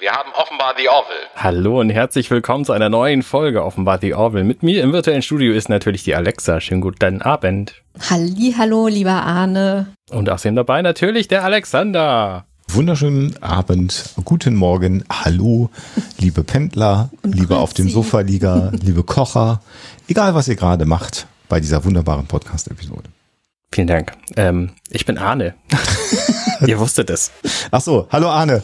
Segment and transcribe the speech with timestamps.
[0.00, 1.28] Wir haben offenbar The Orville.
[1.36, 4.44] Hallo und herzlich willkommen zu einer neuen Folge offenbar The Orville.
[4.44, 6.58] Mit mir im virtuellen Studio ist natürlich die Alexa.
[6.58, 7.74] Schönen guten Abend.
[8.08, 9.88] Halli, hallo, lieber Arne.
[10.10, 12.46] Und außerdem dabei natürlich der Alexander.
[12.68, 15.68] Wunderschönen Abend, guten Morgen, hallo,
[16.18, 19.60] liebe Pendler, liebe auf dem Sofa-Lieger, liebe Kocher,
[20.08, 23.10] egal was ihr gerade macht bei dieser wunderbaren Podcast-Episode.
[23.70, 24.12] Vielen Dank.
[24.36, 25.54] Ähm, ich bin Arne.
[26.66, 27.30] Ihr wusstet es.
[27.70, 28.62] Ach so, hallo Arne.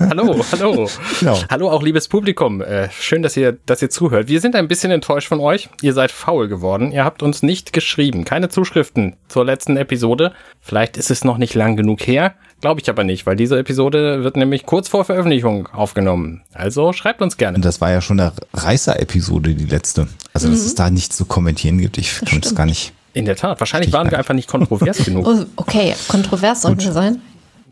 [0.00, 0.88] Hallo, hallo.
[1.20, 1.38] Genau.
[1.48, 2.60] Hallo auch liebes Publikum.
[2.60, 4.28] Äh, schön, dass ihr, dass ihr zuhört.
[4.28, 5.68] Wir sind ein bisschen enttäuscht von euch.
[5.82, 6.92] Ihr seid faul geworden.
[6.92, 8.24] Ihr habt uns nicht geschrieben.
[8.24, 10.32] Keine Zuschriften zur letzten Episode.
[10.60, 12.34] Vielleicht ist es noch nicht lang genug her.
[12.60, 16.42] Glaube ich aber nicht, weil diese Episode wird nämlich kurz vor Veröffentlichung aufgenommen.
[16.52, 17.56] Also schreibt uns gerne.
[17.56, 20.08] Und das war ja schon eine Reißer-Episode, die letzte.
[20.32, 20.66] Also, dass mhm.
[20.66, 22.92] es da nichts zu kommentieren gibt, ich kann es gar nicht.
[23.12, 23.60] In der Tat.
[23.60, 25.26] Wahrscheinlich waren wir einfach nicht kontrovers genug.
[25.26, 27.20] Oh, okay, kontrovers sollten wir sein.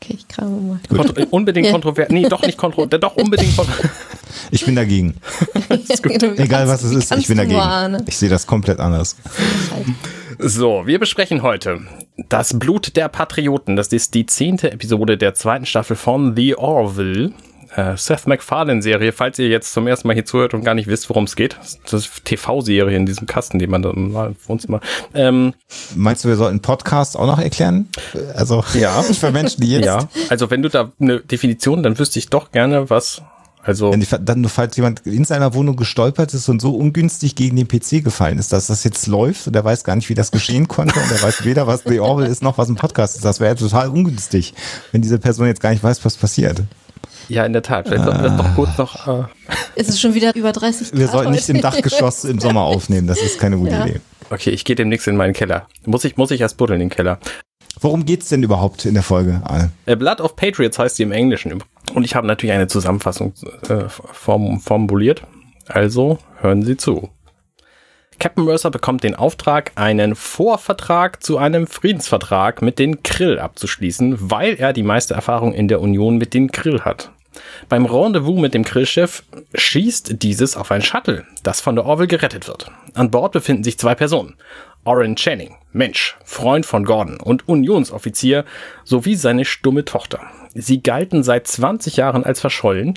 [0.04, 0.80] Okay, ich krame mal.
[0.88, 2.10] Kontro unbedingt kontrovers.
[2.10, 3.00] Nee, doch nicht kontrovers.
[3.00, 3.90] Doch unbedingt kontrovers.
[4.50, 5.14] Ich bin dagegen.
[6.36, 8.02] Egal was es ist, ich bin dagegen.
[8.06, 9.16] Ich sehe das komplett anders.
[10.38, 11.82] So, wir besprechen heute
[12.28, 13.76] das Blut der Patrioten.
[13.76, 17.32] Das ist die zehnte Episode der zweiten Staffel von The Orville
[17.76, 21.08] äh, Seth MacFarlane-Serie, falls ihr jetzt zum ersten Mal hier zuhört und gar nicht wisst,
[21.08, 21.56] worum es geht.
[21.82, 24.14] Das ist TV-Serie in diesem Kasten, den man da im
[24.46, 24.80] Wohnzimmer.
[25.14, 25.54] Ähm,
[25.94, 27.88] Meinst du, wir sollten Podcast auch noch erklären?
[28.34, 29.02] Also ja.
[29.02, 29.86] für Menschen, die jetzt.
[29.86, 33.22] Ja, also wenn du da eine Definition, dann wüsste ich doch gerne, was
[33.66, 37.66] also Wenn dann, falls jemand in seiner Wohnung gestolpert ist und so ungünstig gegen den
[37.66, 40.68] PC gefallen ist, dass das jetzt läuft und er weiß gar nicht, wie das geschehen
[40.68, 43.24] konnte und er weiß weder, was The Orwell ist, noch was ein Podcast ist.
[43.24, 44.52] Das wäre total ungünstig,
[44.92, 46.62] wenn diese Person jetzt gar nicht weiß, was passiert.
[47.28, 47.88] Ja, in der Tat.
[47.88, 49.06] Vielleicht sollten wir das doch kurz noch.
[49.06, 49.24] Äh
[49.76, 50.98] ist es schon wieder über 30 Grad?
[50.98, 53.06] Wir sollten nicht im Dachgeschoss im Sommer aufnehmen.
[53.06, 53.86] Das ist keine gute ja.
[53.86, 54.00] Idee.
[54.30, 55.66] Okay, ich gehe demnächst in meinen Keller.
[55.84, 57.18] Muss ich, muss ich erst buddeln in den Keller.
[57.80, 59.42] Worum geht's denn überhaupt in der Folge?
[59.86, 61.62] Äh, Blood of Patriots heißt sie im Englischen.
[61.92, 63.34] Und ich habe natürlich eine Zusammenfassung
[63.68, 65.22] äh, form formuliert.
[65.66, 67.10] Also hören Sie zu.
[68.18, 74.54] Captain Mercer bekommt den Auftrag, einen Vorvertrag zu einem Friedensvertrag mit den Krill abzuschließen, weil
[74.54, 77.10] er die meiste Erfahrung in der Union mit den Krill hat.
[77.68, 79.24] Beim Rendezvous mit dem Krillschiff
[79.54, 82.70] schießt dieses auf ein Shuttle, das von der Orville gerettet wird.
[82.94, 84.36] An Bord befinden sich zwei Personen.
[84.84, 88.44] Oren Channing, Mensch, Freund von Gordon und Unionsoffizier,
[88.84, 90.20] sowie seine stumme Tochter.
[90.54, 92.94] Sie galten seit 20 Jahren als verschollen,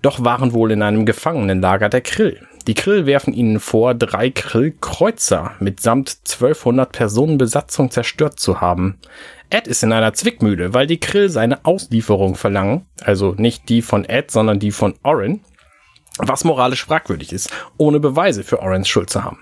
[0.00, 2.46] doch waren wohl in einem Gefangenenlager der Krill.
[2.66, 8.98] Die Krill werfen ihnen vor, drei Krill-Kreuzer mitsamt 1200 Personen Besatzung zerstört zu haben.
[9.50, 14.06] Ed ist in einer Zwickmühle, weil die Krill seine Auslieferung verlangen, also nicht die von
[14.06, 15.40] Ed, sondern die von Oren,
[16.18, 19.40] was moralisch fragwürdig ist, ohne Beweise für Orens Schuld zu haben.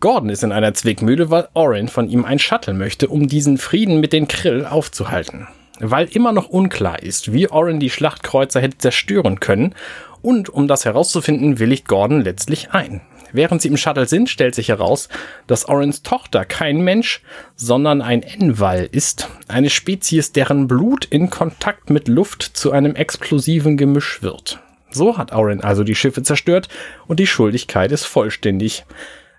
[0.00, 4.00] Gordon ist in einer Zwickmühle, weil Oren von ihm ein Shuttle möchte, um diesen Frieden
[4.00, 5.46] mit den Krill aufzuhalten.
[5.78, 9.74] Weil immer noch unklar ist, wie Oren die Schlachtkreuzer hätte zerstören können,
[10.22, 13.00] und um das herauszufinden, willigt Gordon letztlich ein.
[13.32, 15.08] Während sie im Shuttle sind, stellt sich heraus,
[15.46, 17.22] dass Orens Tochter kein Mensch,
[17.54, 23.76] sondern ein Enwal ist, eine Spezies, deren Blut in Kontakt mit Luft zu einem explosiven
[23.76, 24.60] Gemisch wird.
[24.90, 26.68] So hat Oren also die Schiffe zerstört
[27.06, 28.84] und die Schuldigkeit ist vollständig.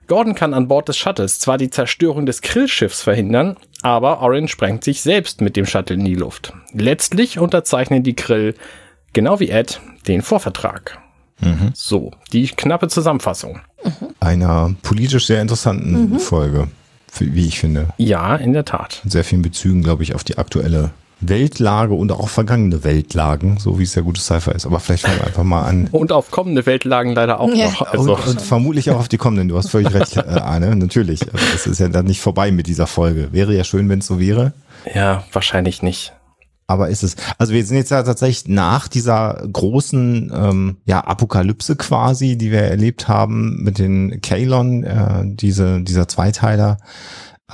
[0.07, 4.83] Gordon kann an Bord des Shuttles zwar die Zerstörung des Krillschiffs verhindern, aber Oren sprengt
[4.83, 6.53] sich selbst mit dem Shuttle in die Luft.
[6.73, 8.55] Letztlich unterzeichnen die Krill,
[9.13, 10.99] genau wie Ed, den Vorvertrag.
[11.41, 11.71] Mhm.
[11.73, 13.59] So, die knappe Zusammenfassung.
[13.83, 14.07] Mhm.
[14.19, 16.19] Einer politisch sehr interessanten mhm.
[16.19, 16.67] Folge,
[17.19, 17.87] wie ich finde.
[17.97, 19.01] Ja, in der Tat.
[19.05, 20.91] Sehr vielen Bezügen, glaube ich, auf die aktuelle
[21.21, 24.65] Weltlage und auch vergangene Weltlagen, so wie es ja gutes Cypher ist.
[24.65, 25.87] Aber vielleicht fangen wir einfach mal an.
[25.91, 27.65] Und auf kommende Weltlagen leider auch ja.
[27.65, 27.81] noch.
[27.83, 28.15] Also.
[28.15, 29.47] Und, und, vermutlich auch auf die kommenden.
[29.47, 30.75] Du hast völlig recht, äh, Arne.
[30.75, 31.21] Natürlich.
[31.53, 33.29] Es ist ja dann nicht vorbei mit dieser Folge.
[33.31, 34.53] Wäre ja schön, wenn es so wäre.
[34.95, 36.13] Ja, wahrscheinlich nicht
[36.71, 37.15] aber ist es.
[37.37, 42.61] Also wir sind jetzt ja tatsächlich nach dieser großen ähm, ja, Apokalypse quasi, die wir
[42.61, 46.77] erlebt haben mit den Kalon, äh, diese, dieser Zweiteiler,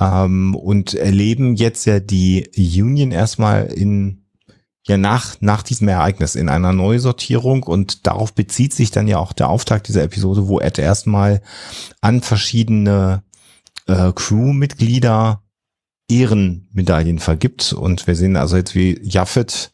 [0.00, 4.24] ähm, und erleben jetzt ja die Union erstmal in
[4.86, 9.34] ja nach, nach diesem Ereignis in einer Neusortierung und darauf bezieht sich dann ja auch
[9.34, 11.42] der Auftakt dieser Episode, wo Ed erstmal
[12.00, 13.22] an verschiedene
[13.86, 15.42] äh, Crewmitglieder
[16.08, 17.72] Ehrenmedaillen vergibt.
[17.72, 19.70] Und wir sehen also jetzt, wie Jaffet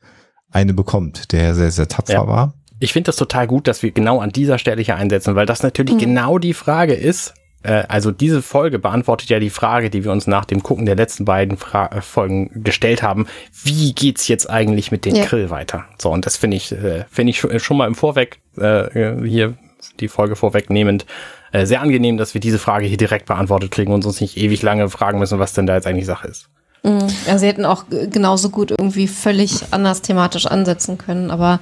[0.50, 2.26] eine bekommt, der sehr, sehr tapfer ja.
[2.26, 2.54] war.
[2.80, 5.62] Ich finde das total gut, dass wir genau an dieser Stelle hier einsetzen, weil das
[5.62, 6.00] natürlich mhm.
[6.00, 7.34] genau die Frage ist.
[7.62, 10.96] Äh, also diese Folge beantwortet ja die Frage, die wir uns nach dem Gucken der
[10.96, 13.26] letzten beiden Fra äh, Folgen gestellt haben.
[13.62, 15.24] Wie geht's jetzt eigentlich mit den ja.
[15.24, 15.84] Krill weiter?
[15.98, 19.54] So, und das finde ich, äh, finde ich schon mal im Vorweg äh, hier
[20.00, 21.06] die Folge vorwegnehmend
[21.54, 24.60] äh, sehr angenehm, dass wir diese Frage hier direkt beantwortet kriegen und uns nicht ewig
[24.62, 26.48] lange fragen müssen, was denn da jetzt eigentlich Sache ist.
[26.82, 27.06] Mhm.
[27.26, 31.60] Ja, sie hätten auch genauso gut irgendwie völlig anders thematisch ansetzen können, aber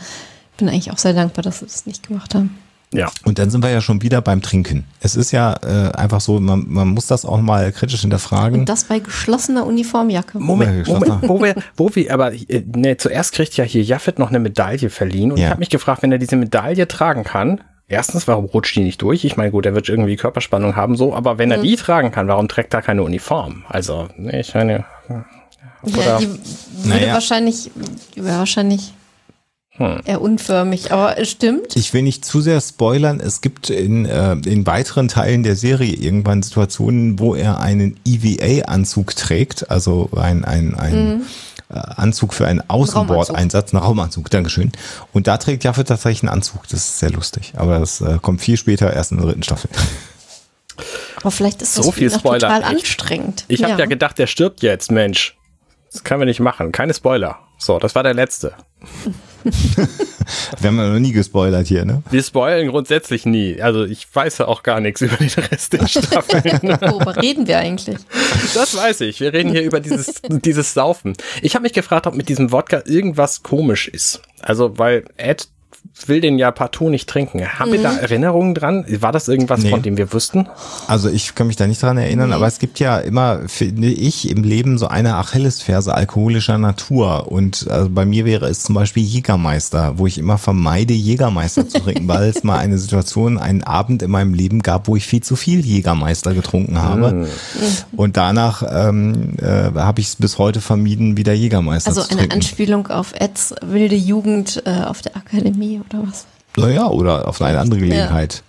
[0.57, 2.59] bin eigentlich auch sehr dankbar, dass sie das nicht gemacht haben.
[2.95, 3.11] Ja.
[3.25, 4.85] Und dann sind wir ja schon wieder beim Trinken.
[5.01, 8.61] Es ist ja äh, einfach so, man, man muss das auch mal kritisch hinterfragen.
[8.61, 10.39] Und das bei geschlossener Uniformjacke.
[10.39, 14.19] Moment, Ja, Moment, wo wir, wo wir, aber äh, ne, zuerst kriegt ja hier Jaffet
[14.19, 15.45] noch eine Medaille verliehen und Ja.
[15.45, 17.61] ich habe mich gefragt, wenn er diese Medaille tragen kann,
[17.93, 19.25] erstens, warum rutscht die nicht durch?
[19.25, 22.27] Ich meine, gut, er wird irgendwie Körperspannung haben, so, aber wenn er die tragen kann,
[22.27, 23.65] warum trägt er keine Uniform?
[23.69, 25.25] Also, ne, ich meine, Ja,
[25.83, 26.41] oder, die würde
[26.85, 27.15] Naja.
[27.15, 27.71] wahrscheinlich,
[28.17, 28.95] wäre wahrscheinlich
[29.75, 30.01] Hm.
[30.05, 31.77] eher unförmig, aber es stimmt.
[31.77, 33.21] Ich will nicht zu sehr spoilern.
[33.21, 39.17] Es gibt in, äh, in weiteren Teilen der Serie irgendwann Situationen, wo er einen EVA-Anzug
[39.17, 41.25] trägt, also ein, ein, ein äh,
[41.73, 44.73] Anzug für einen Außenbordeinsatz, einen Raumanzug, Dankeschön.
[45.13, 46.63] Und da trägt Jaffe tatsächlich einen Anzug.
[46.65, 47.53] Das ist sehr lustig.
[47.57, 49.71] Aber das äh, kommt viel später, erst in der dritten Staffel.
[51.17, 52.41] Aber vielleicht ist das So viel Spoiler.
[52.49, 53.45] total Ich- anstrengend.
[53.49, 53.87] ich habe ja.
[53.87, 55.37] gedacht, der stirbt jetzt, Mensch.
[55.93, 56.73] Das können wir nicht machen.
[56.73, 57.39] Keine Spoiler.
[57.59, 58.55] So, das war der letzte.
[60.61, 62.03] Wir haben ja noch nie gespoilert hier, ne?
[62.11, 63.61] Wir spoilen grundsätzlich nie.
[63.61, 66.43] Also ich weiß ja auch gar nichts über den Rest der Staffel.
[66.81, 67.97] Worüber reden wir eigentlich?
[68.55, 69.21] Das weiß ich.
[69.21, 71.15] Wir reden hier über dieses, dieses Saufen.
[71.43, 74.23] Ich habe mich gefragt, ob mit diesem Wodka irgendwas komisch ist.
[74.41, 75.49] Also, weil Ed
[76.07, 77.47] will den ja partout nicht trinken.
[77.59, 78.85] Haben wir da Erinnerungen dran?
[79.01, 79.71] War das irgendwas, Nee.
[79.71, 80.49] von dem wir wussten?
[80.89, 84.29] Also ich kann mich da nicht dran erinnern, aber es gibt ja immer, finde ich,
[84.31, 87.31] im Leben so eine Achillesferse alkoholischer Natur.
[87.31, 91.79] Und also bei mir wäre es zum Beispiel Jägermeister, wo ich immer vermeide, Jägermeister zu
[91.81, 95.23] trinken, weil es mal eine Situation, einen Abend in meinem Leben gab, wo ich viel
[95.23, 97.29] zu viel Jägermeister getrunken habe.
[97.97, 102.19] Und danach ähm, äh, habe ich es bis heute vermieden, wieder Jägermeister Also zu eine
[102.21, 102.35] trinken.
[102.37, 106.27] Anspielung auf Eds wilde Jugend äh, auf der Akademie oder was?
[106.57, 108.43] Naja, oder auf eine andere Gelegenheit.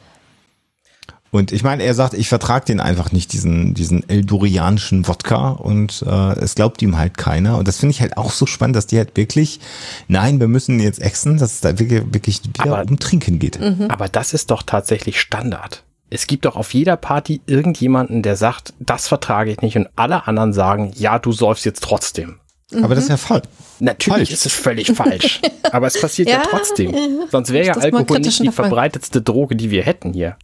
[1.31, 6.03] Und ich meine, er sagt, ich vertrage den einfach nicht, diesen, diesen eldurianischen Wodka und
[6.07, 7.57] äh, es glaubt ihm halt keiner.
[7.57, 9.59] Und das finde ich halt auch so spannend, dass die halt wirklich,
[10.07, 13.59] nein, wir müssen jetzt exen, dass es da wirklich, wirklich wieder Aber- um Trinken geht.
[13.89, 15.83] Aber das ist doch tatsächlich Standard.
[16.11, 20.27] Es gibt doch auf jeder Party irgendjemanden, der sagt, das vertrage ich nicht und alle
[20.27, 22.35] anderen sagen, ja, du säufst jetzt trotzdem.
[22.81, 23.41] Aber das ist ja voll.
[23.79, 24.31] Natürlich Falsch.
[24.31, 25.41] ist es völlig falsch.
[25.71, 26.93] Aber es passiert ja, Ja, trotzdem.
[27.29, 30.37] Sonst wäre ja Alkohol nicht die verbreitetste Droge, die wir hätten hier.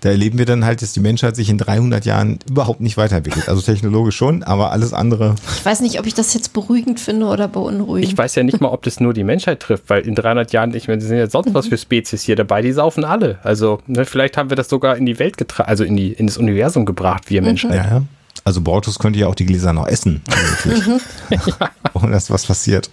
[0.00, 3.48] Da erleben wir dann halt, dass die Menschheit sich in 300 Jahren überhaupt nicht weiterentwickelt.
[3.48, 5.34] Also technologisch schon, aber alles andere.
[5.56, 8.12] Ich weiß nicht, ob ich das jetzt beruhigend finde oder beunruhigend.
[8.12, 10.74] Ich weiß ja nicht mal, ob das nur die Menschheit trifft, weil in 300 Jahren,
[10.74, 13.38] ich meine, es sind ja sonst was für Spezies hier dabei, die saufen alle.
[13.42, 16.26] Also ne, vielleicht haben wir das sogar in die Welt getragen, also in, die, in
[16.26, 17.70] das Universum gebracht, wir Menschen.
[17.70, 18.02] Ja, ja.
[18.48, 20.22] Also Bortus könnte ja auch die Gläser noch essen.
[20.64, 21.54] Wirklich.
[21.92, 22.90] Ohne dass was passiert.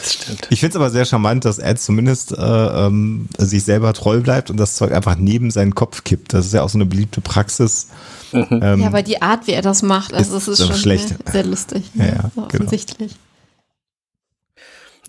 [0.00, 0.46] Das stimmt.
[0.48, 4.48] Ich finde es aber sehr charmant, dass Ed zumindest äh, ähm, sich selber treu bleibt
[4.50, 6.32] und das Zeug einfach neben seinen Kopf kippt.
[6.32, 7.88] Das ist ja auch so eine beliebte Praxis.
[8.32, 11.16] Ähm, ja, aber die Art, wie er das macht, also Ist es ist schon schlecht.
[11.30, 11.82] Sehr, lustig.
[11.92, 12.46] Ja, ja, so genau.
[12.46, 13.14] offensichtlich.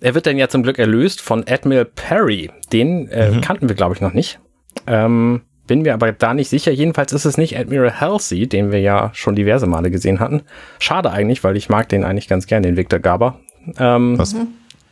[0.02, 2.50] Er wird dann ja zum Glück erlöst von Admiral Perry.
[2.70, 3.40] Den äh, Mhm.
[3.40, 4.40] kannten wir, glaube ich, noch nicht.
[4.86, 6.72] Ähm, bin mir aber da nicht sicher.
[6.72, 10.42] Jedenfalls ist es nicht Admiral Halsey, den wir ja schon diverse Male gesehen hatten.
[10.78, 13.40] Schade eigentlich, weil ich mag den eigentlich ganz gern, den Victor Gaber.
[13.78, 14.34] Ähm, was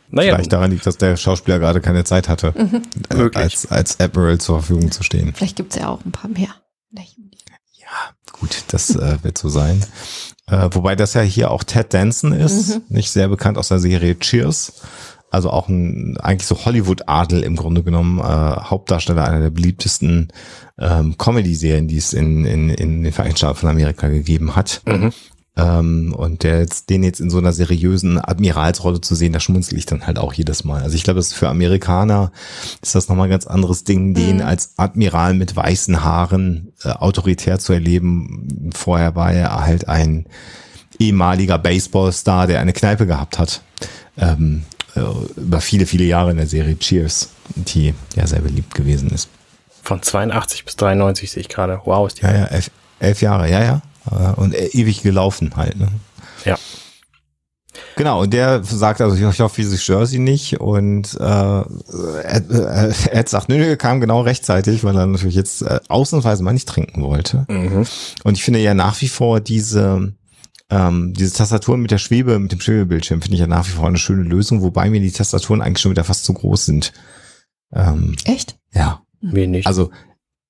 [0.09, 2.53] naja, vielleicht daran liegt, dass der Schauspieler gerade keine Zeit hatte,
[3.09, 3.43] äh, Möglich.
[3.43, 5.33] als, als Admiral zur Verfügung zu stehen.
[5.33, 6.49] Vielleicht gibt es ja auch ein paar mehr.
[8.43, 9.85] Gut, das äh, wird so sein.
[10.47, 14.19] Äh, wobei das ja hier auch Ted Danson ist, nicht sehr bekannt aus der Serie
[14.19, 14.81] Cheers.
[15.33, 20.31] Also auch ein eigentlich so Hollywood-Adel im Grunde genommen, äh, Hauptdarsteller einer der beliebtesten
[20.77, 24.83] ähm, Comedy-Serien, die es in, in, in den Vereinigten Staaten von Amerika gegeben hat.
[25.55, 29.75] Ähm, und der jetzt, den jetzt in so einer seriösen Admiralsrolle zu sehen, da schmunzel
[29.75, 30.83] ich dann halt auch jedes Mal.
[30.83, 32.31] Also ich glaube, das ist für Amerikaner
[32.83, 37.57] ist das nochmal ein ganz anderes Ding, den als Admiral mit weißen Haaren äh, autoritär
[37.57, 38.71] zu erleben.
[38.75, 40.27] Vorher war er halt ein
[40.99, 43.63] ehemaliger Baseballstar, der eine Kneipe gehabt hat.
[44.15, 44.82] Ähm, äh,
[45.35, 49.27] über viele, viele Jahre in der Serie Cheers, die ja sehr beliebt gewesen ist.
[49.81, 51.81] von 82 bis 93 sehe ich gerade.
[51.85, 52.23] Wow, ist die.
[52.23, 52.69] Ja, ja, elf,
[52.99, 53.81] elf Jahre, ja, ja.
[54.11, 55.77] Äh, Und äh, ewig gelaufen halt.
[55.77, 55.87] Ne?
[56.45, 56.57] Ja.
[57.95, 60.59] Genau, und der sagt also, ich hoffe, ich störe sie nicht.
[60.59, 61.59] Und äh,
[62.23, 66.43] Ed, äh, Ed sagt, nö, nö, kam genau rechtzeitig, weil er natürlich jetzt äh, ausnahmsweise
[66.43, 67.45] mal nicht trinken wollte.
[67.49, 67.85] Mhm.
[68.23, 70.13] Und ich finde ja nach wie vor diese,
[70.69, 73.87] ähm, diese Tastaturen mit der Schwebe, mit dem Schwebebildschirm, finde ich ja nach wie vor
[73.87, 76.93] eine schöne Lösung, wobei mir die Tastaturen eigentlich schon wieder fast zu groß sind.
[77.73, 78.57] Ähm, Echt?
[78.73, 79.67] ja, Mir nicht.
[79.67, 79.91] also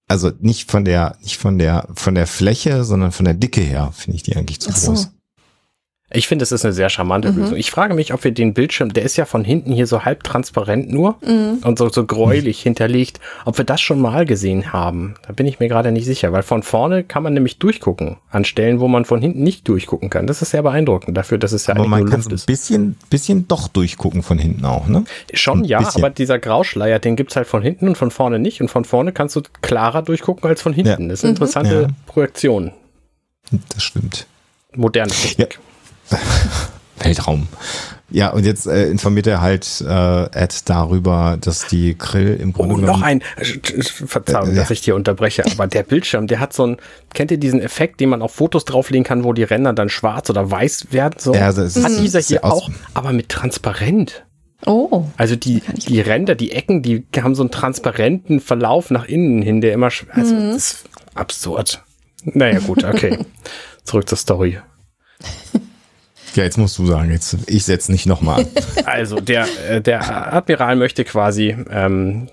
[0.07, 3.91] also nicht von der nicht von der von der Fläche, sondern von der Dicke her
[3.93, 4.97] finde ich die eigentlich zu Ach so.
[6.15, 7.57] Ich finde, es ist eine sehr charmante Lösung.
[7.57, 10.23] Ich frage mich, ob wir den Bildschirm, der ist ja von hinten hier so halb
[10.23, 15.15] transparent nur und so, so gräulich hinterlegt, ob wir das schon mal gesehen haben.
[15.25, 18.45] Da bin ich mir gerade nicht sicher, weil von vorne kann man nämlich durchgucken an
[18.45, 20.27] Stellen, wo man von hinten nicht durchgucken kann.
[20.27, 22.95] Das ist sehr beeindruckend dafür, dass es ja Aber eigentlich man nur kann ein bisschen,
[23.09, 25.05] bisschen doch durchgucken von hinten auch, ne?
[25.33, 26.03] Schon ein ja, bisschen.
[26.03, 28.61] aber dieser Grauschleier, den gibt's halt von hinten und von vorne nicht.
[28.61, 31.03] Und von vorne kannst du klarer durchgucken als von hinten.
[31.03, 31.07] Ja.
[31.07, 31.87] Das ist eine interessante Ja.
[32.05, 32.71] Projektion.
[33.73, 34.27] Das stimmt.
[34.75, 35.59] Moderne Technik.
[36.99, 37.47] Weltraum.
[38.09, 42.75] Ja, und jetzt äh, informiert er halt äh, Ed darüber, dass die Grill im Grunde
[42.75, 44.73] Oh, noch ein, äh, Verzeihung, Äh, dass ja.
[44.73, 46.77] ich hier unterbreche, aber der Bildschirm, der hat so ein,
[47.15, 50.29] kennt ihr diesen Effekt, den man auf Fotos drauflegen kann, wo die Ränder dann schwarz
[50.29, 51.15] oder weiß werden?
[51.17, 51.33] So?
[51.33, 54.25] Ja, das ist- hat dieser hier auch, aber mit transparent.
[54.65, 55.05] Oh.
[55.17, 59.59] Also die, die Ränder, die Ecken, die haben so einen transparenten Verlauf nach innen hin,
[59.59, 60.51] der immer, also Mhm.
[60.51, 60.83] das ist
[61.15, 61.83] absurd.
[62.25, 63.17] Naja, gut, okay.
[63.83, 64.59] Zurück zur Story.
[66.35, 68.47] Ja, jetzt musst du sagen, jetzt ich setze nicht nochmal an.
[68.85, 72.27] Also der, äh, der Admiral möchte quasi, ähm,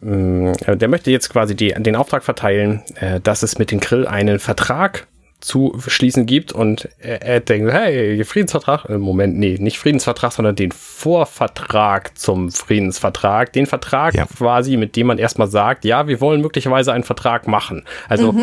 [0.00, 3.80] mh, äh, der möchte jetzt quasi die, den Auftrag verteilen, äh, dass es mit den
[3.80, 5.06] Krill einen Vertrag
[5.40, 10.54] zu schließen gibt und er, er denkt, hey, Friedensvertrag, äh, Moment, nee, nicht Friedensvertrag, sondern
[10.54, 14.26] den Vorvertrag zum Friedensvertrag, den Vertrag Ja.
[14.26, 17.84] quasi, mit dem man erstmal sagt, ja, wir wollen möglicherweise einen Vertrag machen.
[18.08, 18.34] Also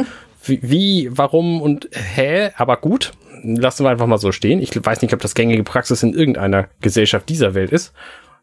[0.44, 3.12] wie, wie, warum und hä, aber gut,
[3.44, 4.62] lassen wir einfach mal so stehen.
[4.62, 7.94] Ich weiß nicht, ob das gängige Praxis in irgendeiner Gesellschaft dieser Welt ist.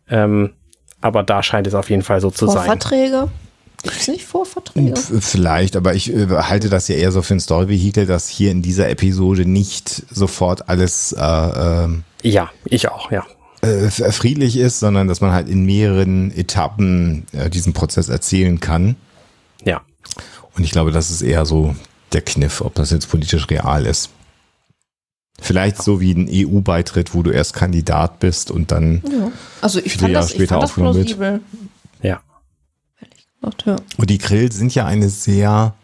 [0.09, 0.51] Ähm,
[1.01, 2.57] aber da scheint es auf jeden Fall so zu sein.
[2.57, 3.29] Vorverträge?
[3.83, 4.95] Gibt's nicht Vorverträge?
[4.97, 8.63] Vielleicht, aber ich äh, halte das ja eher so für ein Story-Vehikel, dass hier in
[8.63, 13.27] dieser Episode nicht sofort alles äh, ähm, Ja, ich auch, ja.
[13.63, 18.59] äh, f- friedlich ist, sondern dass man halt in mehreren Etappen äh, diesen Prozess erzählen
[18.61, 18.97] kann.
[19.65, 19.83] Ja.
[20.57, 21.75] Und ich glaube, das ist eher so
[22.13, 24.09] der Kniff, ob das jetzt politisch real ist.
[25.41, 29.33] Vielleicht so wie ein EU-Beitritt, wo du erst Kandidat bist und dann Ja.
[29.61, 31.43] Also ich Viele fand Jahre das, ich später aufgenommen wird.
[32.03, 32.21] Ja.
[33.67, 33.77] Ja.
[33.97, 35.75] Und die Grill sind ja eine sehr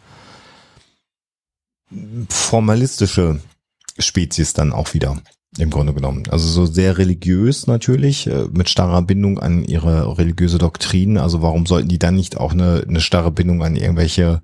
[2.28, 3.40] formalistische
[3.98, 5.20] Spezies dann auch wieder,
[5.58, 6.24] im Grunde genommen.
[6.30, 11.18] Also so sehr religiös natürlich, äh, mit starrer Bindung an ihre religiöse Doktrin.
[11.18, 14.42] Also warum sollten die dann nicht auch eine, eine starre Bindung an irgendwelche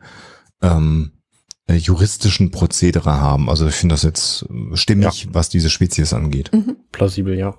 [0.63, 1.16] ähm, äh,
[1.69, 3.51] juristischen Prozedere haben?
[3.51, 6.51] Also ich finde das jetzt äh, stimmig, was diese Spezies angeht.
[6.93, 7.57] Plausibel, ja.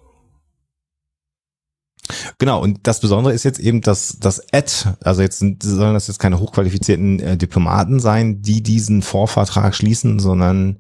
[2.37, 6.07] Genau, und das Besondere ist jetzt eben, dass das Ed, also jetzt sind, sollen das
[6.07, 10.77] jetzt keine hochqualifizierten äh, Diplomaten sein, die diesen Vorvertrag schließen, sondern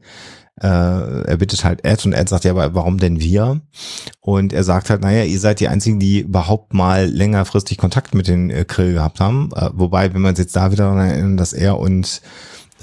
[0.61, 3.61] äh, er bittet halt Ed und Ed sagt ja, aber warum denn wir?
[4.21, 8.27] Und er sagt halt, naja, ihr seid die einzigen, die überhaupt mal längerfristig Kontakt mit
[8.27, 9.51] den äh, Krill gehabt haben.
[9.55, 12.21] Äh, wobei, wenn man sich jetzt da wieder daran erinnert, dass er und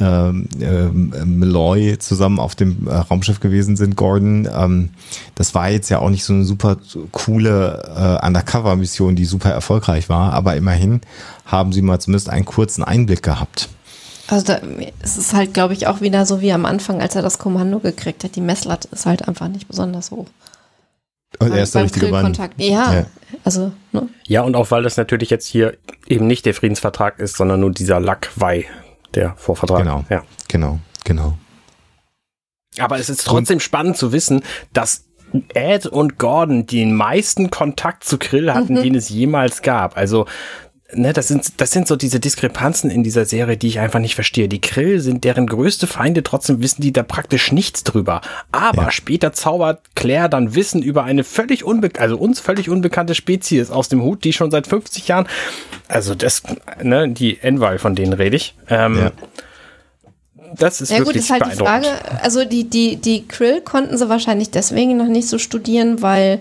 [0.00, 4.48] ähm, ähm, Malloy zusammen auf dem äh, Raumschiff gewesen sind, Gordon.
[4.52, 4.90] Ähm,
[5.34, 6.76] das war jetzt ja auch nicht so eine super
[7.12, 11.00] coole äh, Undercover-Mission, die super erfolgreich war, aber immerhin
[11.46, 13.68] haben sie mal zumindest einen kurzen Einblick gehabt.
[14.26, 14.60] Also da,
[15.02, 17.78] es ist halt, glaube ich, auch wieder so wie am Anfang, als er das Kommando
[17.78, 18.36] gekriegt hat.
[18.36, 20.26] Die Messlatte ist halt einfach nicht besonders hoch.
[21.38, 22.32] Und er ist der Beim richtige Mann.
[22.56, 23.06] Ja, Ja.
[23.44, 24.08] also, ne?
[24.26, 27.72] Ja, und auch weil das natürlich jetzt hier eben nicht der Friedensvertrag ist, sondern nur
[27.72, 28.64] dieser Lackweih,
[29.14, 29.80] der Vorvertrag.
[29.80, 30.04] Genau.
[30.10, 30.24] Ja.
[30.48, 31.38] Genau, genau.
[32.78, 34.42] Aber es ist trotzdem spannend zu wissen,
[34.72, 35.04] dass
[35.54, 39.96] Ed und Gordon den meisten Kontakt zu Krill hatten, den es jemals gab.
[39.96, 40.26] Also,
[40.92, 44.14] ne, das sind, das sind so diese Diskrepanzen in dieser Serie, die ich einfach nicht
[44.14, 44.48] verstehe.
[44.48, 48.20] Die Krill sind deren größte Feinde, trotzdem wissen die da praktisch nichts drüber.
[48.52, 48.90] Aber Ja.
[48.90, 53.88] später zaubert Claire dann Wissen über eine völlig unbe also uns völlig unbekannte Spezies aus
[53.88, 55.26] dem Hut, die schon seit 50 Jahren,
[55.88, 56.42] also das,
[56.82, 58.54] ne, die Enval, von denen rede ich.
[58.68, 59.12] Ähm, Ja.
[60.56, 61.86] Das ist Ja gut, wirklich ist halt die beeindruckend.
[61.86, 66.40] Frage, also die, die, die Krill konnten sie wahrscheinlich deswegen noch nicht so studieren, weil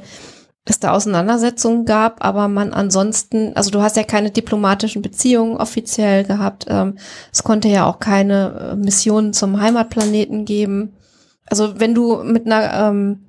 [0.65, 6.23] es da Auseinandersetzungen gab, aber man ansonsten, also du hast ja keine diplomatischen Beziehungen offiziell
[6.23, 6.65] gehabt.
[6.69, 6.97] Ähm,
[7.31, 10.93] es konnte ja auch keine äh, Missionen zum Heimatplaneten geben.
[11.47, 13.25] Also wenn du mit einer ähm,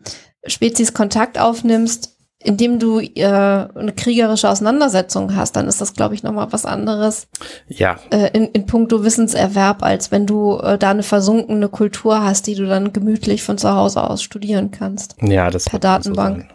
[0.46, 6.22] Spezies Kontakt aufnimmst, indem du äh, eine kriegerische Auseinandersetzung hast, dann ist das, glaube ich,
[6.22, 7.26] nochmal was anderes
[7.68, 12.46] Ja, äh, in, in puncto Wissenserwerb, als wenn du äh, da eine versunkene Kultur hast,
[12.46, 15.16] die du dann gemütlich von zu Hause aus studieren kannst.
[15.22, 16.40] Ja, das Per so Datenbank.
[16.42, 16.50] sein.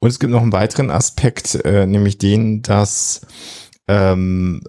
[0.00, 3.22] Und es gibt noch einen weiteren Aspekt, äh, nämlich den, dass
[3.86, 4.62] ähm,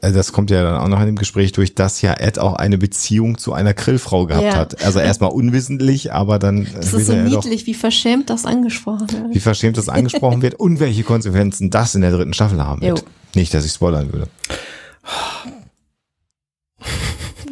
[0.00, 2.54] äh, das kommt ja dann auch noch in dem Gespräch durch, dass ja Ed auch
[2.54, 4.54] eine Beziehung zu einer Grillfrau gehabt Ja.
[4.54, 4.84] hat.
[4.84, 8.44] Also erstmal unwissentlich, aber dann Es will ist so ja doch, niedlich, wie verschämt das
[8.46, 9.42] angesprochen wie wird.
[9.42, 13.00] verschämt das angesprochen wird und welche Konsequenzen das in der dritten Staffel haben wird.
[13.00, 13.04] Jo.
[13.34, 14.28] Nicht, dass ich spoilern würde.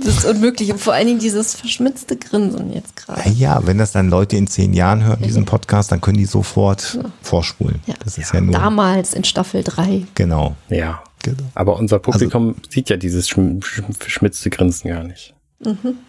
[0.04, 0.73] Das ist unmöglich.
[0.73, 3.28] Und vor allen Dingen dieses verschmitzte Grinsen jetzt gerade.
[3.30, 6.99] Ja, wenn das dann Leute in zehn Jahren hören, diesen Podcast, dann können die sofort
[7.23, 7.80] vorspulen.
[7.87, 7.94] Ja.
[8.04, 8.52] Das ist ja, nur.
[8.52, 10.06] Damals in Staffel 3.
[10.14, 10.56] Genau.
[10.68, 11.02] Ja.
[11.23, 11.44] genau.
[11.54, 15.35] Aber unser Publikum sieht ja dieses schm schm verschmitzte Grinsen gar nicht.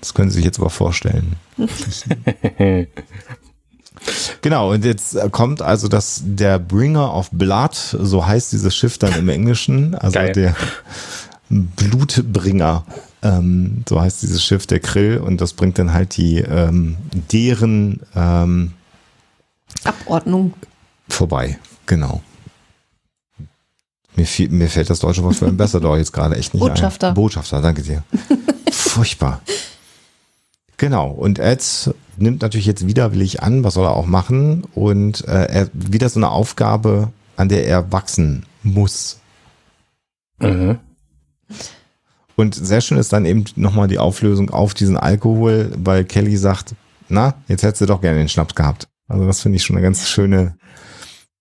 [0.01, 1.35] Das können Sie sich jetzt aber vorstellen.
[4.41, 9.13] genau, und jetzt kommt also das, der Bringer of Blood, so heißt dieses Schiff dann
[9.13, 10.31] im Englischen, also Geil.
[10.31, 10.55] der
[11.49, 12.83] Blutbringer,
[13.23, 16.97] ähm, so heißt dieses Schiff, der Krill, und das bringt dann halt die, ähm,
[17.31, 18.73] deren ähm,
[19.83, 20.53] Abordnung.
[21.07, 22.21] vorbei, genau.
[24.15, 27.09] Mir, fiel, mir fällt das deutsche Wort für Ambassador jetzt gerade echt nicht Botschafter.
[27.09, 27.13] ein.
[27.15, 28.03] Botschafter, danke dir.
[28.71, 29.41] Furchtbar.
[30.77, 35.45] Genau, und Ed nimmt natürlich jetzt widerwillig an, was soll er auch machen, und äh,
[35.45, 39.19] er wieder so eine Aufgabe, an der er wachsen muss.
[40.39, 40.79] Mhm.
[42.35, 46.75] Und sehr schön ist dann eben nochmal die Auflösung auf diesen Alkohol, weil Kelly sagt,
[47.09, 48.87] na, jetzt hättest du doch gerne den Schnaps gehabt.
[49.07, 50.57] Also das finde ich schon eine ganz schöne,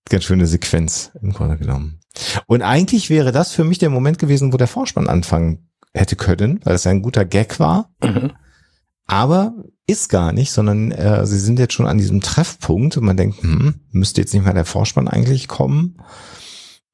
[0.08, 2.00] ganz schöne Sequenz im Grunde genommen.
[2.46, 6.60] Und eigentlich wäre das für mich der Moment gewesen, wo der Vorspann anfangen hätte können,
[6.64, 7.90] weil es ja ein guter Gag war.
[8.02, 8.32] Mhm.
[9.06, 9.54] Aber
[9.86, 13.42] ist gar nicht, sondern äh, sie sind jetzt schon an diesem Treffpunkt und man denkt,
[13.42, 15.96] hm, müsste jetzt nicht mal der Vorspann eigentlich kommen?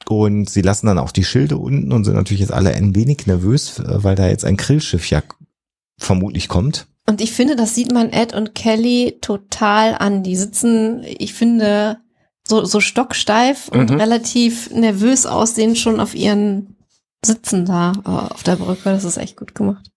[0.08, 3.26] Und sie lassen dann auch die Schilde unten und sind natürlich jetzt alle ein wenig
[3.26, 5.22] nervös, äh, weil da jetzt ein Grillschiff ja
[5.98, 6.86] vermutlich kommt.
[7.06, 10.22] Und ich finde, das sieht man Ed und Kelly total an.
[10.22, 11.98] Die sitzen, ich finde,
[12.46, 13.96] so, so stocksteif und Mhm.
[13.96, 16.76] relativ nervös aussehen schon auf ihren
[17.24, 18.84] Sitzen da äh, auf der Brücke.
[18.84, 19.90] Das ist echt gut gemacht.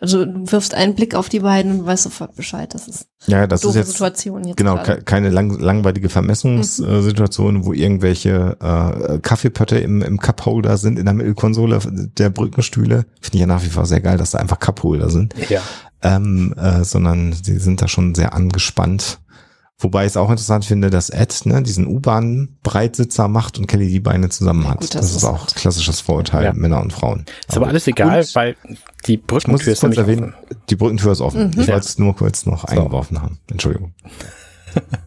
[0.00, 2.74] Also du wirfst einen Blick auf die beiden und weißt sofort Bescheid.
[2.74, 4.96] Das ist Ja, das eine ist jetzt Situation jetzt genau gerade.
[4.98, 11.14] ke keine lang langweilige Vermessungssituation, wo irgendwelche äh, Kaffeepötte im, im Cupholder sind in der
[11.14, 11.78] Mittelkonsole
[12.18, 13.06] der Brückenstühle.
[13.20, 15.34] Finde ich ja nach wie vor sehr geil, dass da einfach Cupholder sind.
[15.48, 15.60] Ja.
[16.02, 19.18] ähm, äh, sondern sie sind da schon sehr angespannt.
[19.80, 24.00] Wobei ich es auch interessant finde, dass Ed ne, diesen U-Bahn-Breitsitzer macht und Kelly die
[24.00, 24.80] Beine zusammen Ja, hat.
[24.80, 26.52] gut, das, das ist auch halt- klassisches Vorurteil, Ja.
[26.52, 27.24] Männer und Frauen.
[27.48, 28.56] Ist aber alles egal, Und weil
[29.06, 30.56] die ich muss Brückentür ist kurz nämlich erwähnen, offen.
[30.70, 31.46] die Brückentür ist offen.
[31.48, 31.60] Mhm.
[31.60, 31.74] Ich Ja.
[31.74, 33.38] wollte es nur kurz noch eingeworfen haben.
[33.50, 33.94] Entschuldigung.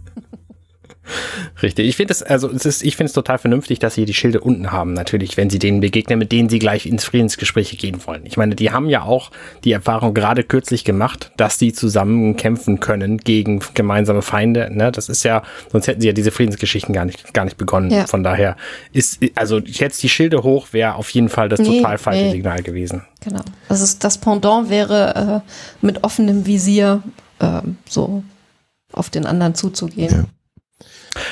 [1.61, 1.87] Richtig.
[1.87, 4.41] Ich finde es, also es ist, ich finde es total vernünftig, dass sie die Schilde
[4.41, 8.25] unten haben, natürlich, wenn sie denen begegnen, mit denen sie gleich ins Friedensgespräche gehen wollen.
[8.25, 9.31] Ich meine, die haben ja auch
[9.63, 14.69] die Erfahrung gerade kürzlich gemacht, dass die zusammen kämpfen können gegen gemeinsame Feinde.
[14.71, 14.91] Ne?
[14.91, 17.91] Das ist ja, sonst hätten sie ja diese Friedensgeschichten gar nicht, gar nicht begonnen.
[17.91, 18.07] Ja.
[18.07, 18.55] Von daher
[18.93, 22.31] ist, also jetzt die Schilde hoch wäre auf jeden Fall das Nee, total falsche nee.
[22.31, 23.03] Signal gewesen.
[23.21, 23.41] Genau.
[23.67, 27.01] Das ist das Pendant wäre äh, mit offenem Visier
[27.39, 28.23] ähm, so
[28.93, 30.11] auf den anderen zuzugehen.
[30.11, 30.23] Ja.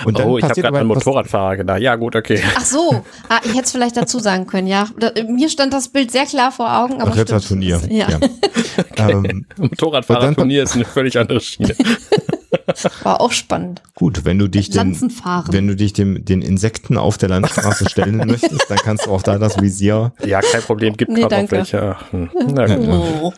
[0.05, 1.81] Und dann oh, ich habe gerade an Motorradfahrer gedacht.
[1.81, 2.41] Ja, gut, okay.
[2.55, 4.87] Ach so, ah, ich hätte es vielleicht dazu sagen können, ja.
[4.99, 7.47] Da, mir stand das Bild sehr klar vor Augen, aber stimmt.
[7.47, 7.81] Turnier.
[7.89, 8.07] Ja,
[8.97, 11.75] Ähm, Motorradfahrerturnier ist eine völlig andere Schiene.
[13.03, 13.81] war auch spannend.
[13.93, 18.17] gut, wenn du dich den, wenn du dich dem, den Insekten auf der Landstraße stellen
[18.25, 21.39] möchtest, dann kannst du auch da das Visier Ja, kein Problem, gibt Nee, gerade auch
[21.39, 21.51] danke.
[21.57, 21.95] welche.
[22.11, 22.29] Hm.
[22.53, 22.87] Na gut.
[23.21, 23.33] Oh.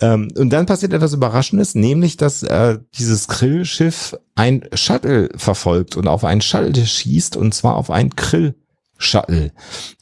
[0.00, 6.06] Ähm, und dann passiert etwas Überraschendes, nämlich, dass äh, dieses Krillschiff ein Shuttle verfolgt und
[6.06, 9.50] auf einen Shuttle schießt und zwar auf einen Krill-Shuttle.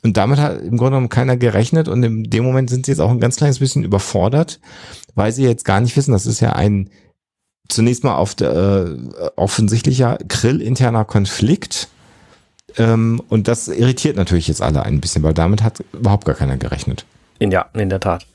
[0.03, 3.01] Und damit hat im Grunde genommen keiner gerechnet und in dem Moment sind sie jetzt
[3.01, 4.61] auch ein ganz kleines bisschen überfordert,
[5.15, 6.91] weil sie jetzt gar nicht wissen, das ist ja ein
[7.69, 11.89] zunächst mal auf der, äh, offensichtlicher Krill-interner Konflikt.
[12.77, 16.57] Ähm, und das irritiert natürlich jetzt alle ein bisschen, weil damit hat überhaupt gar keiner
[16.57, 17.07] gerechnet.
[17.41, 18.27] Ja, in der Tat.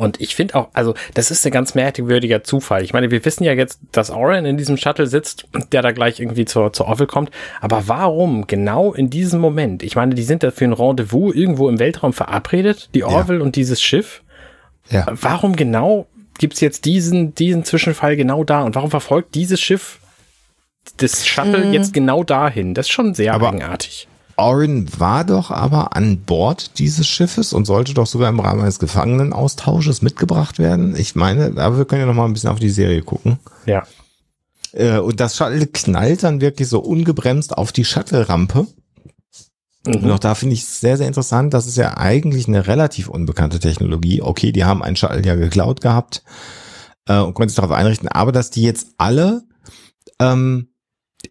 [0.00, 2.82] Und ich finde auch, also das ist ein ganz merkwürdiger Zufall.
[2.84, 6.20] Ich meine, wir wissen ja jetzt, dass Oren in diesem Shuttle sitzt, der da gleich
[6.20, 7.30] irgendwie zur, zur Orville kommt.
[7.60, 9.82] Aber warum genau in diesem Moment?
[9.82, 13.56] Ich meine, die sind da für ein Rendezvous irgendwo im Weltraum verabredet, die Orville und
[13.56, 14.22] dieses Schiff.
[14.88, 15.06] Ja.
[15.10, 16.06] Warum genau
[16.38, 18.62] gibt's jetzt diesen, diesen Zwischenfall genau da?
[18.62, 19.98] Und warum verfolgt dieses Schiff
[20.96, 21.72] das Shuttle Mhm.
[21.74, 22.72] jetzt genau dahin?
[22.72, 24.08] Das ist schon sehr Aber- eigenartig.
[24.40, 28.78] Orin war doch aber an Bord dieses Schiffes und sollte doch sogar im Rahmen eines
[28.78, 30.96] Gefangenenaustausches mitgebracht werden.
[30.96, 33.38] Ich meine, aber wir können ja noch mal ein bisschen auf die Serie gucken.
[33.66, 33.84] Ja.
[34.72, 38.66] Äh, und das Shuttle knallt dann wirklich so ungebremst auf die Shuttle-Rampe.
[39.86, 40.10] Und Mhm.
[40.10, 41.54] auch da finde ich es sehr, sehr interessant.
[41.54, 44.22] Das ist ja eigentlich eine relativ unbekannte Technologie.
[44.22, 46.22] Okay, die haben einen Shuttle ja geklaut gehabt
[47.06, 49.42] äh, und konnten sich darauf einrichten, aber dass die jetzt alle
[50.18, 50.69] ähm,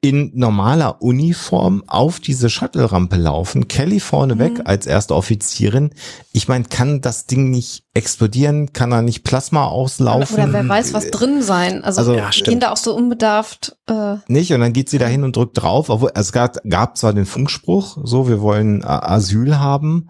[0.01, 4.61] in normaler Uniform auf diese Shuttle-Rampe laufen, Kelly vorneweg Mhm.
[4.65, 5.91] als erste Offizierin.
[6.31, 8.71] Ich meine, kann das Ding nicht explodieren?
[8.71, 10.35] Kann da nicht Plasma auslaufen?
[10.37, 11.83] Oder wer weiß, was drin sein.
[11.83, 13.75] Also, Also, Ja, gehen da auch so unbedarft.
[13.87, 16.97] Äh, nicht und dann geht sie da hin und drückt drauf, obwohl es gab, gab
[16.97, 20.09] zwar den Funkspruch, so wir wollen äh, Asyl haben,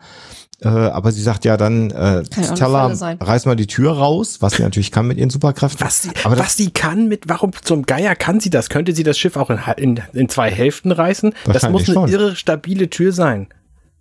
[0.61, 2.23] Äh, aber sie sagt ja dann, äh,
[2.55, 3.17] ja sein.
[3.21, 5.85] reiß mal die Tür raus, was sie natürlich kann mit ihren Superkräften.
[5.85, 8.67] Was sie, aber was sie kann mit, warum zum Geier kann sie das?
[8.69, 11.33] Könnte sie das Schiff auch in, in, in zwei Hälften reißen?
[11.45, 12.09] Das muss eine schon.
[12.09, 13.47] irre stabile Tür sein.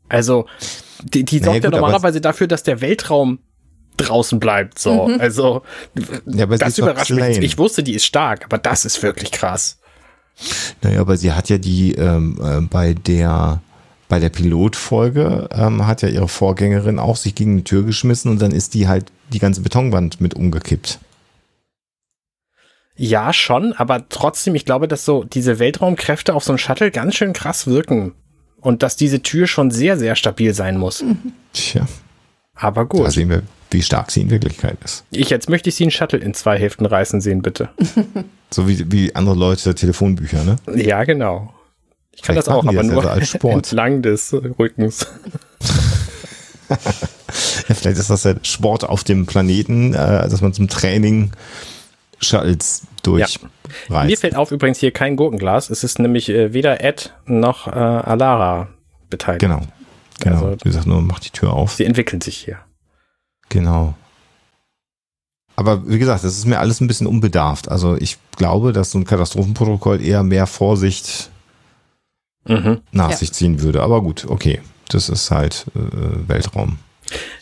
[0.09, 0.47] Also,
[1.05, 3.39] die, die sorgt ja gut, aber- normalerweise dafür, dass der Weltraum
[3.97, 4.79] draußen bleibt.
[4.79, 5.21] So, Mhm.
[5.21, 5.63] also
[6.27, 7.39] Ja, das überrascht mich.
[7.39, 9.79] Ich wusste, die ist stark, aber das ist wirklich krass.
[10.83, 13.61] naja, aber sie hat ja die ähm, äh, bei der
[14.09, 18.41] bei der Pilotfolge ähm, hat ja ihre Vorgängerin auch sich gegen die Tür geschmissen und
[18.41, 20.99] dann ist die halt die ganze Betonwand mit umgekippt.
[22.97, 27.15] Ja, schon, aber trotzdem, ich glaube, dass so diese Weltraumkräfte auf so ein Shuttle ganz
[27.15, 28.13] schön krass wirken.
[28.61, 31.05] Und dass diese Tür schon sehr, sehr stabil sein muss.
[31.53, 31.87] Tja,
[32.57, 33.13] Aber da gut.
[33.13, 35.05] sehen wir, wie stark sie in Wirklichkeit ist.
[35.13, 37.69] Ich, jetzt möchte ich sie einen Shuttle in zwei Hälften reißen sehen, bitte.
[38.51, 40.57] So wie, wie andere Leute Telefonbücher, ne?
[40.75, 41.53] Ja, genau.
[42.19, 43.55] Ich kann Vielleicht das auch, aber ja nur so als Sport.
[43.55, 45.07] entlang des Rückens.
[47.69, 51.31] Ja, vielleicht ist das der Sport auf dem Planeten, äh, dass man zum Training
[52.21, 53.41] Shuttles durchreißt.
[54.07, 55.71] Mir fällt auf übrigens hier kein Gurkenglas.
[55.71, 58.69] Es ist nämlich äh, weder Ed noch äh, Alara
[59.11, 59.41] beteiligt.
[59.41, 59.61] Genau.
[60.21, 60.37] Genau.
[60.47, 61.75] Also- Wie gesagt, nur mach die Tür auf.
[61.75, 62.59] Sie entwickeln sich hier.
[63.51, 63.95] Genau.
[65.57, 67.71] Aber wie gesagt, das ist mir alles ein bisschen unbedarft.
[67.71, 71.31] Also ich glaube, dass so ein Katastrophenprotokoll eher mehr Vorsicht
[72.49, 72.81] Mhm.
[72.93, 73.17] nach Ja.
[73.17, 73.83] sich ziehen würde.
[73.83, 74.61] Aber gut, okay.
[74.89, 76.79] Das ist halt äh, Weltraum.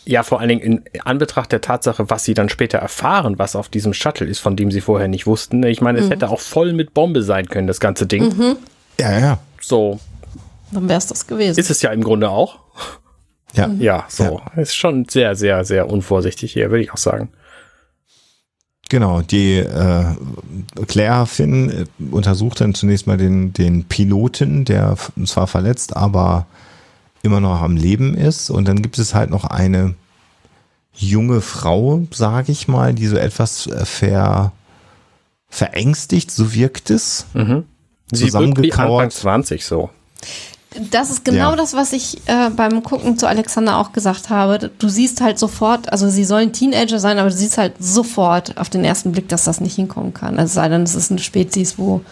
[0.04, 3.68] Ja, vor allen Dingen in Anbetracht der Tatsache, was sie dann später erfahren, was auf
[3.68, 5.62] diesem Shuttle ist, von dem sie vorher nicht wussten.
[5.64, 8.56] Ich meine, es hätte auch voll mit Bombe sein können, das ganze Ding.
[9.00, 9.34] Ja, ja.
[9.34, 9.38] Mhm.
[9.60, 10.00] So
[10.72, 11.58] Dann wäre es das gewesen.
[11.58, 12.58] ist es ja im Grunde auch.
[13.54, 13.68] Ja.
[13.78, 14.40] Ja, so.
[14.56, 17.30] Ist schon sehr, sehr, sehr unvorsichtig hier, würde ich auch sagen.
[18.88, 20.04] Genau, die äh,
[20.86, 26.46] Claire Finn äh, untersucht dann zunächst mal den, den Piloten, der zwar verletzt, aber
[27.22, 28.48] immer noch am Leben ist.
[28.50, 29.94] Und dann gibt es halt noch eine
[30.94, 34.52] junge Frau, sage ich mal, die so etwas äh, ver,
[35.48, 37.26] verängstigt, so wirkt es.
[38.12, 38.72] Sie wirkt wie.
[39.02, 39.90] Anfang 20 so.
[40.90, 41.56] Das ist genau Ja.
[41.56, 44.70] das, was ich äh, beim Gucken zu Alexander auch gesagt habe.
[44.78, 48.68] Du siehst halt sofort, also sie sollen Teenager sein, aber du siehst halt sofort auf
[48.70, 50.34] den ersten Blick, dass das nicht hinkommen kann.
[50.38, 52.02] Also es sei denn, es ist eine Spezies, wo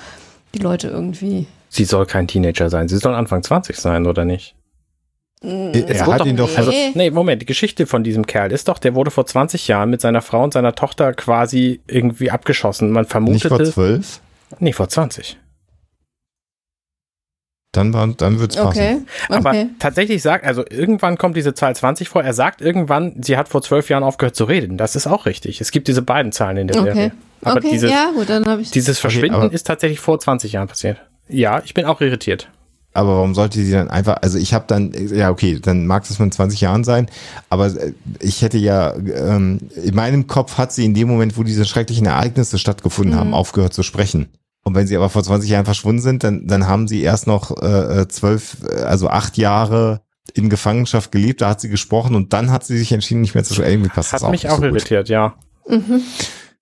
[0.54, 1.46] die Leute irgendwie.
[1.68, 2.88] Sie soll kein Teenager sein.
[2.88, 4.54] Sie soll Anfang 20 sein, oder nicht?
[5.42, 6.92] Er Es hat wurde ihn doch, Also, Nee.
[6.94, 10.00] nee, Moment, die Geschichte von diesem Kerl ist doch, der wurde vor 20 Jahren mit
[10.00, 12.90] seiner Frau und seiner Tochter quasi irgendwie abgeschossen.
[12.90, 13.48] Man nicht vermutete.
[13.50, 14.20] vor zwölf,
[14.58, 15.36] nee, vor 20.
[17.76, 18.68] dann, war- dann wird's passen.
[18.68, 18.96] Okay.
[19.28, 19.66] Aber Okay.
[19.78, 22.22] tatsächlich sagt, also irgendwann kommt diese Zahl 20 vor.
[22.22, 24.76] Er sagt irgendwann, sie hat vor zwölf Jahren aufgehört zu reden.
[24.78, 25.60] Das ist auch richtig.
[25.60, 26.92] Es gibt diese beiden Zahlen in der Okay.
[26.94, 27.12] Serie.
[27.42, 28.70] Aber okay, dieses, ja, gut, dann habe ich.
[28.70, 30.98] dieses Verschwinden aber- ist tatsächlich vor 20 Jahren passiert.
[31.28, 32.48] Ja, ich bin auch irritiert.
[32.96, 36.18] Aber warum sollte sie dann einfach, also ich habe dann, ja okay, dann mag das
[36.20, 37.08] mit 20 Jahren sein,
[37.50, 41.42] aber äh, ich hätte ja, ähm, in meinem Kopf hat sie in dem Moment, wo
[41.42, 44.28] diese schrecklichen Ereignisse stattgefunden haben, aufgehört zu sprechen.
[44.64, 47.62] Und wenn sie aber vor 20 Jahren verschwunden sind, dann, dann haben sie erst noch
[47.62, 50.00] äh, äh, zwölf, äh, also acht Jahre
[50.32, 53.44] in Gefangenschaft gelebt, da hat sie gesprochen und dann hat sie sich entschieden, nicht mehr
[53.44, 53.72] zu sprechen.
[53.72, 54.70] Irgendwie passt Hat das auch mich auch so gut.
[54.70, 55.34] irritiert, ja.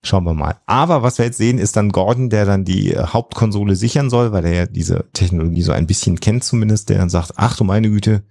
[0.03, 0.57] Schauen wir mal.
[0.65, 4.33] Aber was wir jetzt sehen, ist dann Gordon, der dann die äh, Hauptkonsole sichern soll,
[4.33, 7.63] weil er ja diese Technologie so ein bisschen kennt zumindest, der dann sagt, ach du
[7.63, 8.23] meine Güte,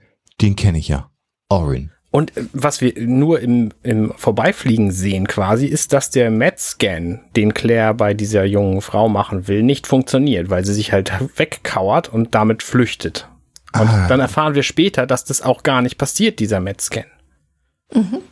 [0.42, 1.10] den kenne ich ja.
[1.48, 1.91] Orin.
[2.12, 7.54] Und äh, was wir nur im, im Vorbeifliegen sehen quasi, ist, dass der Met-Scan, den
[7.54, 12.34] Claire bei dieser jungen Frau machen will, nicht funktioniert, weil sie sich halt wegkauert und
[12.36, 13.28] damit flüchtet.
[13.74, 14.06] Und Ah.
[14.06, 17.06] dann erfahren wir später, dass das auch gar nicht passiert, dieser Met-Scan.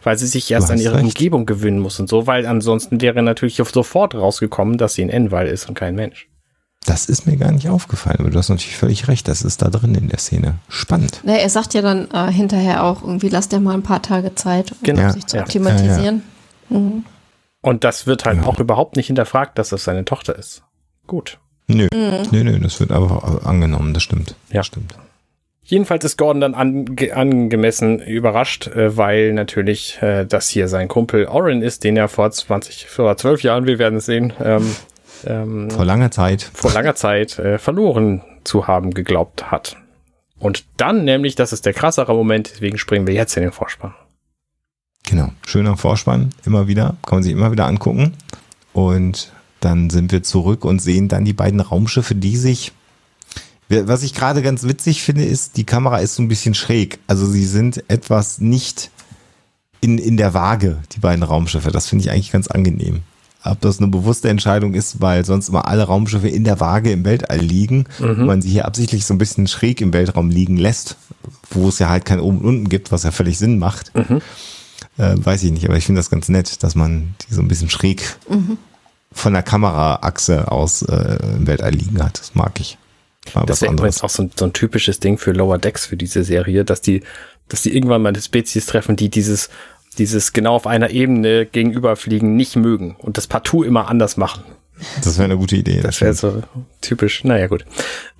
[0.02, 1.04] Weil sie sich erst an ihre recht.
[1.04, 5.46] Umgebung gewöhnen muss und so, weil ansonsten wäre natürlich sofort rausgekommen, dass sie ein Enval
[5.48, 6.29] ist und kein Mensch.
[6.86, 9.68] Das ist mir gar nicht aufgefallen, aber du hast natürlich völlig recht, das ist da
[9.68, 10.54] drin in der Szene.
[10.68, 11.20] Spannend.
[11.24, 14.34] Na, er sagt ja dann äh, hinterher auch irgendwie, lass dir mal ein paar Tage
[14.34, 15.42] Zeit, um Genau, sich zu ja.
[15.42, 16.22] akklimatisieren.
[16.70, 17.04] Mhm.
[17.62, 20.62] Und das wird halt auch überhaupt nicht hinterfragt, dass das seine Tochter ist.
[21.06, 21.38] Gut.
[21.66, 24.34] Nö, nö, nö, das wird aber angenommen, das stimmt.
[24.48, 24.60] Ja.
[24.60, 24.94] Das stimmt.
[25.62, 31.26] Jedenfalls ist Gordon dann ange angemessen überrascht, äh, weil natürlich äh, das hier sein Kumpel
[31.26, 34.74] Orin ist, den er vor 20, vor 12 Jahren, wir werden es sehen, ähm,
[35.26, 36.50] ähm, Vor langer Zeit.
[36.52, 39.76] vor langer Zeit äh, verloren zu haben geglaubt hat.
[40.38, 43.94] Und dann nämlich, das ist der krassere Moment, deswegen springen wir jetzt in den Vorspann.
[45.04, 45.30] Genau.
[45.46, 48.14] Schöner Vorspann, immer wieder, kann man sich immer wieder angucken.
[48.72, 52.72] Und dann sind wir zurück und sehen dann die beiden Raumschiffe, die sich.
[53.68, 56.98] Was ich gerade ganz witzig finde, ist, die Kamera ist so ein bisschen schräg.
[57.06, 58.90] Also sie sind etwas nicht
[59.80, 61.70] in, in der Waage, die beiden Raumschiffe.
[61.70, 63.02] Das finde ich eigentlich ganz angenehm.
[63.42, 67.04] Ob das eine bewusste Entscheidung ist, weil sonst immer alle Raumschiffe in der Waage im
[67.04, 70.96] Weltall liegen und man sie hier absichtlich so ein bisschen schräg im Weltraum liegen lässt,
[71.50, 73.94] wo es ja halt kein oben und unten gibt, was ja völlig Sinn macht.
[73.94, 74.20] Mhm.
[74.98, 77.48] Äh, weiß ich nicht, aber ich finde das ganz nett, dass man die so ein
[77.48, 78.58] bisschen schräg mhm.
[79.12, 82.20] von der Kameraachse aus äh, im Weltall liegen hat.
[82.20, 82.76] Das mag ich.
[83.34, 85.96] Mal das wäre übrigens auch so ein, so ein typisches Ding für Lower Decks für
[85.96, 87.02] diese Serie, dass die,
[87.48, 89.48] dass die irgendwann mal eine Spezies treffen, die dieses,
[90.00, 94.42] dieses genau auf einer Ebene gegenüberfliegen nicht mögen und das partout immer anders machen.
[95.04, 95.80] Das wäre eine gute Idee.
[95.82, 96.42] Das wäre so
[96.80, 97.22] typisch.
[97.22, 97.66] Naja, gut.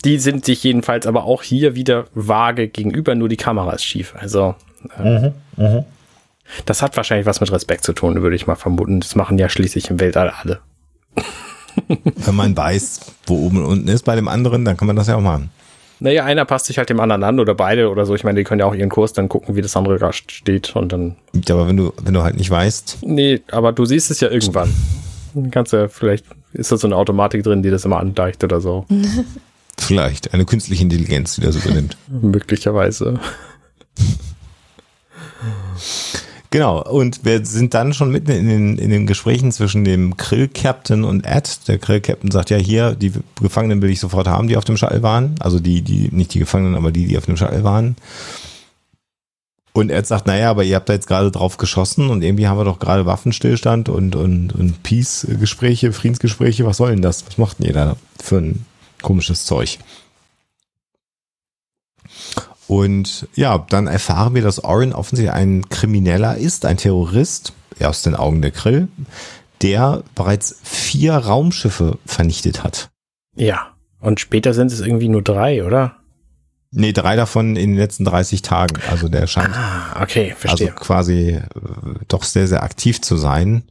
[0.05, 4.15] Die sind sich jedenfalls aber auch hier wieder vage gegenüber, nur die Kamera ist schief.
[4.19, 4.55] Also,
[4.99, 5.85] äh, mhm, mh.
[6.67, 9.01] das hat wahrscheinlich was mit Respekt zu tun, würde ich mal vermuten.
[9.01, 10.61] Das machen ja schließlich im Weltall alle.
[11.89, 15.07] Wenn man weiß, wo oben und unten ist bei dem anderen, dann kann man das
[15.07, 15.51] ja auch machen.
[16.01, 18.15] Naja, einer passt sich halt dem anderen an oder beide oder so.
[18.15, 20.75] Ich meine, die können ja auch ihren Kurs dann gucken, wie das andere da steht
[20.75, 21.17] und dann.
[21.47, 22.99] Ja, aber wenn du, wenn du halt nicht weißt.
[23.03, 24.75] Nee, aber du siehst es ja irgendwann.
[25.51, 28.87] Kannst ja, vielleicht ist da so eine Automatik drin, die das immer andeicht oder so.
[29.79, 30.33] vielleicht.
[30.33, 31.97] Eine künstliche Intelligenz, die das übernimmt.
[32.09, 33.21] Möglicherweise.
[36.53, 41.05] Genau, und wir sind dann schon mitten in den, in den Gesprächen zwischen dem Krill-Captain
[41.05, 41.69] und Ed.
[41.69, 45.05] Der Krill-Captain sagt ja hier, die Gefangenen will ich sofort haben, die auf dem Shuttle
[45.05, 45.37] waren.
[45.39, 47.95] Also die, die, nicht die Gefangenen, aber die, die auf dem Shuttle waren.
[49.73, 52.59] Und Ed sagt, naja, aber ihr habt da jetzt gerade drauf geschossen und irgendwie haben
[52.59, 56.67] wir doch gerade Waffenstillstand und, und, und Peace-Gespräche, Friedensgespräche.
[56.67, 57.25] Was soll denn das?
[57.29, 58.67] Was macht denn ihr da für ein
[59.03, 59.79] komisches Zeug?
[62.71, 68.15] Und ja, dann erfahren wir, dass Orin offensichtlich ein Krimineller ist, ein Terrorist, aus den
[68.15, 68.87] Augen der Krill,
[69.61, 72.91] der bereits vier Raumschiffe vernichtet hat.
[73.35, 75.97] Ja, und später sind es irgendwie nur drei, oder?
[76.71, 78.81] Nee, drei davon in den letzten 30 Tagen.
[78.89, 80.69] Also der scheint ah, okay, verstehe.
[80.69, 81.41] also quasi äh,
[82.07, 83.65] doch sehr, sehr aktiv zu sein.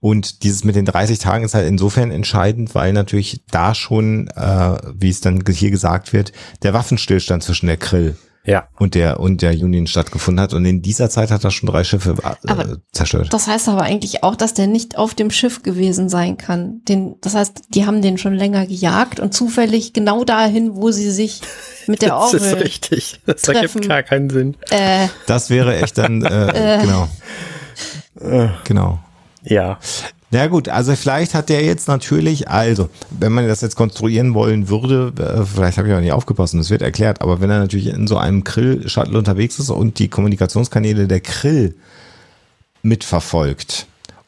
[0.00, 4.78] Und dieses mit den 30 Tagen ist halt insofern entscheidend, weil natürlich da schon, äh,
[4.94, 8.68] wie es dann hier gesagt wird, der Waffenstillstand zwischen der Krill ja.
[8.78, 10.54] und der und der Union stattgefunden hat.
[10.54, 12.14] Und in dieser Zeit hat er schon drei Schiffe
[12.46, 13.32] äh, zerstört.
[13.32, 16.82] Das heißt aber eigentlich auch, dass der nicht auf dem Schiff gewesen sein kann.
[16.84, 21.10] Den, das heißt, die haben den schon länger gejagt und zufällig genau dahin, wo sie
[21.10, 21.40] sich
[21.86, 23.20] mit der Orgel Das ist richtig.
[23.26, 23.62] Das treffen.
[23.62, 24.56] ergibt gar keinen Sinn.
[24.70, 27.08] Äh, das wäre echt dann äh, äh, genau.
[28.64, 28.98] Genau.
[29.42, 29.78] Ja.
[30.32, 34.68] Na gut, also vielleicht hat der jetzt natürlich, also, wenn man das jetzt konstruieren wollen
[34.68, 37.58] würde, äh, vielleicht habe ich auch nicht aufgepasst und es wird erklärt, aber wenn er
[37.58, 41.74] natürlich in so einem Krill-Shuttle unterwegs ist und die Kommunikationskanäle der Krill
[42.82, 43.86] mitverfolgt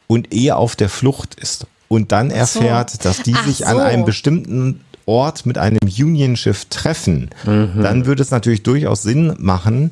[0.09, 2.99] und eher auf der Flucht ist und dann erfährt, so.
[3.03, 3.67] dass die Ach sich so.
[3.67, 7.83] an einem bestimmten Ort mit einem Union-Schiff treffen, mhm.
[7.83, 9.91] dann würde es natürlich durchaus Sinn machen,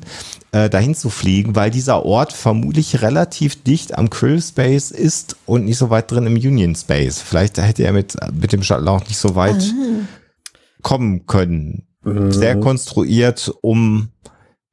[0.51, 5.65] äh, dahin zu fliegen, weil dieser Ort vermutlich relativ dicht am Krill Space ist und
[5.65, 7.21] nicht so weit drin im Union Space.
[7.21, 10.07] Vielleicht hätte er mit, mit dem Shuttle auch nicht so weit mhm.
[10.81, 11.87] kommen können.
[12.03, 12.31] Mhm.
[12.31, 14.09] Sehr konstruiert, um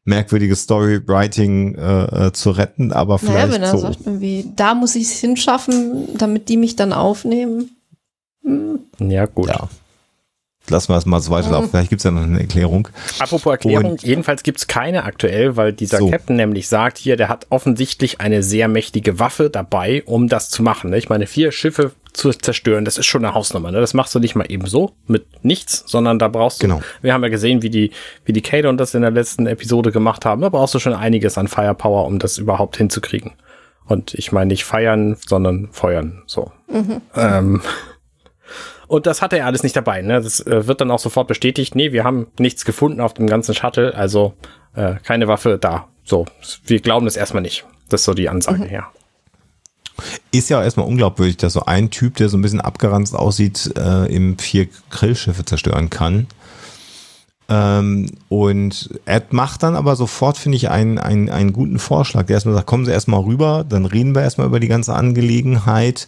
[0.05, 3.79] merkwürdiges Storywriting äh, äh, zu retten, aber vielleicht naja, wenn er so.
[3.79, 7.77] sagt irgendwie, da muss ich es hinschaffen, damit die mich dann aufnehmen.
[8.43, 8.81] Hm.
[8.99, 9.49] Ja, gut.
[9.49, 9.69] Ja
[10.71, 11.67] lassen wir es mal so weiterlaufen.
[11.67, 11.71] Mhm.
[11.71, 12.89] Vielleicht gibt es ja noch eine Erklärung.
[13.19, 16.11] Apropos Erklärung, Und jedenfalls gibt es keine aktuell, weil dieser so.
[16.11, 20.63] Captain nämlich sagt hier, der hat offensichtlich eine sehr mächtige Waffe dabei, um das zu
[20.63, 20.91] machen.
[20.91, 20.99] Ne?
[20.99, 23.71] Ich meine, vier Schiffe zu zerstören, das ist schon eine Hausnummer.
[23.71, 23.81] Ne?
[23.81, 26.83] Das machst du nicht mal eben so mit nichts, sondern da brauchst du, genau.
[27.01, 27.93] wir haben ja gesehen, wie die,
[28.25, 30.95] wie die Kader und das in der letzten Episode gemacht haben, da brauchst du schon
[30.95, 33.33] einiges an Firepower, um das überhaupt hinzukriegen.
[33.87, 36.23] Und ich meine nicht feiern, sondern feuern.
[36.27, 36.53] So.
[36.71, 37.01] Mhm.
[37.17, 37.63] Ähm,
[38.89, 40.03] und das hat er alles nicht dabei.
[40.03, 40.21] Ne?
[40.21, 41.75] Das äh, wird dann auch sofort bestätigt.
[41.75, 44.35] Nee, wir haben nichts gefunden auf dem ganzen Shuttle, also
[44.75, 45.89] äh, keine Waffe da.
[46.05, 46.27] So,
[46.65, 47.65] wir glauben das erstmal nicht.
[47.89, 48.71] Das ist so die Ansage, mhm.
[48.71, 48.91] ja.
[50.31, 53.73] Ist ja auch erstmal unglaubwürdig, dass so ein Typ, der so ein bisschen abgeranzt aussieht,
[53.77, 56.29] äh, im vier Grillschiffe zerstören kann.
[57.49, 62.27] Ähm, und Ed macht dann aber sofort, finde ich, einen, einen, einen guten Vorschlag.
[62.27, 66.07] Der erstmal sagt, kommen Sie erstmal rüber, dann reden wir erstmal über die ganze Angelegenheit.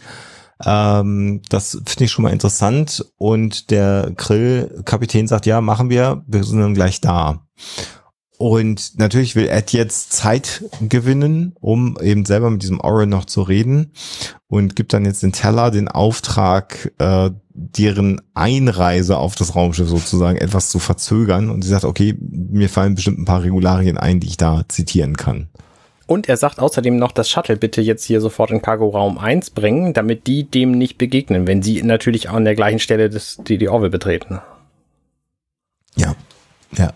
[0.65, 3.05] Ähm, das finde ich schon mal interessant.
[3.17, 7.45] Und der Grill-Kapitän sagt, ja, machen wir, wir sind dann gleich da.
[8.41, 13.43] Und natürlich will Ed jetzt Zeit gewinnen, um eben selber mit diesem Oren noch zu
[13.43, 13.93] reden
[14.47, 20.39] und gibt dann jetzt den Teller den Auftrag, äh, deren Einreise auf das Raumschiff sozusagen
[20.39, 21.51] etwas zu verzögern.
[21.51, 25.17] Und sie sagt, okay, mir fallen bestimmt ein paar Regularien ein, die ich da zitieren
[25.17, 25.49] kann.
[26.11, 29.93] Und er sagt außerdem noch, das Shuttle bitte jetzt hier sofort in Cargo-Raum 1 bringen,
[29.93, 33.69] damit die dem nicht begegnen, wenn sie natürlich an der gleichen Stelle des, die, die
[33.69, 34.41] Orville betreten.
[35.95, 36.13] Ja,
[36.73, 36.91] ja.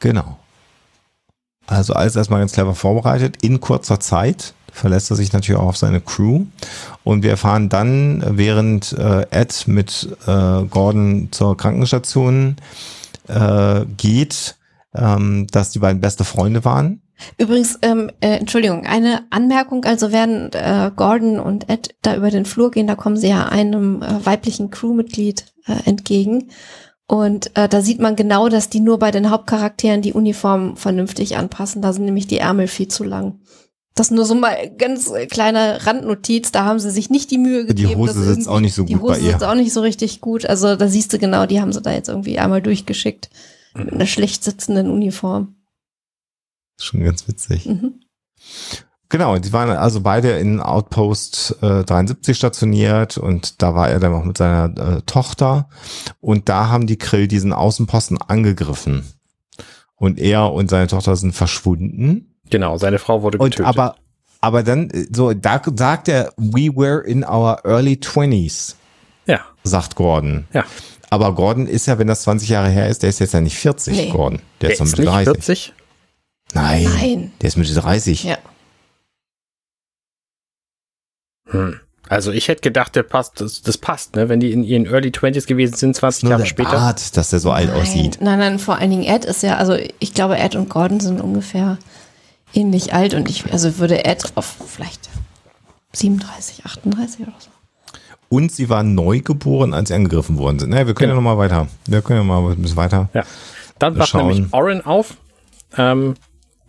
[0.00, 0.36] Genau.
[1.68, 3.36] Also alles erstmal ganz clever vorbereitet.
[3.44, 6.46] In kurzer Zeit verlässt er sich natürlich auch auf seine Crew.
[7.04, 12.56] Und wir erfahren dann, während äh, Ed mit äh, Gordon zur Krankenstation
[13.28, 14.56] äh, geht,
[14.94, 17.02] ähm, dass die beiden beste Freunde waren.
[17.38, 22.44] Übrigens, ähm, äh, Entschuldigung, eine Anmerkung, also während äh, Gordon und Ed da über den
[22.44, 26.50] Flur gehen, da kommen sie ja einem äh, weiblichen Crewmitglied äh, entgegen.
[27.06, 31.36] Und äh, da sieht man genau, dass die nur bei den Hauptcharakteren die Uniform vernünftig
[31.36, 31.82] anpassen.
[31.82, 33.40] Da sind nämlich die Ärmel viel zu lang.
[33.94, 37.64] Das nur so mal ganz äh, kleine Randnotiz, da haben sie sich nicht die Mühe
[37.66, 37.90] gegeben.
[37.90, 39.32] Die Hose sitzt auch nicht so die gut Hose bei ihr.
[39.32, 40.46] sitzt auch nicht so richtig gut.
[40.46, 43.30] Also da siehst du genau, die haben sie da jetzt irgendwie einmal durchgeschickt.
[43.74, 45.56] Mit einer schlecht sitzenden Uniform.
[46.80, 47.66] Schon ganz witzig.
[47.66, 48.00] Mhm.
[49.08, 54.12] Genau, die waren also beide in Outpost äh, 73 stationiert und da war er dann
[54.14, 55.68] auch mit seiner äh, Tochter
[56.20, 59.04] und da haben die Krill diesen Außenposten angegriffen.
[59.96, 62.34] Und er und seine Tochter sind verschwunden.
[62.50, 63.66] Genau, seine Frau wurde Und getötet.
[63.66, 63.94] aber,
[64.40, 68.74] aber dann, äh, so, da sagt er, we were in our early 20s,
[69.26, 70.46] ja, sagt Gordon.
[70.52, 70.64] ja.
[71.14, 73.56] Aber Gordon ist ja, wenn das 20 Jahre her ist, der ist jetzt ja nicht
[73.56, 74.10] 40, Nee.
[74.10, 74.40] Gordon.
[74.60, 75.44] Der, Der ist doch ist Mitte nicht 30.
[75.44, 75.72] 40?
[76.54, 77.32] Nein, Nein.
[77.40, 78.24] der ist Mitte 30.
[78.24, 78.38] Ja.
[81.50, 81.78] Hm.
[82.08, 84.28] Also ich hätte gedacht, der passt, das, das passt, ne?
[84.28, 86.70] Wenn die in ihren Early 20s gewesen sind, 20 Nur Jahre der später.
[86.72, 88.18] Bart, dass der so alt nein, aussieht.
[88.20, 91.20] Nein, nein, vor allen Dingen Ed ist ja, also ich glaube, Ed und Gordon sind
[91.20, 91.78] ungefähr
[92.52, 95.08] ähnlich alt und ich, also würde Ed auf vielleicht
[95.92, 97.50] 37, 38 oder so.
[98.34, 100.70] Und sie waren neugeboren, als sie angegriffen worden sind.
[100.70, 101.68] Naja, wir können ja noch mal weiter.
[101.86, 103.08] Wir können ja mal ein bisschen weiter.
[103.14, 103.22] Ja.
[103.78, 104.26] Dann wacht Schauen.
[104.26, 105.16] nämlich Oren auf,
[105.76, 106.14] ähm,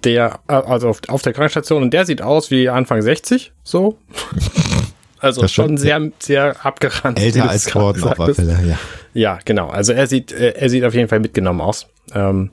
[0.03, 3.97] der, äh, also auf, auf der Krankenstation, und der sieht aus wie Anfang 60, so.
[5.19, 7.19] Also schon sehr, sehr abgerannt.
[7.19, 8.57] Älter als Gordon auf alle sagtest.
[8.57, 8.77] Fälle, ja.
[9.15, 9.69] Ja, genau.
[9.69, 11.87] Also er sieht, äh, er sieht auf jeden Fall mitgenommen aus.
[12.13, 12.51] Ähm,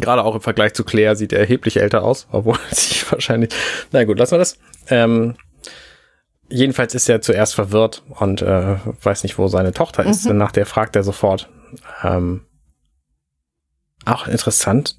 [0.00, 3.50] Gerade auch im Vergleich zu Claire sieht er erheblich älter aus, obwohl sich wahrscheinlich.
[3.92, 4.58] Na gut, lassen wir das.
[4.88, 5.36] Ähm,
[6.48, 10.26] jedenfalls ist er zuerst verwirrt und äh, weiß nicht, wo seine Tochter ist.
[10.26, 11.48] Und nach der fragt er sofort.
[12.02, 12.42] Ähm,
[14.04, 14.96] auch interessant,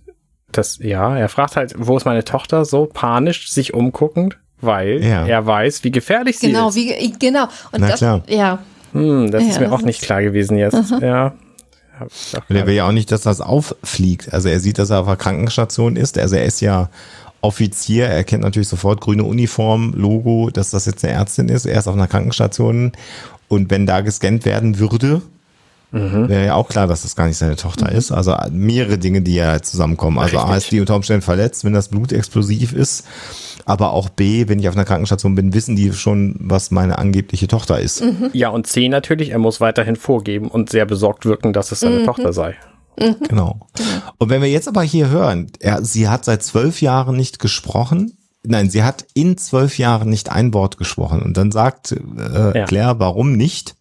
[0.52, 2.66] dass, ja, er fragt halt, wo ist meine Tochter?
[2.66, 5.26] So panisch, sich umguckend, weil Ja.
[5.26, 6.76] er weiß, wie gefährlich sie Genau, ist.
[6.76, 7.44] wie, genau.
[7.72, 8.24] Und Na das, klar.
[8.28, 8.60] ja,
[8.94, 10.92] Hm, das Ja, ist mir das auch nicht ist- klar gewesen jetzt.
[11.02, 11.34] Ja.
[12.10, 14.34] Ich auch Und er will ja auch nicht, dass das auffliegt.
[14.34, 16.18] Also er sieht, dass er auf der Krankenstation ist.
[16.18, 16.90] Also er ist ja
[17.42, 18.08] Offizier.
[18.08, 21.66] Er kennt natürlich sofort grüne Uniform, Logo, dass das jetzt eine Ärztin ist.
[21.66, 22.92] Er ist auf einer Krankenstation.
[23.48, 25.22] Und wenn da gescannt werden würde,
[25.92, 28.12] wäre ja auch klar, dass das gar nicht seine Tochter ist.
[28.12, 30.20] Also mehrere Dinge, die ja zusammenkommen.
[30.20, 30.58] Also A Richtig.
[30.58, 33.06] ist die unter Umständen verletzt, wenn das Blut explosiv ist.
[33.64, 37.48] Aber auch B, wenn ich auf einer Krankenstation bin, wissen die schon, was meine angebliche
[37.48, 38.04] Tochter ist.
[38.34, 42.04] Ja, und C natürlich, er muss weiterhin vorgeben und sehr besorgt wirken, dass es seine
[42.04, 42.56] Tochter sei.
[42.98, 43.68] Genau.
[44.18, 48.18] Und wenn wir jetzt aber hier hören, er, sie hat seit zwölf Jahren nicht gesprochen.
[48.44, 51.22] Nein, sie hat in zwölf Jahren nicht ein Wort gesprochen.
[51.22, 52.66] Und dann sagt äh, Ja.
[52.66, 53.76] Claire, warum nicht?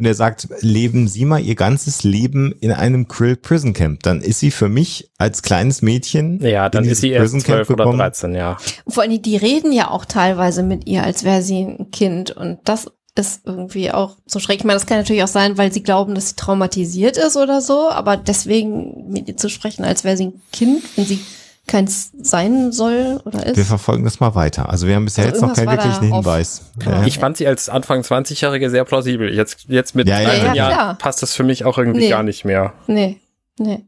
[0.00, 4.02] Und er sagt, leben Sie mal Ihr ganzes Leben in einem Krill Prison Camp.
[4.02, 7.68] Dann ist sie für mich als kleines Mädchen Ja, dann in ist sie erst 12
[7.68, 7.98] oder gekommen.
[7.98, 8.56] 13, ja.
[8.88, 12.30] vor Dingen, die reden ja auch teilweise mit ihr, als wäre sie ein Kind.
[12.30, 12.90] Und das
[13.20, 14.58] ist irgendwie auch so schräg.
[14.58, 17.60] Ich meine, das kann natürlich auch sein, weil sie glauben, dass sie traumatisiert ist oder
[17.60, 21.20] so, aber deswegen mit ihr zu sprechen, als wäre sie ein Kind, wenn sie
[21.66, 23.56] keins sein soll oder ist.
[23.56, 24.68] Wir verfolgen das mal weiter.
[24.70, 26.62] Also wir haben bisher Also jetzt noch keinen wirklichen Hinweis.
[26.84, 27.04] Ja.
[27.04, 29.32] Ich fand sie als Anfang 20-Jährige sehr plausibel.
[29.32, 30.94] Jetzt, jetzt mit Ja, ja, 13 ja, Jahren klar.
[30.98, 32.08] passt das für mich auch irgendwie Nee.
[32.08, 32.72] gar nicht mehr.
[32.88, 33.20] Nee,
[33.58, 33.84] nee.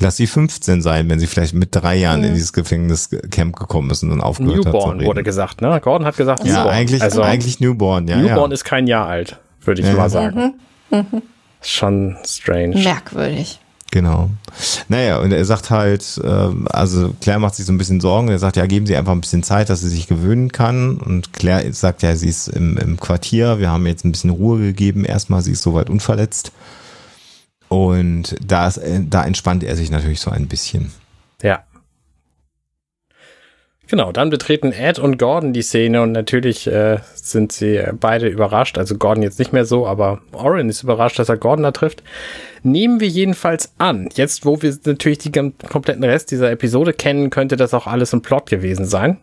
[0.00, 2.34] Lass sie 15 sein, wenn sie vielleicht mit drei Jahren in Mhm.
[2.34, 5.80] dieses Gefängniscamp gekommen ist und dann aufgehört hat zu Newborn wurde gesagt, ne?
[5.82, 6.74] Gordon hat gesagt Ja, Newborn.
[6.74, 8.16] eigentlich, also, eigentlich Newborn, ja.
[8.16, 8.54] Newborn ja.
[8.54, 9.94] ist kein Jahr alt, würde ich Ja.
[9.94, 10.54] mal sagen.
[10.90, 11.22] Mhm.
[11.60, 12.76] Schon strange.
[12.78, 13.58] Merkwürdig.
[13.90, 14.28] Genau.
[14.88, 18.28] Naja, und er sagt halt, ähm, also Claire macht sich so ein bisschen Sorgen.
[18.28, 20.98] Er sagt, ja, geben Sie einfach ein bisschen Zeit, dass sie sich gewöhnen kann.
[20.98, 23.58] Und Claire sagt ja, sie ist im, im Quartier.
[23.60, 25.04] Wir haben jetzt ein bisschen Ruhe gegeben.
[25.06, 26.52] Erstmal, sie ist soweit unverletzt.
[27.68, 30.92] Und da, ist, äh, da entspannt er sich natürlich so ein bisschen.
[31.42, 31.64] Ja.
[33.90, 38.76] Genau, dann betreten Ed und Gordon die Szene und natürlich äh, sind sie beide überrascht.
[38.76, 42.02] Also Gordon jetzt nicht mehr so, aber Oren ist überrascht, dass er Gordon da trifft.
[42.62, 47.56] Nehmen wir jedenfalls an, jetzt wo wir natürlich den kompletten Rest dieser Episode kennen, könnte
[47.56, 49.16] das auch alles ein Plot gewesen sein,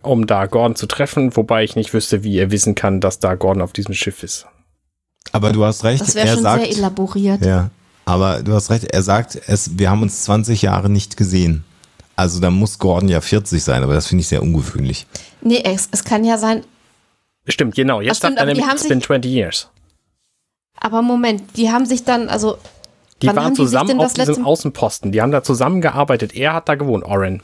[0.00, 3.34] um da Gordon zu treffen, wobei ich nicht wüsste, wie er wissen kann, dass da
[3.34, 4.46] Gordon auf diesem Schiff ist.
[5.32, 7.44] Aber du hast recht, Das wäre er schon sagt, sehr elaboriert.
[7.44, 7.70] ja,
[8.04, 11.64] aber du hast recht, er sagt, es, wir haben uns 20 Jahre nicht gesehen.
[12.14, 15.06] Also da muss Gordon ja 40 sein, aber das finde ich sehr ungewöhnlich.
[15.42, 16.64] Nee, es, es kann ja sein,
[17.48, 18.00] Stimmt, genau.
[18.00, 19.68] Jetzt sagt er nämlich, haben it's sich- been 20 years.
[20.80, 22.58] aber Moment, die haben sich dann, also
[23.22, 25.12] Die waren zusammen auf das diesem letzte- Außenposten.
[25.12, 26.34] Die haben da zusammengearbeitet.
[26.34, 27.42] Er hat da gewohnt, Oren.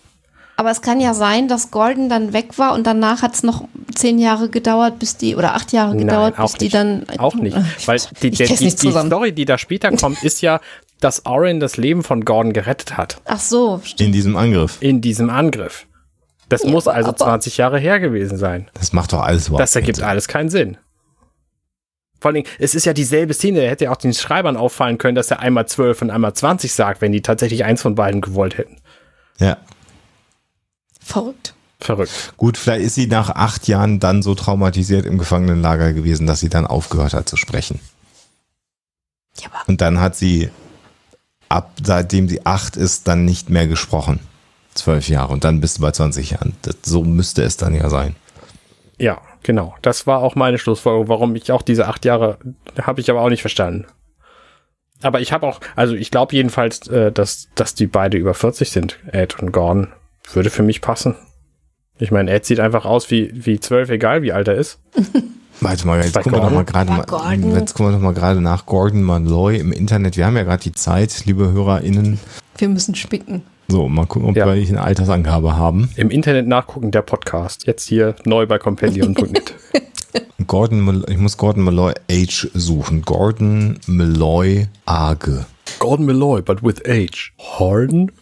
[0.57, 3.65] Aber es kann ja sein, dass Gordon dann weg war und danach hat es noch
[3.95, 6.75] zehn Jahre gedauert, bis die, oder acht Jahre gedauert, auch bis die nicht.
[6.75, 7.07] dann.
[7.19, 7.57] Auch nicht.
[7.79, 9.09] Ich Weil die, die, nicht die zusammen.
[9.09, 10.61] Story, die da später kommt, ist ja,
[11.01, 13.21] dass Orin das Leben von Gordon gerettet hat.
[13.25, 14.01] Ach so, stimmt.
[14.01, 14.77] In diesem Angriff.
[14.81, 15.87] In diesem Angriff.
[16.49, 18.69] Das Ja, muss aber- also aber- 20 Jahre her gewesen sein.
[18.75, 20.05] Das macht doch alles überhaupt Das ergibt Sinn.
[20.05, 20.77] alles keinen Sinn.
[22.21, 23.61] Vor allen Dingen, es ist ja dieselbe Szene.
[23.61, 26.73] Er hätte ja auch den Schreibern auffallen können, dass er einmal 12 und einmal 20
[26.73, 28.77] sagt, wenn die tatsächlich eins von beiden gewollt hätten.
[29.41, 29.57] Ja.
[31.05, 31.55] Verrückt.
[31.81, 32.35] Verrückt.
[32.37, 36.49] Gut, vielleicht ist sie nach acht Jahren dann so traumatisiert im Gefangenenlager gewesen, dass sie
[36.49, 37.81] dann aufgehört hat zu sprechen.
[39.41, 40.51] Ja, aber Und dann hat sie
[41.53, 44.21] ab seitdem sie acht ist, dann nicht mehr gesprochen.
[44.75, 45.33] Zwölf Jahre.
[45.33, 46.55] Und dann bist du bei 20 Jahren.
[46.63, 48.17] Das, so müsste es dann ja sein.
[48.99, 49.75] Ja, genau.
[49.83, 52.39] Das war auch meine Schlussfolgerung, warum ich auch diese acht Jahre,
[52.81, 53.87] habe ich aber auch nicht verstanden.
[55.03, 58.71] Aber ich habe auch, also ich glaube jedenfalls, äh, dass, dass die beide über 40
[58.71, 59.89] sind, Ed und Gordon.
[60.33, 61.15] Würde für mich passen.
[61.99, 64.79] Ich meine, Ed sieht einfach aus wie, wie 12, egal wie alt er ist.
[65.61, 68.41] Warte mal, jetzt gucken wir doch mal Bei mal, jetzt gucken wir doch mal gerade
[68.41, 70.17] nach Gordon Malloy im Internet.
[70.17, 72.19] Wir haben ja gerade die Zeit, liebe HörerInnen.
[72.59, 73.43] wir müssen spicken.
[73.69, 74.47] So, mal gucken, ob Ja.
[74.47, 75.91] wir eine Altersangabe haben.
[75.97, 77.67] Im Internet nachgucken, der Podcast.
[77.67, 79.55] Jetzt hier neu bei compendium.net.
[80.49, 83.03] Gordon, ich muss Gordon Malloy Age suchen.
[83.03, 85.47] Gordon Malloy Age.
[85.79, 87.33] Gordon Malloy, but with age.
[87.39, 88.11] Harden?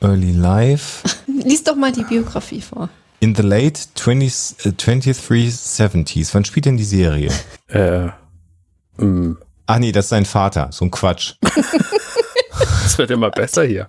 [0.00, 1.02] Early Life.
[1.26, 2.88] Lies doch mal die Biografie vor.
[3.20, 6.34] In the late 20th, äh, 2370s.
[6.34, 7.30] Wann spielt denn die Serie?
[7.68, 8.08] Äh,
[8.98, 9.36] mh,
[9.66, 10.68] Ach nee, das ist sein Vater.
[10.72, 11.34] So ein Quatsch.
[11.40, 13.88] das wird immer besser hier.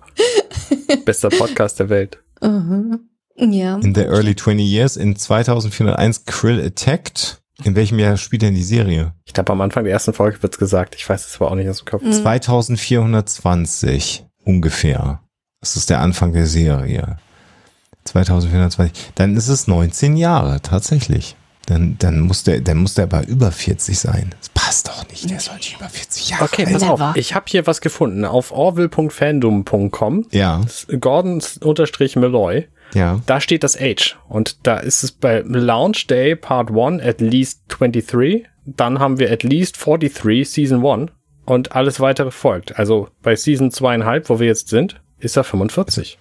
[1.04, 2.18] Bester Podcast der Welt.
[2.40, 3.76] Ja.
[3.76, 4.96] In the early 20 years.
[4.96, 7.42] In 2401 Krill Attacked.
[7.64, 9.14] In welchem Jahr spielt denn die Serie?
[9.24, 10.94] Ich glaube, am Anfang der ersten Folge wird's gesagt.
[10.94, 12.02] Ich weiß es aber auch nicht aus dem Kopf.
[12.02, 15.20] 2420 ungefähr.
[15.60, 17.18] Das ist der Anfang der Serie.
[18.04, 19.12] 2420.
[19.16, 21.36] Dann ist es 19 Jahre, tatsächlich.
[21.66, 24.32] Dann, dann, muss der, dann muss der aber über 40 sein.
[24.38, 25.28] Das passt doch nicht.
[25.28, 26.90] Der soll nicht über 40 Jahre Okay, alt pass sein.
[26.90, 27.16] Auf.
[27.16, 28.24] Ich habe hier was gefunden.
[28.24, 30.26] Auf orville.fandom.com.
[30.30, 30.60] Ja,
[31.00, 32.68] Gordon unterstrich Malloy.
[32.94, 33.20] ja.
[33.26, 34.16] Da steht das Age.
[34.28, 38.46] Und da ist es bei Launch Day Part 1 at least 23.
[38.64, 41.10] Dann haben wir at least 43 Season 1.
[41.46, 42.78] Und alles weitere folgt.
[42.78, 46.18] Also bei Season 2,5, wo wir jetzt sind, ist er 45.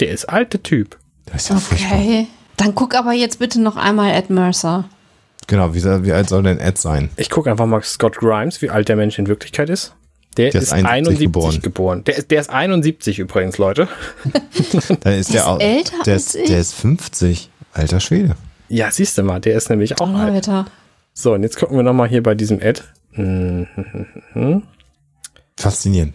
[0.00, 0.98] Der ist alte Typ.
[1.26, 1.98] Das ist ja furchtbar.
[1.98, 2.26] Okay.
[2.56, 4.88] Dann guck aber jetzt bitte noch einmal Ed Mercer.
[5.46, 7.10] Genau, wie, wie alt soll denn Ed sein?
[7.16, 9.94] Ich gucke einfach mal Scott Grimes, wie alt der Mensch in Wirklichkeit ist.
[10.36, 12.04] Der, Der ist ist 71 71 geboren.
[12.04, 13.88] Der, ist, der ist 71 übrigens, Leute.
[15.00, 16.48] Dann ist der, ist auch, älter der, als ist, ich.
[16.48, 17.50] der ist 50.
[17.72, 18.36] Alter Schwede.
[18.68, 20.34] Ja, siehst du mal, der ist nämlich auch alt.
[20.34, 20.66] Alter.
[21.12, 22.82] So, und jetzt gucken wir nochmal hier bei diesem Ad.
[23.16, 23.66] Mhm.
[25.56, 26.14] Faszinierend.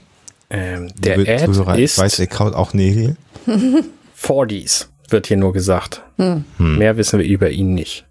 [0.49, 3.15] Ähm, der Liebe Ad Zuhörer, ist ich weiß, der kaut auch Nägel.
[4.21, 6.03] 40s, wird hier nur gesagt.
[6.17, 6.43] Hm.
[6.57, 8.05] Mehr wissen wir über ihn nicht.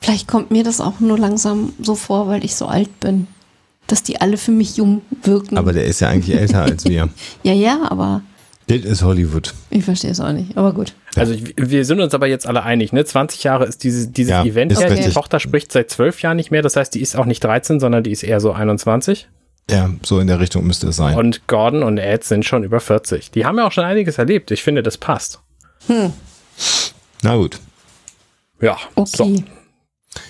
[0.00, 3.28] Vielleicht kommt mir das auch nur langsam so vor, weil ich so alt bin.
[3.86, 5.56] Dass die alle für mich jung wirken.
[5.56, 7.08] Aber der ist ja eigentlich älter als wir.
[7.42, 8.22] ja, ja, aber
[8.80, 9.54] Das ist Hollywood.
[9.70, 10.56] ich verstehe es auch nicht.
[10.56, 10.94] Aber gut.
[11.16, 13.04] Also ich- wir sind uns aber jetzt alle einig, ne?
[13.04, 14.72] 20 Jahre ist diese, dieses Ja, Event.
[14.72, 15.10] Ja, die.
[15.10, 18.02] Tochter spricht seit 12 Jahren nicht mehr, das heißt, die ist auch nicht 13, sondern
[18.04, 19.28] die ist eher so 21.
[19.70, 21.16] Ja, so in der Richtung müsste es sein.
[21.16, 23.30] Und Gordon und Ed sind schon über 40.
[23.30, 24.50] Die haben ja auch schon einiges erlebt.
[24.50, 25.40] Ich finde, das passt.
[27.22, 27.58] Na gut.
[28.60, 29.44] Ja, Okay.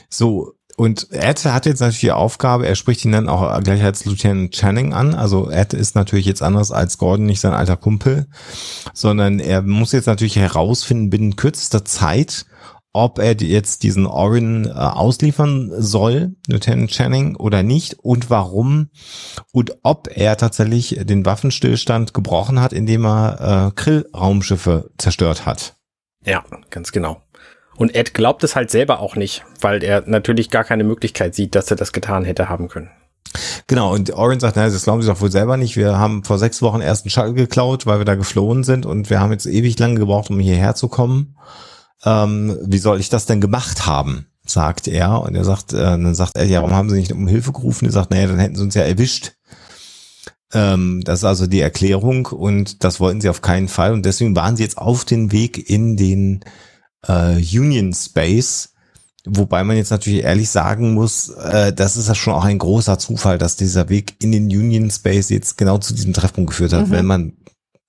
[0.09, 0.53] So,
[0.83, 4.53] und Ed hat jetzt natürlich die Aufgabe, er spricht ihn dann auch gleich als Lieutenant
[4.53, 5.15] Channing an.
[5.15, 8.27] Also Ed ist natürlich jetzt anders als Gordon, nicht sein alter Kumpel,
[8.93, 12.47] sondern er muss jetzt natürlich herausfinden binnen kürzester Zeit,
[12.93, 18.91] ob er jetzt diesen Orin äh, ausliefern soll, Lieutenant Channing, oder nicht und warum
[19.53, 25.77] und ob er tatsächlich den Waffenstillstand gebrochen hat, indem er äh, Krill-Raumschiffe zerstört hat.
[26.27, 27.23] Ja, ganz genau.
[27.77, 31.55] Und Ed glaubt es halt selber auch nicht, weil er natürlich gar keine Möglichkeit sieht,
[31.55, 32.91] dass er das getan hätte haben können.
[33.67, 35.77] Genau, und Orin sagt, naja, das glauben Sie doch wohl selber nicht.
[35.77, 39.09] Wir haben vor sechs Wochen erst einen Shuttle geklaut, weil wir da geflohen sind und
[39.09, 41.37] wir haben jetzt ewig lang gebraucht, um hierher zu kommen.
[42.05, 44.27] Ähm, wie soll ich das denn gemacht haben?
[44.45, 45.23] sagt er.
[45.23, 47.87] Und er sagt, äh, dann sagt er, ja, warum haben Sie nicht um Hilfe gerufen?
[47.87, 49.35] Er sagt, naja, dann hätten Sie uns ja erwischt.
[50.53, 53.93] Ähm, das ist also die Erklärung und das wollten sie auf keinen Fall.
[53.93, 56.45] Und deswegen waren sie jetzt auf den Weg in den
[57.07, 58.71] äh, Union Space.
[59.25, 62.99] Wobei man jetzt natürlich ehrlich sagen muss, äh, das ist ja schon auch ein großer
[62.99, 66.89] Zufall, dass dieser Weg in den Union Space jetzt genau zu diesem Treffpunkt geführt hat,
[66.89, 66.91] Mhm.
[66.91, 67.33] wenn man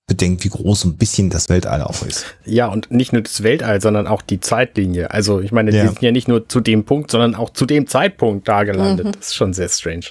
[0.06, 2.26] bedenkt, wie groß ein bisschen das Weltall auch ist.
[2.44, 5.10] Ja, und nicht nur das Weltall, sondern auch die Zeitlinie.
[5.10, 5.82] Also ich meine, Ja.
[5.82, 9.16] die sind ja nicht nur zu dem Punkt, sondern auch zu dem Zeitpunkt da gelandet.
[9.16, 10.04] Das ist schon sehr strange.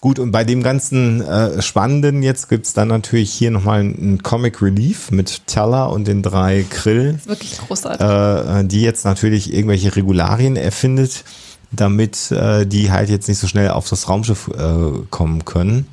[0.00, 4.60] Gut, und bei dem ganzen äh, Spannenden jetzt gibt's dann natürlich hier nochmal einen Comic
[4.62, 8.06] Relief mit Teller und den drei Krill, Das ist wirklich großartig.
[8.06, 11.24] äh, die jetzt natürlich irgendwelche Regularien erfindet,
[11.72, 15.88] damit äh, die halt jetzt nicht so schnell auf das Raumschiff äh, kommen können.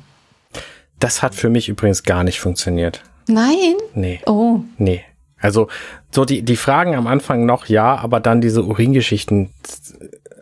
[1.00, 3.02] Das hat für mich übrigens gar nicht funktioniert.
[3.26, 3.74] Nein?
[3.94, 4.20] Nee.
[4.26, 4.60] Oh.
[4.78, 5.02] Nee.
[5.40, 5.68] Also,
[6.10, 9.50] so die, die Fragen am Anfang noch, ja, aber dann diese Uringeschichten,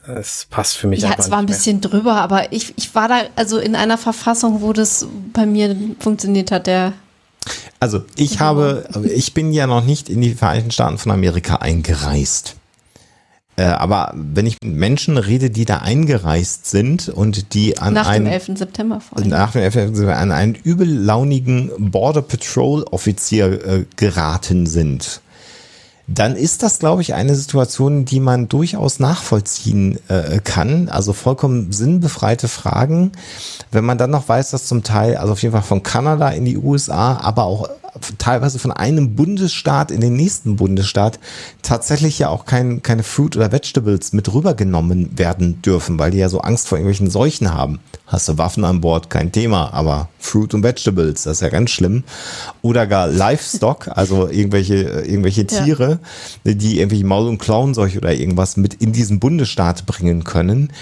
[0.06, 1.58] es passt für mich Ja, einfach es war ein nicht mehr.
[1.58, 5.76] bisschen drüber, aber ich, ich war da also in einer Verfassung, wo das bei mir
[6.00, 6.92] funktioniert hat, der
[7.80, 8.84] Also ich habe,
[9.14, 12.56] ich bin ja noch nicht in die Vereinigten Staaten von Amerika eingereist.
[13.56, 18.06] Äh, aber wenn ich mit Menschen rede, die da eingereist sind und die an nach
[18.06, 18.50] dem einen 11.
[18.56, 20.08] September vor nach dem 11.
[20.08, 25.20] an einen übellaunigen Border Patrol Offizier äh, geraten sind,
[26.14, 30.88] dann ist das, glaube ich, eine Situation, die man durchaus nachvollziehen äh, kann.
[30.88, 33.12] Also vollkommen sinnbefreite Fragen.
[33.70, 36.44] Wenn man dann noch weiß, dass zum Teil, also auf jeden Fall von Kanada in
[36.44, 37.68] die USA, aber auch
[38.18, 41.18] teilweise von einem Bundesstaat in den nächsten Bundesstaat
[41.62, 46.28] tatsächlich ja auch kein, keine Fruit oder Vegetables mit rübergenommen werden dürfen, weil die ja
[46.28, 47.80] so Angst vor irgendwelchen Seuchen haben.
[48.06, 51.70] Hast du Waffen an Bord, kein Thema, aber Fruit und Vegetables, das ist ja ganz
[51.70, 52.04] schlimm.
[52.60, 55.64] Oder gar Livestock, also irgendwelche, irgendwelche Ja.
[55.64, 55.98] Tiere,
[56.44, 60.72] die irgendwelche Maul- und Klauenseuche oder irgendwas mit in diesen Bundesstaat bringen können,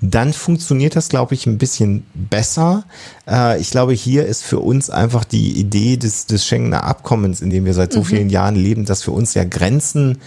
[0.00, 2.84] dann funktioniert das, glaube ich, ein bisschen besser.
[3.28, 7.50] Äh, ich glaube, hier ist für uns einfach die Idee des, des Schengener Abkommens, in
[7.50, 10.18] dem wir seit so vielen Jahren leben, dass für uns ja Grenzen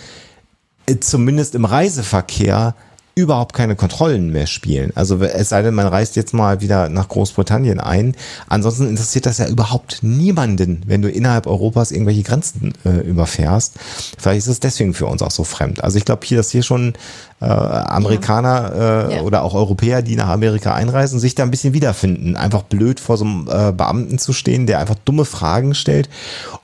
[0.86, 2.76] äh, zumindest im Reiseverkehr
[3.20, 4.92] überhaupt keine Kontrollen mehr spielen.
[4.96, 8.16] Also es sei denn, man reist jetzt mal wieder nach Großbritannien ein.
[8.48, 13.76] Ansonsten interessiert das ja überhaupt niemanden, wenn du innerhalb Europas irgendwelche Grenzen äh, überfährst.
[14.18, 15.84] Vielleicht ist es deswegen für uns auch so fremd.
[15.84, 16.94] Also ich glaube hier, dass hier schon
[17.42, 19.22] äh, Amerikaner äh, Ja.
[19.22, 22.36] oder auch Europäer, die nach Amerika einreisen, sich da ein bisschen wiederfinden.
[22.36, 26.10] Einfach blöd vor so einem äh, Beamten zu stehen, der einfach dumme Fragen stellt.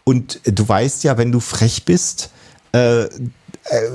[0.03, 2.30] Und du weißt ja, wenn du frech bist,
[2.74, 3.06] äh,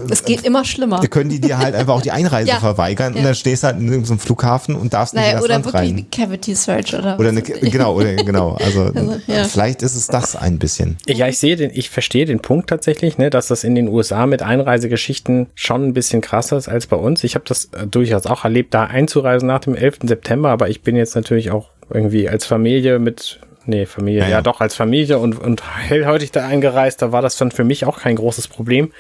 [0.09, 1.01] Es geht immer schlimmer.
[1.09, 2.59] können die dir halt einfach auch die Einreise Ja.
[2.59, 3.27] verweigern und Ja.
[3.27, 5.65] dann stehst du halt in irgendeinem Flughafen und darfst nicht in Naja, das oder Land
[5.67, 5.91] wirklich rein.
[5.91, 8.55] eine Cavity Search oder Oder eine, genau, oder, genau.
[8.55, 9.45] Also, Also, ja.
[9.45, 10.97] vielleicht ist es das ein bisschen.
[11.07, 14.27] Ja, ich sehe den, ich verstehe den Punkt tatsächlich, ne, dass das in den USA
[14.27, 17.23] mit Einreisegeschichten schon ein bisschen krasser ist als bei uns.
[17.23, 19.99] Ich habe das äh, durchaus auch erlebt, da einzureisen nach dem 11.
[20.05, 24.31] September, aber ich bin jetzt natürlich auch irgendwie als Familie mit, nee, Familie, Ja, ja,
[24.37, 24.43] ja.
[24.43, 28.01] doch, als Familie und, und hellhäutig da eingereist, da war das dann für mich auch
[28.01, 28.91] kein großes Problem.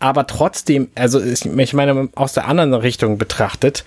[0.00, 3.84] Aber trotzdem, also ich, meine, aus der anderen Richtung betrachtet,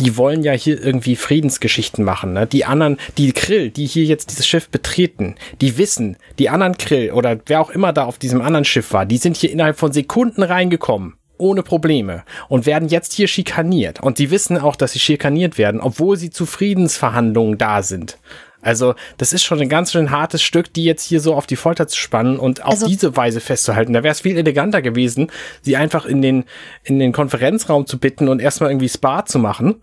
[0.00, 2.32] die wollen ja hier irgendwie Friedensgeschichten machen.
[2.32, 2.46] Ne?
[2.46, 7.12] Die anderen, die Krill, die hier jetzt dieses Schiff betreten, die wissen, die anderen Krill
[7.12, 9.92] oder wer auch immer da auf diesem anderen Schiff war, die sind hier innerhalb von
[9.92, 11.14] Sekunden reingekommen.
[11.36, 14.00] Ohne Probleme und werden jetzt hier schikaniert.
[14.00, 18.18] Und die wissen auch, dass sie schikaniert werden, obwohl sie zu Friedensverhandlungen da sind.
[18.64, 21.56] Also, das ist schon ein ganz schön hartes Stück, die jetzt hier so auf die
[21.56, 23.92] Folter zu spannen und auf Also- diese Weise festzuhalten.
[23.92, 25.30] Da wäre es viel eleganter gewesen,
[25.62, 26.44] sie einfach in den,
[26.82, 29.82] in den Konferenzraum zu bitten und erstmal irgendwie Spa zu machen,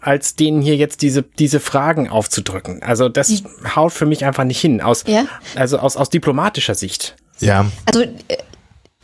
[0.00, 2.82] als denen hier jetzt diese, diese Fragen aufzudrücken.
[2.82, 3.42] Also, das
[3.76, 4.80] haut für mich einfach nicht hin.
[4.80, 5.26] Aus, Ja.
[5.56, 7.16] Also aus, aus diplomatischer Sicht.
[7.40, 8.08] Ja, Also, äh,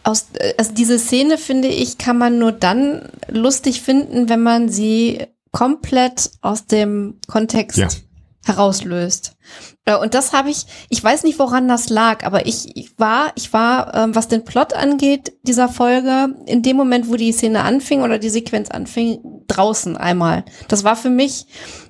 [0.04, 4.68] aus, äh, also diese Szene, finde ich, kann man nur dann lustig finden, wenn man
[4.68, 7.88] sie komplett aus dem Kontext Ja.
[8.46, 9.36] Herauslöst.
[9.84, 13.32] Äh, Und das habe ich, ich weiß nicht, woran das lag, aber ich, ich war,
[13.34, 17.62] ich war, ähm, was den Plot angeht, dieser Folge, in dem Moment, wo die Szene
[17.62, 19.18] anfing oder die Sequenz anfing,
[19.48, 20.44] draußen einmal.
[20.68, 21.46] Das war für mich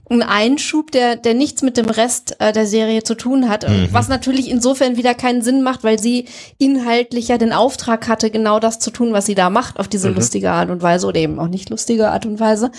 [0.08, 3.66] ein Einschub, der, der nichts mit dem Rest äh, der Serie zu tun hat.
[3.92, 6.26] Was natürlich insofern wieder keinen Sinn macht, weil sie
[6.58, 10.08] inhaltlich ja den Auftrag hatte, genau das zu tun, was sie da macht, auf diese
[10.10, 12.70] lustige Art und Weise oder eben auch nicht lustige Art und Weise.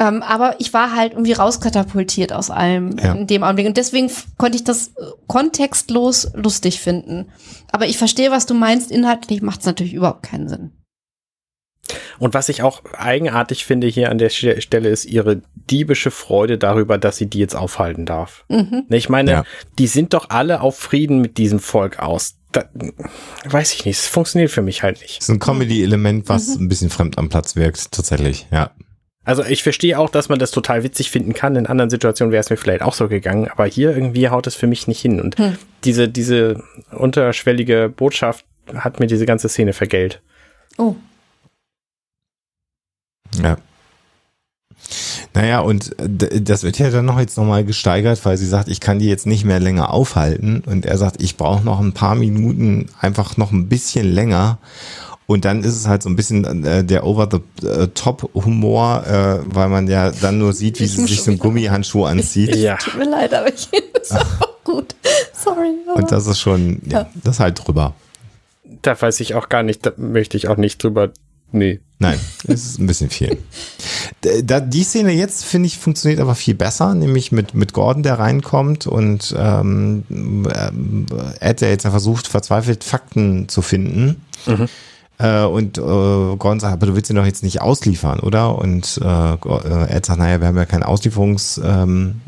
[0.00, 3.12] Ähm, aber ich war halt irgendwie rauskatapultiert aus allem Ja.
[3.14, 3.66] in dem Augenblick.
[3.66, 4.90] Und deswegen konnte ich das äh,
[5.28, 7.26] kontextlos lustig finden.
[7.70, 8.90] Aber ich verstehe, was du meinst.
[8.90, 10.72] Inhaltlich macht es natürlich überhaupt keinen Sinn.
[12.18, 16.96] Und was ich auch eigenartig finde hier an der Stelle ist ihre diebische Freude darüber,
[16.98, 18.44] dass sie die jetzt aufhalten darf.
[18.48, 18.84] Mhm.
[18.88, 19.44] Ne, Ich meine, Ja.
[19.78, 22.36] die sind doch alle auf Frieden mit diesem Volk aus.
[22.52, 22.64] Da,
[23.46, 25.20] weiß ich nicht, es funktioniert für mich halt nicht.
[25.20, 26.64] ist ein Comedy-Element, was Mhm.
[26.64, 28.70] ein bisschen fremd am Platz wirkt, tatsächlich, ja.
[29.26, 31.56] Also ich verstehe auch, dass man das total witzig finden kann.
[31.56, 34.54] In anderen Situationen wäre es mir vielleicht auch so gegangen, aber hier irgendwie haut es
[34.54, 35.18] für mich nicht hin.
[35.20, 35.56] Und Hm.
[35.82, 36.62] diese, diese
[36.92, 40.20] unterschwellige Botschaft hat mir diese ganze Szene vergällt.
[40.78, 40.94] Oh.
[43.42, 43.56] Ja.
[45.32, 48.80] Naja, und d- das wird ja dann noch jetzt nochmal gesteigert, weil sie sagt, ich
[48.80, 50.62] kann die jetzt nicht mehr länger aufhalten.
[50.66, 54.58] Und er sagt, ich brauche noch ein paar Minuten, einfach noch ein bisschen länger.
[55.26, 60.10] Und dann ist es halt so ein bisschen äh, der Over-the-Top-Humor, äh, weil man ja
[60.10, 62.54] dann nur sieht, wie Ich sie sich so einen Gummihandschuh anzieht.
[62.54, 62.76] Ja.
[62.76, 64.94] Tut mir leid, aber ich das ist auch gut.
[65.32, 65.70] Sorry.
[65.88, 67.10] Aber Und das ist schon, ja, Ja.
[67.22, 67.94] das ist halt drüber.
[68.82, 71.10] Da weiß ich auch gar nicht, da möchte ich auch nicht drüber
[71.52, 71.80] Nee.
[71.98, 72.18] Nein,
[72.48, 73.38] es ist ein bisschen viel.
[74.42, 78.18] Da, die Szene jetzt, finde ich, funktioniert aber viel besser, nämlich mit, mit Gordon, der
[78.18, 81.06] reinkommt und ähm, ähm,
[81.40, 84.22] Ed, der jetzt versucht, verzweifelt Fakten zu finden.
[84.46, 84.68] Mhm.
[85.18, 88.56] Äh, und äh, Gordon sagt, aber du willst ihn doch jetzt nicht ausliefern, oder?
[88.56, 92.22] Und äh, äh Ed sagt, naja, wir haben ja keinen Auslieferungsvertrag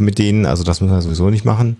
[0.00, 1.76] äh, mit denen, also das müssen wir sowieso nicht machen.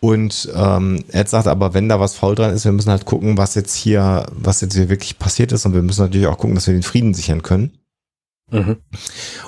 [0.00, 3.38] Und ähm, Ed sagt aber, wenn da was faul dran ist, wir müssen halt gucken,
[3.38, 5.64] was jetzt hier, was jetzt hier wirklich passiert ist.
[5.66, 7.78] Und wir müssen natürlich auch gucken, dass wir den Frieden sichern können.
[8.50, 8.76] Mhm.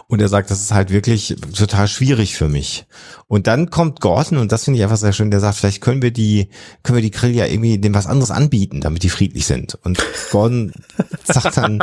[0.08, 2.86] Und er sagt, das ist halt wirklich total schwierig für mich.
[3.28, 6.02] Und dann kommt Gordon, und das finde ich einfach sehr schön, der sagt, vielleicht können
[6.02, 6.48] wir die,
[6.82, 9.78] können wir die Grill ja irgendwie dem was anderes anbieten, damit die friedlich sind.
[9.84, 10.72] Und Gordon
[11.24, 11.78] sagt dann,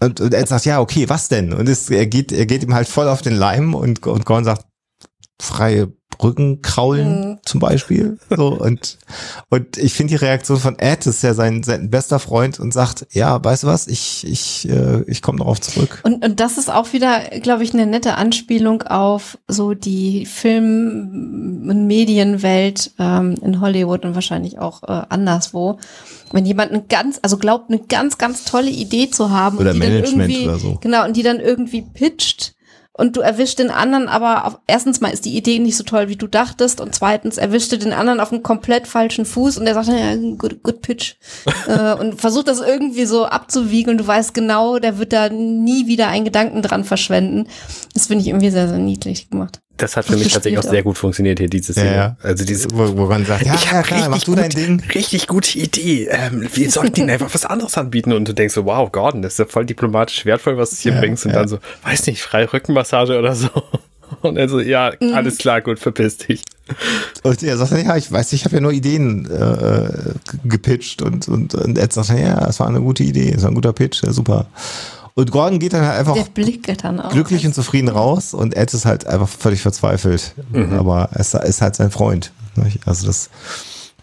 [0.00, 1.54] und, und er sagt, ja, okay, was denn?
[1.54, 4.44] Und es, er geht, er geht ihm halt voll auf den Leim und, und Gordon
[4.44, 4.66] sagt,
[5.40, 5.92] freie
[6.22, 7.38] Rückenkraulen mhm.
[7.44, 8.18] zum Beispiel.
[8.34, 8.98] So, und,
[9.50, 13.06] und ich finde die Reaktion von Ed ist ja sein, sein bester Freund und sagt,
[13.12, 16.00] ja, weißt du was, ich, ich, äh, ich komme darauf zurück.
[16.04, 21.66] Und, und das ist auch wieder, glaube ich, eine nette Anspielung auf so die Film-
[21.68, 25.78] und Medienwelt ähm, in Hollywood und wahrscheinlich auch äh, anderswo.
[26.32, 30.36] Wenn jemand eine ganz, also glaubt, eine ganz, ganz tolle Idee zu haben oder Management
[30.44, 30.78] oder so.
[30.80, 32.54] Genau, und die dann irgendwie pitcht
[32.96, 36.08] und du erwischst den anderen aber auf, erstens mal ist die Idee nicht so toll,
[36.08, 39.64] wie du dachtest und zweitens erwischst du den anderen auf einem komplett falschen Fuß und
[39.64, 41.14] der sagt, ja, good, good pitch.
[41.66, 45.86] Äh, und versucht das irgendwie so abzuwiegen und du weißt genau, der wird da nie
[45.86, 47.48] wieder einen Gedanken dran verschwenden.
[47.94, 50.82] Das finde ich irgendwie sehr, sehr niedlich gemacht das hat für mich tatsächlich auch sehr
[50.82, 51.90] gut funktioniert hier, diese Szene.
[51.90, 52.16] Ja, ja.
[52.22, 56.08] Also diese, wo, wo man sagt, ja, ich habe ja, richtig, gut, richtig gute Idee.
[56.10, 59.34] Ähm, wir sollten ihnen einfach was anderes anbieten und du denkst so, wow, Gordon, das
[59.34, 62.22] ist ja voll diplomatisch wertvoll, was du hier ja, bringst und dann so, weiß nicht,
[62.22, 63.48] freie Rückenmassage oder so.
[64.20, 65.14] Und er so, ja, mhm.
[65.14, 66.42] alles klar, gut, verpiss dich.
[67.22, 69.88] Und er sagt, ja, ich weiß, ich habe ja nur Ideen äh,
[70.44, 73.54] gepitcht und, und, und Ed sagt, ja, es war eine gute Idee, es war ein
[73.54, 74.46] guter Pitch, ja, super.
[75.16, 76.16] Und Gordon geht dann halt einfach
[76.82, 80.34] dann glücklich und zufrieden raus und Ed ist halt einfach völlig verzweifelt.
[80.50, 80.72] Mhm.
[80.72, 82.32] Aber es ist halt sein Freund.
[82.84, 83.30] Also das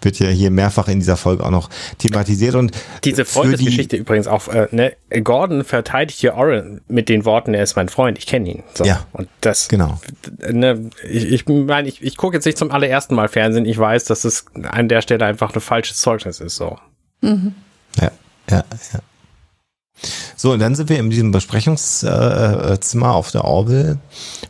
[0.02, 2.72] wird ja hier mehrfach in dieser Folge auch noch thematisiert und
[3.04, 4.94] diese Freundesgeschichte die, übrigens auch äh, ne,
[5.24, 8.84] Gordon verteidigt hier Oren mit den Worten er ist mein Freund ich kenne ihn so.
[8.84, 10.00] ja und das genau
[10.40, 14.06] ne, ich ich meine ich, ich gucke jetzt nicht zum allerersten Mal Fernsehen ich weiß
[14.06, 16.78] dass es an der Stelle einfach ein falsches Zeugnis ist so
[17.22, 17.54] mhm.
[18.00, 18.12] ja
[18.50, 19.00] ja ja
[20.36, 24.00] so, und dann sind wir in diesem Besprechungszimmer auf der Orville.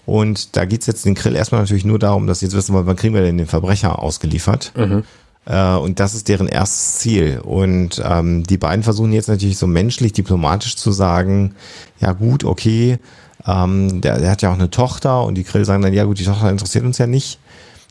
[0.06, 2.96] Und da geht es jetzt den Grill erstmal natürlich nur darum, dass jetzt wissen, wann
[2.96, 4.72] kriegen wir denn den Verbrecher ausgeliefert.
[4.76, 5.04] Mhm.
[5.46, 7.40] Äh, und das ist deren erstes Ziel.
[7.40, 11.56] Und ähm, die beiden versuchen jetzt natürlich so menschlich, diplomatisch zu sagen,
[12.00, 13.00] ja gut, okay,
[13.46, 16.20] ähm, der, der hat ja auch eine Tochter und die Grill sagen dann, ja gut,
[16.20, 17.40] die Tochter interessiert uns ja nicht.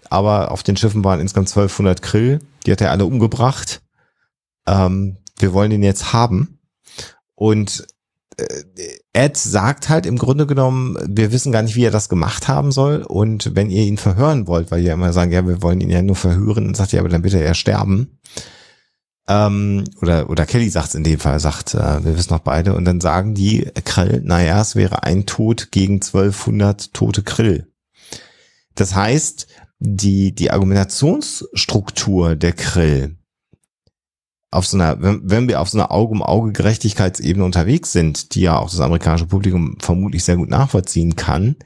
[0.09, 3.81] Aber auf den Schiffen waren insgesamt 1200 Grill, die hat er alle umgebracht.
[4.67, 6.60] Ähm, wir wollen den jetzt haben.
[7.41, 7.87] Und
[8.37, 8.45] äh,
[9.15, 12.71] Ed sagt halt im Grunde genommen, wir wissen gar nicht, wie er das gemacht haben
[12.71, 13.03] soll.
[13.03, 16.03] Und wenn ihr ihn verhören wollt, weil ihr immer sagen, ja, wir wollen ihn ja
[16.03, 18.19] nur verhören, dann sagt ihr, aber dann bitte er sterben.
[19.27, 22.75] Ähm, oder, oder Kelly sagt es in dem Fall, sagt, äh, wir wissen noch beide.
[22.75, 27.73] Und dann sagen die Krill, naja, es wäre ein Tod gegen 1200 tote Krill.
[28.75, 29.47] Das heißt,
[29.79, 33.17] die, die Argumentationsstruktur der Krill
[34.51, 38.71] auf so einer, wenn, wenn wir auf so einer Auge-um-Auge-Gerechtigkeitsebene unterwegs sind, die ja auch
[38.71, 41.57] das amerikanische Publikum vermutlich sehr gut nachvollziehen kann,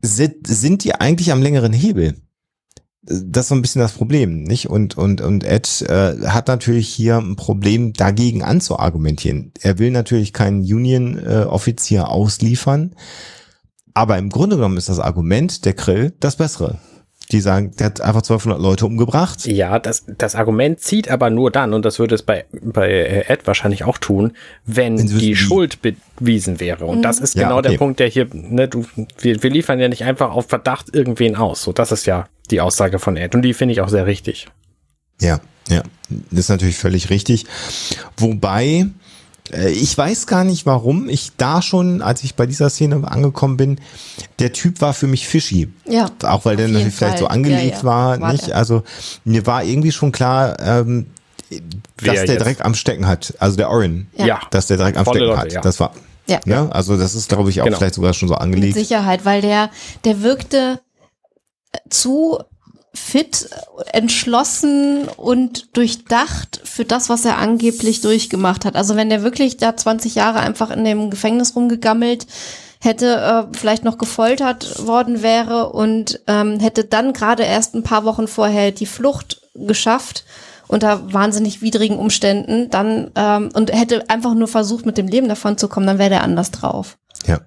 [0.00, 2.16] sind, sind die eigentlich am längeren Hebel.
[3.04, 4.70] Das ist so ein bisschen das Problem, nicht?
[4.70, 9.52] Und, und, und Ed äh, hat natürlich hier ein Problem, dagegen anzuargumentieren.
[9.60, 12.94] Er will natürlich keinen Union-Offizier ausliefern,
[13.92, 16.78] aber im Grunde genommen ist das Argument der Krill das bessere
[17.32, 19.46] die sagen, der hat einfach 1200 Leute umgebracht.
[19.46, 23.46] Ja, das, das Argument zieht aber nur dann, und das würde es bei, bei Ed
[23.46, 24.32] wahrscheinlich auch tun,
[24.64, 26.86] wenn, wenn die Schuld bewiesen wäre.
[26.86, 27.02] Und mhm.
[27.02, 27.70] das ist ja, genau okay.
[27.70, 28.84] der Punkt, der hier, ne, du,
[29.18, 31.62] wir, wir liefern ja nicht einfach auf Verdacht irgendwen aus.
[31.62, 33.34] So, das ist ja die Aussage von Ed.
[33.34, 34.48] Und die finde ich auch sehr richtig.
[35.20, 35.82] Ja, ja,
[36.30, 37.46] das ist natürlich völlig richtig.
[38.16, 38.86] Wobei, äh,
[39.50, 43.80] ich weiß gar nicht, warum ich da schon, als ich bei dieser Szene angekommen bin,
[44.38, 45.68] der Typ war für mich fishy.
[45.86, 46.08] Ja.
[46.22, 47.84] Auch weil der natürlich vielleicht so angelegt ja, ja.
[47.84, 48.52] war, war, nicht?
[48.52, 48.82] Also
[49.24, 51.06] mir war irgendwie schon klar, ähm,
[51.50, 52.40] dass der jetzt?
[52.40, 53.34] direkt am Stecken hat.
[53.40, 54.06] Also der Orin.
[54.16, 54.40] Ja.
[54.50, 55.52] Dass der direkt am Volle Stecken Leute, hat.
[55.52, 55.60] Ja.
[55.60, 55.92] Das war.
[56.28, 56.40] Ja.
[56.46, 56.68] ja.
[56.68, 57.78] Also das ist, glaube ich, auch genau.
[57.78, 58.76] vielleicht sogar schon so angelegt.
[58.76, 59.70] Mit Sicherheit, weil der,
[60.04, 60.80] der wirkte
[61.90, 62.38] zu
[62.94, 63.48] fit,
[63.92, 68.76] entschlossen und durchdacht für das, was er angeblich durchgemacht hat.
[68.76, 72.26] Also wenn der wirklich da 20 Jahre einfach in dem Gefängnis rumgegammelt
[72.80, 78.04] hätte, äh, vielleicht noch gefoltert worden wäre und ähm, hätte dann gerade erst ein paar
[78.04, 80.24] Wochen vorher die Flucht geschafft
[80.68, 85.58] unter wahnsinnig widrigen Umständen, dann ähm, und hätte einfach nur versucht, mit dem Leben davon
[85.58, 86.96] zu kommen, dann wäre der anders drauf.
[87.26, 87.40] Ja.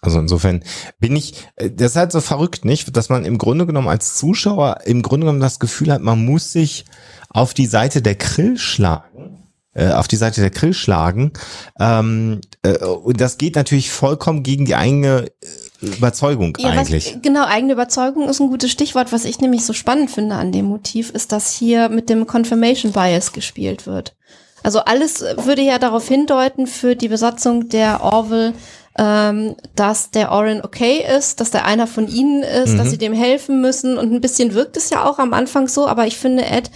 [0.00, 0.62] Also insofern
[1.00, 2.96] bin ich, äh, das ist halt so verrückt, nicht?
[2.96, 6.52] Dass man im Grunde genommen als Zuschauer im Grunde genommen das Gefühl hat, man muss
[6.52, 6.84] sich
[7.28, 11.32] auf die Seite der Krill schlagen, äh, auf die Seite der Krill schlagen.
[11.80, 17.14] Ähm, äh, und das geht natürlich vollkommen gegen die eigene äh, Überzeugung Ja, eigentlich.
[17.16, 19.12] Was, genau, eigene Überzeugung ist ein gutes Stichwort.
[19.12, 22.92] Was ich nämlich so spannend finde an dem Motiv, ist, dass hier mit dem Confirmation
[22.92, 24.14] Bias gespielt wird.
[24.62, 28.54] Also alles würde ja darauf hindeuten für die Besatzung der Orville,
[28.98, 32.90] ähm, dass der Orin okay ist, dass der einer von ihnen ist, dass Mhm.
[32.90, 33.96] sie dem helfen müssen.
[33.96, 36.70] Und ein bisschen wirkt es ja auch am Anfang so, aber ich finde, Ed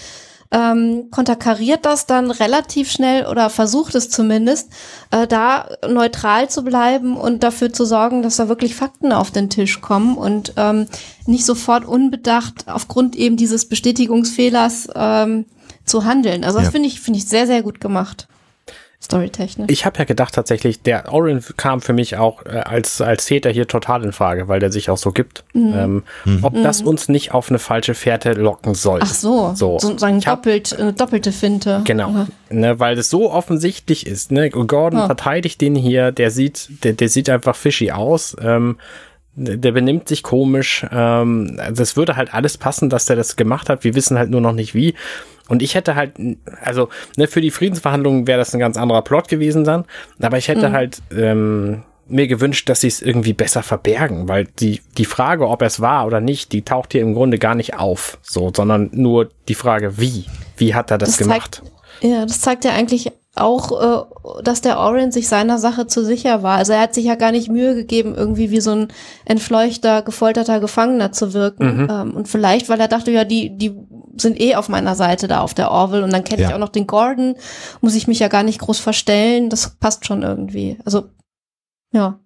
[0.54, 4.68] ähm, konterkariert das dann relativ schnell oder versucht es zumindest,
[5.10, 9.48] äh, da neutral zu bleiben und dafür zu sorgen, dass da wirklich Fakten auf den
[9.48, 10.88] Tisch kommen und ähm,
[11.26, 15.46] nicht sofort unbedacht aufgrund eben dieses Bestätigungsfehlers ähm,
[15.86, 16.44] zu handeln.
[16.44, 16.70] Also das Ja.
[16.72, 18.28] finde ich, finde ich sehr, sehr gut gemacht.
[19.02, 19.66] Storytechnisch.
[19.70, 23.50] Ich habe ja gedacht tatsächlich, der Orin kam für mich auch äh, als, als Täter
[23.50, 25.42] hier total in Frage, weil der sich auch so gibt.
[25.54, 26.04] Ähm,
[26.42, 29.00] Ob das uns nicht auf eine falsche Fährte locken soll.
[29.02, 29.78] Ach so, So.
[29.78, 31.80] sozusagen Ich hab- doppelt, eine doppelte Finte.
[31.84, 34.30] Genau, ne, weil es so offensichtlich ist.
[34.30, 34.50] Ne?
[34.50, 35.06] Gordon Ja.
[35.06, 38.36] verteidigt den hier, der sieht, der, der sieht einfach fishy aus.
[38.40, 38.78] Ähm,
[39.34, 40.86] der benimmt sich komisch.
[40.92, 43.84] Ähm, also es würde halt alles passen, dass der das gemacht hat.
[43.84, 44.94] Wir wissen halt nur noch nicht wie.
[45.48, 46.14] Und ich hätte halt,
[46.62, 49.84] also ne, für die Friedensverhandlungen wäre das ein ganz anderer Plot gewesen dann.
[50.20, 54.80] Aber ich hätte halt ähm, mir gewünscht, dass sie es irgendwie besser verbergen, weil die,
[54.98, 58.18] die Frage, ob es war oder nicht, die taucht hier im Grunde gar nicht auf,
[58.22, 60.26] so, sondern nur die Frage, wie.
[60.56, 61.62] Wie hat er das, Das gemacht?
[62.02, 66.42] Ja, das zeigt ja eigentlich auch, äh, dass der Orin sich seiner Sache zu sicher
[66.42, 66.58] war.
[66.58, 68.88] Also er hat sich ja gar nicht Mühe gegeben, irgendwie wie so ein
[69.24, 71.88] entfleuchter, gefolterter Gefangener zu wirken.
[71.90, 73.74] Ähm, und vielleicht, weil er dachte, ja, die, die
[74.18, 76.54] sind eh auf meiner Seite da auf der Orville und dann kenne ich Ja.
[76.56, 77.36] auch noch den Gordon,
[77.80, 79.48] muss ich mich ja gar nicht groß verstellen.
[79.48, 80.76] Das passt schon irgendwie.
[80.84, 81.04] Also,
[81.92, 82.18] ja.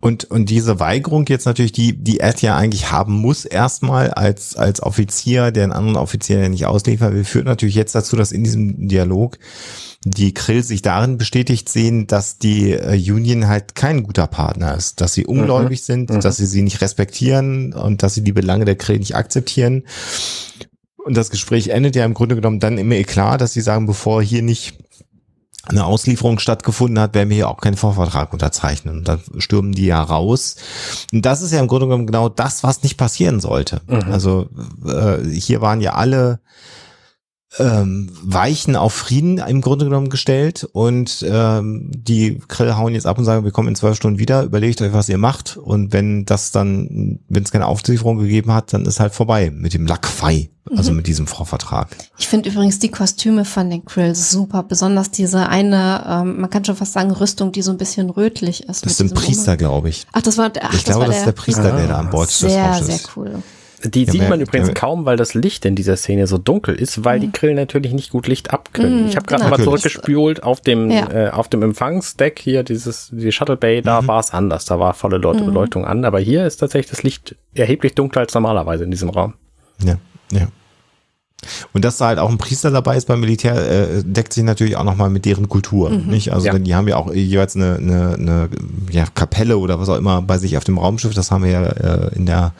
[0.00, 4.54] Und, und diese Weigerung jetzt natürlich, die, die Ed ja eigentlich haben muss, erstmal als,
[4.54, 8.30] als Offizier, der einen anderen Offizier ja nicht ausliefern will, führt natürlich jetzt dazu, dass
[8.30, 9.38] in diesem Dialog
[10.04, 15.00] die Krill sich darin bestätigt sehen, dass die äh, Union halt kein guter Partner ist,
[15.00, 16.20] dass sie ungläubig sind, Mhm.
[16.20, 19.82] dass sie sie nicht respektieren und dass sie die Belange der Krill nicht akzeptieren.
[20.96, 24.22] Und das Gespräch endet ja im Grunde genommen dann im Eklat, dass sie sagen, bevor
[24.22, 24.78] hier nicht
[25.66, 28.98] eine Auslieferung stattgefunden hat, werden wir hier auch keinen Vorvertrag unterzeichnen.
[28.98, 30.56] Und dann stürmen die ja raus.
[31.12, 33.80] Und das ist ja im Grunde genommen genau das, was nicht passieren sollte.
[33.86, 34.10] Mhm.
[34.10, 34.48] Also
[34.86, 36.40] äh, hier waren ja alle
[37.58, 43.18] ähm, Weichen auf Frieden im Grunde genommen gestellt und ähm, die Krill hauen jetzt ab
[43.18, 46.26] und sagen, wir kommen in zwölf Stunden wieder, überlegt euch, was ihr macht und wenn
[46.26, 50.50] das dann, wenn es keine Auslieferung gegeben hat, dann ist halt vorbei mit dem Lackfei,
[50.76, 51.88] also mit diesem Vorvertrag.
[52.18, 56.66] Ich finde übrigens die Kostüme von den Krill super, besonders diese eine, ähm, man kann
[56.66, 58.84] schon fast sagen, Rüstung, die so ein bisschen rötlich ist.
[58.84, 60.06] Das sind Priester, glaube ich.
[60.12, 62.28] Ach, das war, ach, ich glaube, war das ist der Priester, der da an Bord
[62.28, 63.42] des Sehr, sehr cool.
[63.84, 66.74] Die Ja, sieht man übrigens ja, kaum, weil das Licht in dieser Szene so dunkel
[66.74, 69.02] ist, weil die Grillen natürlich nicht gut Licht abkönnen.
[69.02, 69.50] Mhm, ich habe gerade genau.
[69.56, 69.82] mal Natürlich.
[69.82, 71.10] zurückgespult auf dem Ja.
[71.10, 74.94] äh, auf dem Empfangsdeck hier dieses die Shuttle Bay, da war es anders, da war
[74.94, 78.90] volle Leute Beleuchtung an, aber hier ist tatsächlich das Licht erheblich dunkler als normalerweise in
[78.90, 79.34] diesem Raum.
[79.84, 79.94] Ja,
[80.32, 80.48] ja.
[81.72, 84.76] Und dass da halt auch ein Priester dabei ist beim Militär, äh, deckt sich natürlich
[84.76, 85.88] auch nochmal mit deren Kultur.
[85.90, 86.32] Nicht?
[86.32, 86.58] Also Ja.
[86.58, 88.48] die haben ja auch jeweils eine, eine, eine
[88.90, 91.14] ja, Kapelle oder was auch immer bei sich auf dem Raumschiff.
[91.14, 92.54] Das haben wir ja äh, in der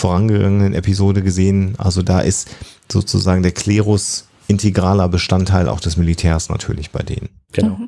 [0.00, 1.74] vorangegangenen Episode gesehen.
[1.78, 2.48] Also da ist
[2.90, 7.28] sozusagen der Klerus integraler Bestandteil auch des Militärs natürlich bei denen.
[7.52, 7.78] Genau.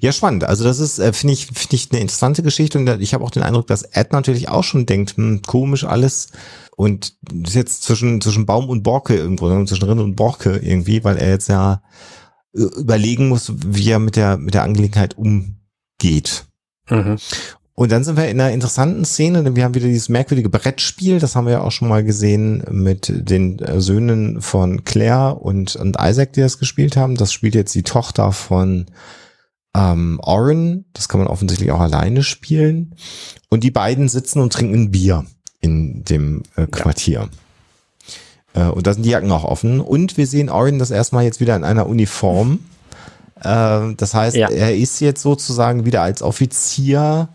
[0.00, 0.44] Ja, spannend.
[0.44, 3.30] Also das ist, äh, finde ich, finde ich eine interessante Geschichte und ich habe auch
[3.30, 6.32] den Eindruck, dass Ed natürlich auch schon denkt, hm, komisch alles
[6.76, 10.56] und das ist jetzt zwischen zwischen Baum und Borke irgendwo, ne, zwischen Rind und Borke
[10.56, 11.82] irgendwie, weil er jetzt ja
[12.54, 16.46] äh, überlegen muss, wie er mit der mit der Angelegenheit umgeht.
[16.90, 17.16] Mhm.
[17.74, 21.18] Und dann sind wir in einer interessanten Szene, denn wir haben wieder dieses merkwürdige Brettspiel,
[21.18, 25.74] das haben wir ja auch schon mal gesehen mit den äh, Söhnen von Claire und,
[25.76, 27.16] und Isaac, die das gespielt haben.
[27.16, 28.86] Das spielt jetzt die Tochter von
[29.74, 32.94] ähm, Oren, das kann man offensichtlich auch alleine spielen.
[33.48, 35.24] Und die beiden sitzen und trinken ein Bier
[35.60, 37.30] in dem äh, Quartier.
[38.54, 39.80] Äh, und da sind die Jacken auch offen.
[39.80, 42.60] Und wir sehen Oren das erstmal jetzt wieder in einer Uniform.
[43.44, 44.48] Äh, das heißt, Ja.
[44.48, 47.28] er ist jetzt sozusagen wieder als Offizier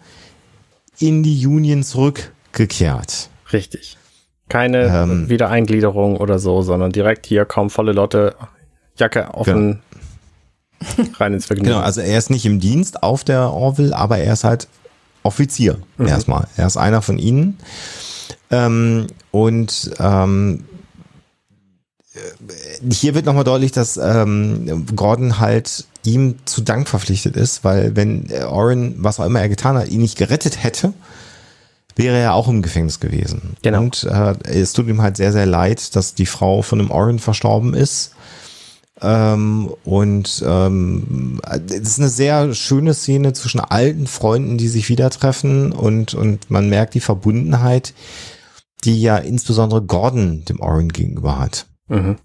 [1.00, 3.30] in die Union zurückgekehrt.
[3.54, 3.98] Richtig.
[4.50, 5.30] Keine Ähm.
[5.30, 8.36] Wiedereingliederung oder so, sondern direkt hier kaum volle Lotte,
[8.95, 9.82] Jacke offen,
[11.20, 11.72] rein ins Vergnügen.
[11.72, 14.68] Genau, also er ist nicht im Dienst auf der Orville, aber er ist halt
[15.24, 16.48] Offizier erstmal.
[16.56, 17.58] Er ist einer von ihnen.
[18.50, 20.64] Ähm, und ähm,
[22.89, 28.32] hier wird nochmal deutlich, dass ähm, Gordon halt ihm zu Dank verpflichtet ist, weil wenn
[28.49, 30.93] Oren, was auch immer er getan hat, ihn nicht gerettet hätte,
[31.95, 33.58] wäre er auch im Gefängnis gewesen.
[33.62, 33.80] Genau.
[33.80, 37.20] Und äh, es tut ihm halt sehr, sehr leid, dass die Frau von dem Oren
[37.20, 38.12] verstorben ist.
[39.01, 45.10] Ähm, und ähm, es ist eine sehr schöne Szene zwischen alten Freunden, die sich wieder
[45.10, 47.93] treffen und, und man merkt die Verbundenheit,
[48.86, 51.68] die ja insbesondere Gordon dem Oren gegenüber hat.
[51.89, 52.16] Mhm.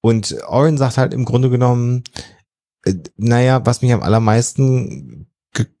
[0.00, 2.20] Und Oren sagt halt im Grunde genommen, äh,
[3.16, 5.26] naja, was mich am allermeisten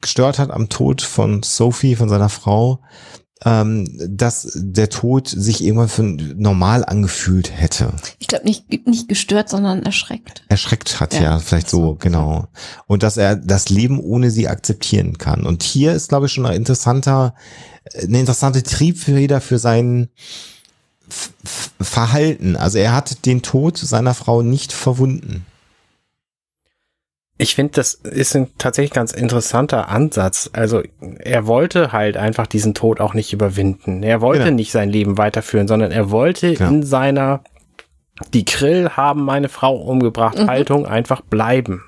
[0.00, 2.80] gestört hat am Tod von Sophie, von seiner Frau,
[3.44, 7.92] ähm, dass der Tod sich irgendwann für normal angefühlt hätte.
[8.18, 10.44] Ich glaube nicht, nicht gestört, sondern erschreckt.
[10.48, 11.94] Erschreckt hat, ja, Ja, vielleicht so, so.
[11.96, 12.46] genau.
[12.86, 15.44] Und dass er das Leben ohne sie akzeptieren kann.
[15.44, 17.34] Und hier ist, glaube ich, schon ein interessanter,
[18.00, 20.08] eine interessante Triebfeder für sein
[21.08, 22.56] F F Verhalten.
[22.56, 25.44] Also er hat den Tod seiner Frau nicht verwunden.
[27.36, 30.50] Ich finde, das ist ein tatsächlich ganz interessanter Ansatz.
[30.52, 30.82] Also
[31.18, 34.02] er wollte halt einfach diesen Tod auch nicht überwinden.
[34.04, 34.54] Er wollte Genau.
[34.56, 36.70] nicht sein Leben weiterführen, sondern er wollte Genau.
[36.70, 37.42] in seiner
[38.32, 40.46] die Krill haben meine Frau umgebracht Mhm.
[40.46, 41.82] Haltung einfach bleiben.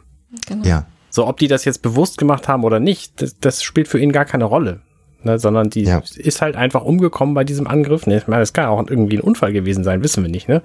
[0.48, 0.64] Genau.
[0.66, 4.00] Ja, So, ob die das jetzt bewusst gemacht haben oder nicht, das, das spielt für
[4.00, 4.80] ihn gar keine Rolle.
[5.22, 6.02] Ne, sondern die Ja.
[6.16, 8.06] ist halt einfach umgekommen bei diesem Angriff.
[8.08, 10.62] Ne, ich meine, es kann auch irgendwie ein Unfall gewesen sein, wissen wir nicht, ne?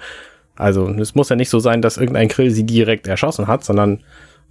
[0.55, 4.03] Also, es muss ja nicht so sein, dass irgendein Grill sie direkt erschossen hat, sondern,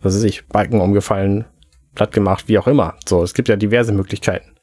[0.03, 1.45] was weiß ich, Balken umgefallen,
[1.95, 2.95] platt gemacht, wie auch immer.
[3.07, 4.57] So, es gibt ja diverse Möglichkeiten.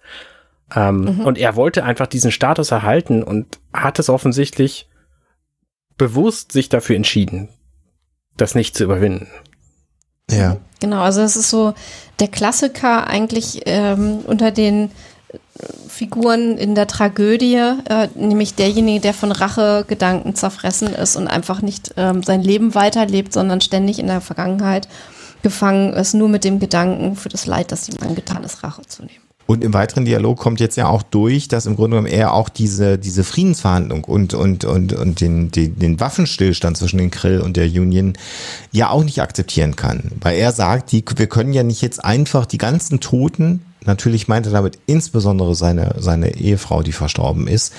[0.76, 4.90] Ähm, Und er wollte einfach diesen Status erhalten und hat es offensichtlich
[5.98, 7.50] bewusst sich dafür entschieden,
[8.36, 9.28] das nicht zu überwinden.
[10.30, 11.74] ja, Genau, also es ist so
[12.20, 14.92] der Klassiker eigentlich ähm, unter den
[15.88, 21.94] Figuren in der Tragödie, äh, nämlich derjenige, der von Rachegedanken zerfressen ist und einfach nicht
[21.98, 24.88] ähm, sein Leben weiterlebt, sondern ständig in der Vergangenheit
[25.44, 29.04] gefangen ist, nur mit dem Gedanken für das Leid, das ihm angetan ist, Rache zu
[29.04, 29.28] nehmen.
[29.48, 32.50] Und im weiteren Dialog kommt jetzt ja auch durch, dass im Grunde genommen er auch
[32.50, 37.56] diese, diese Friedensverhandlung und, und, und, und den, den, den Waffenstillstand zwischen den Krill und
[37.56, 38.14] der Union
[38.74, 40.12] ja auch nicht akzeptieren kann.
[40.20, 44.46] Weil er sagt, die, wir können ja nicht jetzt einfach die ganzen Toten, natürlich meint
[44.48, 47.74] er damit insbesondere seine, seine Ehefrau, die verstorben ist,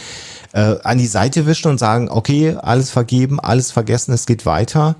[0.55, 4.97] äh, an die Seite wischen und sagen, okay, alles vergeben, alles vergessen, es geht weiter.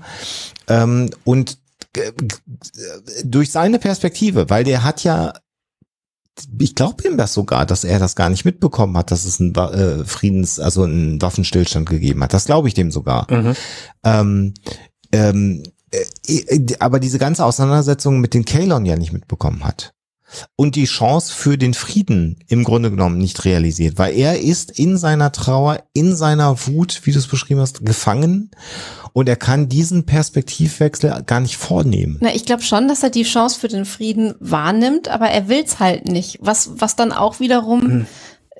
[0.67, 1.57] Ähm, und
[3.23, 5.33] durch seine Perspektive, weil der hat ja
[6.57, 9.55] ich glaube ihm das sogar, dass er das gar nicht mitbekommen hat, dass es einen
[9.55, 12.33] äh, Friedens, also einen Waffenstillstand gegeben hat.
[12.33, 13.27] Das glaube ich dem sogar.
[13.29, 13.55] Mhm.
[14.03, 14.53] Ähm,
[15.11, 19.93] ähm, äh, äh, aber diese ganze Auseinandersetzung mit den Kalon ja nicht mitbekommen hat.
[20.55, 24.97] Und die Chance für den Frieden im Grunde genommen nicht realisiert, weil er ist in
[24.97, 28.51] seiner Trauer, in seiner Wut, wie du es beschrieben hast, gefangen
[29.13, 32.17] und er kann diesen Perspektivwechsel gar nicht vornehmen.
[32.21, 35.79] Na, ich glaube schon, dass er die Chance für den Frieden wahrnimmt, aber er will's
[35.79, 36.37] halt nicht.
[36.41, 38.05] Was, was dann auch wiederum,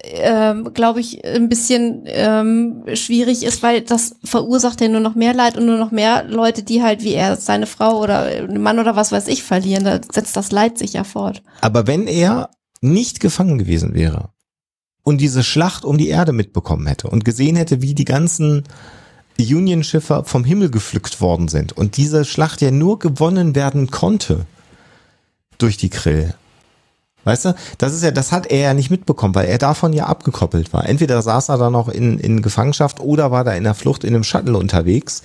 [0.04, 5.34] ähm, glaube ich, ein bisschen ähm, schwierig ist, weil das verursacht ja nur noch mehr
[5.34, 8.96] Leid und nur noch mehr Leute, die halt wie er seine Frau oder Mann oder
[8.96, 9.84] was weiß ich verlieren.
[9.84, 11.44] Da setzt das Leid sich ja fort.
[11.62, 12.50] Aber wenn er
[12.82, 14.30] nicht gefangen gewesen wäre
[15.04, 18.64] und diese Schlacht um die Erde mitbekommen hätte und gesehen hätte, wie die ganzen
[19.38, 24.46] Union-Schiffe vom Himmel gepflückt worden sind und diese Schlacht ja nur gewonnen werden konnte
[25.58, 26.34] durch die Krill.
[27.26, 30.06] Weißt du, das ist ja, das hat er ja nicht mitbekommen, weil er davon ja
[30.06, 30.88] abgekoppelt war.
[30.88, 34.14] Entweder saß er da noch in, in Gefangenschaft oder war da in der Flucht in
[34.16, 35.22] einem Shuttle unterwegs.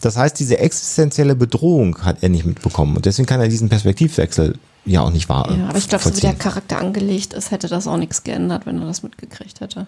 [0.00, 4.56] Das heißt, diese existenzielle Bedrohung hat er nicht mitbekommen und deswegen kann er diesen Perspektivwechsel
[4.84, 5.50] ja auch nicht wahr.
[5.56, 6.34] Ja, aber ich glaube, so wie der.
[6.34, 9.86] Charakter angelegt ist, hätte das auch nichts geändert, wenn er das mitgekriegt hätte.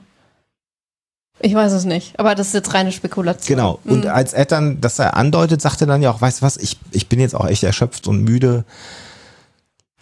[1.41, 3.57] Ich weiß es nicht, aber das ist jetzt reine Spekulation.
[3.57, 3.81] Genau.
[3.85, 4.11] Und Mhm.
[4.11, 6.79] als Ed dann das er andeutet, sagt er dann ja auch, weißt du was, ich,
[6.93, 8.65] ich bin jetzt auch echt erschöpft und müde.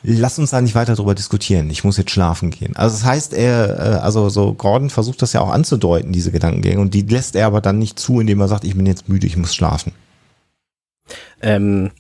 [0.05, 1.71] Lass uns da nicht weiter drüber diskutieren.
[1.71, 2.75] Ich muss jetzt schlafen gehen.
[2.75, 6.81] Also das heißt, er, äh, also so Gordon versucht das ja auch anzudeuten, diese Gedankengänge,
[6.81, 9.27] und die lässt er aber dann nicht zu, indem er sagt, ich bin jetzt müde,
[9.27, 9.93] ich muss schlafen.
[11.41, 11.91] Ähm,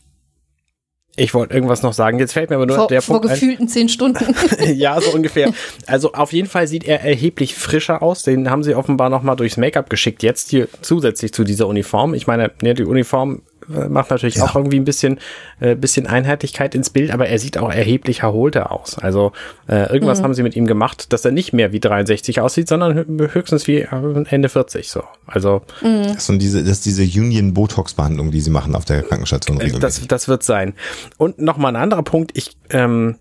[1.14, 2.18] ich wollte irgendwas noch sagen.
[2.18, 3.34] Jetzt fällt mir aber nur vor, der vor Punkt ein.
[3.34, 4.34] gefühlten zehn Stunden.
[4.74, 5.52] ja, so ungefähr.
[5.86, 8.22] Also auf jeden Fall sieht er erheblich frischer aus.
[8.22, 10.22] Den haben sie offenbar nochmal durchs Make-up geschickt.
[10.22, 12.14] Jetzt hier zusätzlich zu dieser Uniform.
[12.14, 14.44] Ich meine, ne, die Uniform macht natürlich Ja.
[14.44, 15.18] auch irgendwie ein bisschen,
[15.60, 18.98] äh, bisschen Einheitlichkeit ins Bild, aber er sieht auch erheblich erholter aus.
[18.98, 19.32] Also
[19.68, 22.92] äh, irgendwas haben sie mit ihm gemacht, dass er nicht mehr wie 63 aussieht, sondern
[22.98, 25.02] hö- höchstens wie äh, Ende 40 so.
[25.26, 29.64] Also Das, ist diese, das ist diese Union-Botox-Behandlung, die sie machen auf der Krankenstation Äh,
[29.64, 30.08] regelmäßig.
[30.08, 30.74] Das, das wird sein.
[31.18, 32.32] Und nochmal ein anderer Punkt.
[32.34, 33.16] Ich, ähm,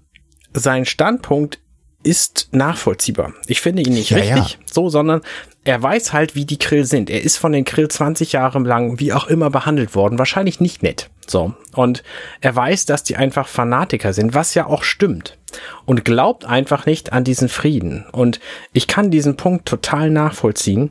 [0.53, 1.59] sein Standpunkt
[2.03, 3.33] ist nachvollziehbar.
[3.47, 4.65] Ich finde ihn nicht Ja, richtig ja.
[4.71, 5.21] so, sondern
[5.63, 7.09] er weiß halt, wie die Krill sind.
[7.09, 10.17] Er ist von den Krill 20 Jahre lang wie auch immer behandelt worden.
[10.17, 11.09] Wahrscheinlich nicht nett.
[11.27, 11.53] So.
[11.75, 12.03] Und
[12.41, 15.37] er weiß, dass die einfach Fanatiker sind, was ja auch stimmt.
[15.85, 18.05] Und glaubt einfach nicht an diesen Frieden.
[18.11, 18.39] Und
[18.73, 20.89] ich kann diesen Punkt total nachvollziehen,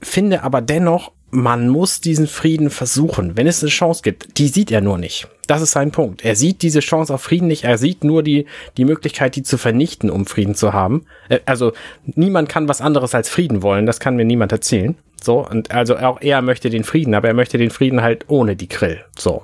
[0.00, 4.36] finde aber dennoch, man muss diesen Frieden versuchen, wenn es eine Chance gibt.
[4.38, 5.28] Die sieht er nur nicht.
[5.46, 6.22] Das ist sein Punkt.
[6.24, 7.64] Er sieht diese Chance auf Frieden nicht.
[7.64, 8.44] Er sieht nur die,
[8.76, 11.06] die Möglichkeit, die zu vernichten, um Frieden zu haben.
[11.30, 11.72] Äh, Also
[12.04, 13.86] niemand kann was anderes als Frieden wollen.
[13.86, 14.94] Das kann mir niemand erzählen.
[15.22, 15.46] So.
[15.48, 18.68] Und also auch er möchte den Frieden, aber er möchte den Frieden halt ohne die
[18.68, 19.02] Krill.
[19.18, 19.42] So.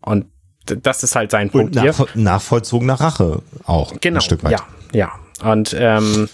[0.00, 0.24] Und
[0.64, 1.92] das ist halt sein Und Punkt hier.
[1.98, 4.52] nach, nachvollzogener Rache auch Genau, ein Stück weit.
[4.52, 5.12] ja, ja.
[5.52, 6.28] Und ähm,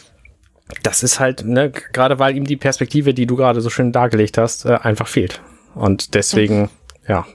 [0.83, 4.39] das ist halt, ne, gerade weil ihm die Perspektive, die du gerade so schön dargelegt
[4.39, 5.41] hast, äh, einfach fehlt.
[5.75, 6.71] Und deswegen,
[7.07, 7.27] ja,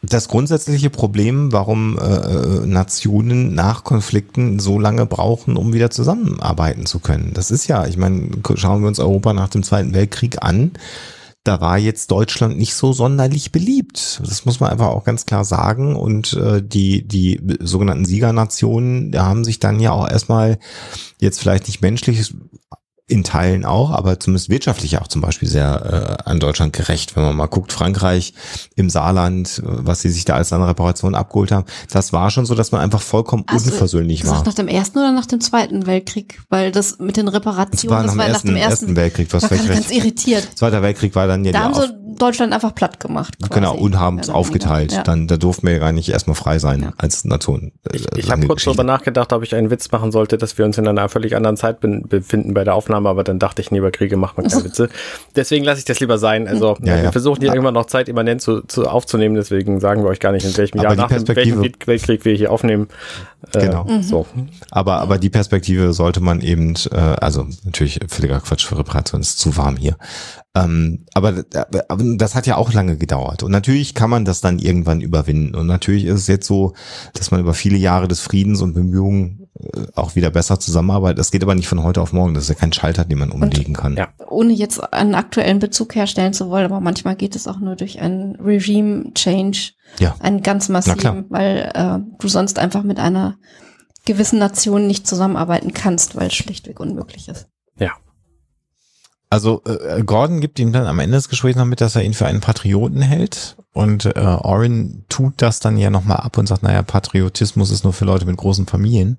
[0.00, 7.00] Das grundsätzliche Problem, warum äh, Nationen nach Konflikten so lange brauchen, um wieder zusammenarbeiten zu
[7.00, 7.32] können.
[7.34, 10.72] Das ist ja, ich meine, schauen wir uns Europa nach dem Zweiten Weltkrieg an.
[11.42, 14.20] Da war jetzt Deutschland nicht so sonderlich beliebt.
[14.22, 15.96] Das muss man einfach auch ganz klar sagen.
[15.96, 20.58] Und äh, die, die sogenannten Siegernationen, da haben sich dann ja auch erstmal
[21.20, 22.34] jetzt vielleicht nicht menschlich
[23.08, 27.16] in Teilen auch, aber zumindest wirtschaftlich auch zum Beispiel sehr äh, an Deutschland gerecht.
[27.16, 28.34] Wenn man mal guckt, Frankreich
[28.76, 32.44] im Saarland, äh, was sie sich da als an Reparation abgeholt haben, das war schon
[32.44, 34.44] so, dass man einfach vollkommen du unversöhnlich war.
[34.44, 36.38] nach dem Ersten oder nach dem Zweiten Weltkrieg?
[36.50, 39.28] Weil das mit den Das Reparationen, war nach dem, ersten, ersten Weltkrieg.
[39.30, 39.98] Du Da hast war völlig ganz recht.
[40.04, 40.48] irritiert.
[40.54, 41.88] Zweiter Weltkrieg war dann ja Da haben sie
[42.18, 43.38] Deutschland einfach platt gemacht.
[43.38, 43.54] Quasi.
[43.54, 44.92] Genau, und haben es oder aufgeteilt.
[44.92, 45.02] Ja.
[45.02, 46.92] Dann, da durften wir ja gar nicht erstmal frei sein Ja.
[46.98, 47.72] als Nation.
[47.90, 50.64] Äh, ich, ich habe kurz darüber nachgedacht, ob ich einen Witz machen sollte, dass wir
[50.64, 53.78] uns in einer völlig anderen Zeit befinden bei der Aufnahme, aber dann dachte ich, nee,
[53.78, 54.88] über Kriege macht man keine Witze.
[55.36, 56.48] Deswegen lasse ich das lieber sein.
[56.48, 57.12] Also Ja, wir ja.
[57.12, 60.44] versuchen hier irgendwann noch Zeit immanent zu, zu aufzunehmen, deswegen sagen wir euch gar nicht,
[60.44, 62.88] in welchem Aber Jahr die nach welchen Weltkrieg wir hier aufnehmen.
[63.54, 63.86] Äh, Genau.
[64.00, 64.26] So.
[64.70, 69.38] Aber, aber die Perspektive sollte man eben, äh, also natürlich völliger Quatsch für Reparation, ist
[69.38, 69.96] zu warm hier.
[70.54, 71.44] Ähm, aber,
[71.88, 73.42] aber das hat ja auch lange gedauert.
[73.42, 75.54] Und natürlich kann man das dann irgendwann überwinden.
[75.54, 76.72] Und natürlich ist es jetzt so,
[77.14, 79.47] dass man über viele Jahre des Friedens und Bemühungen
[79.94, 81.18] auch wieder besser zusammenarbeitet.
[81.18, 82.34] Das geht aber nicht von heute auf morgen.
[82.34, 83.96] Das ist ja kein Schalter, den man umlegen kann.
[83.96, 84.08] ja.
[84.28, 88.00] Ohne jetzt einen aktuellen Bezug herstellen zu wollen, aber manchmal geht es auch nur durch
[88.00, 90.14] einen Regime-Change, Ja.
[90.20, 93.36] einen ganz massiven, weil äh, du sonst einfach mit einer
[94.04, 97.48] gewissen Nation nicht zusammenarbeiten kannst, weil es schlichtweg unmöglich ist.
[97.78, 97.92] Ja.
[99.30, 102.14] Also äh, Gordon gibt ihm dann am Ende des Gesprächs noch mit, dass er ihn
[102.14, 103.56] für einen Patrioten hält.
[103.72, 107.92] Und äh, Orin tut das dann ja nochmal ab und sagt, naja, Patriotismus ist nur
[107.92, 109.18] für Leute mit großen Familien.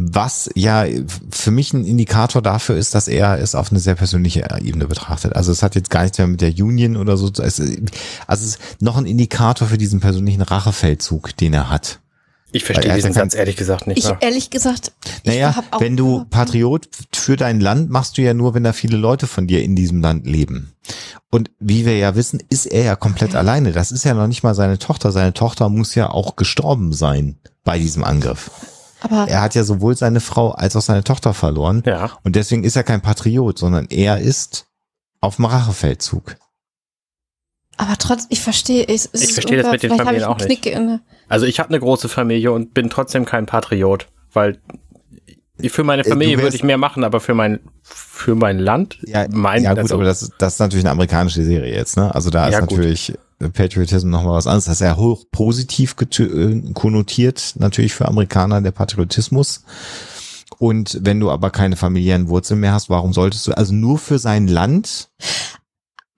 [0.00, 0.84] Was ja
[1.30, 5.34] für mich ein Indikator dafür ist, dass er es auf eine sehr persönliche Ebene betrachtet.
[5.34, 7.26] Also es hat jetzt gar nichts mehr mit der Union oder so.
[7.26, 12.00] also es ist noch ein Indikator für diesen persönlichen Rachefeldzug, den er hat.
[12.52, 13.98] Ich verstehe er diesen Satz ehrlich gesagt nicht.
[13.98, 14.92] Ich ehrlich gesagt,
[15.22, 18.96] ich Naja, wenn du Patriot für dein Land machst du ja nur, wenn da viele
[18.96, 20.72] Leute von dir in diesem Land leben.
[21.30, 23.72] Und wie wir ja wissen, ist er ja komplett alleine.
[23.72, 25.12] Das ist ja noch nicht mal seine Tochter.
[25.12, 28.50] Seine Tochter muss ja auch gestorben sein bei diesem Angriff.
[29.00, 31.82] aber Er hat ja sowohl seine Frau als auch seine Tochter verloren.
[31.84, 32.12] Ja.
[32.24, 34.66] Und deswegen ist er kein Patriot, sondern er ist
[35.20, 36.36] auf dem Rachefeldzug.
[37.76, 40.48] Aber trotz, ich verstehe, Ich ist verstehe das mit den vielleicht habe Familien ich auch
[40.48, 40.48] nicht.
[41.28, 44.58] Also ich habe eine große Familie und bin trotzdem kein Patriot, weil
[45.68, 48.98] für meine Äh, Familie wärst- würde ich mehr machen, aber für mein für mein Land,
[49.06, 51.96] Ja, mein, ja gut, also, aber das, ist- das ist natürlich eine amerikanische Serie jetzt,
[51.96, 52.14] ne?
[52.14, 52.78] Also da Ja, ist gut.
[52.78, 53.14] natürlich
[53.54, 54.64] Patriotism nochmal was anderes.
[54.64, 59.64] Das ist ja hoch positiv äh, konnotiert, natürlich für Amerikaner der Patriotismus.
[60.58, 64.18] Und wenn du aber keine familiären Wurzeln mehr hast, warum solltest du, also nur für
[64.18, 65.08] sein Land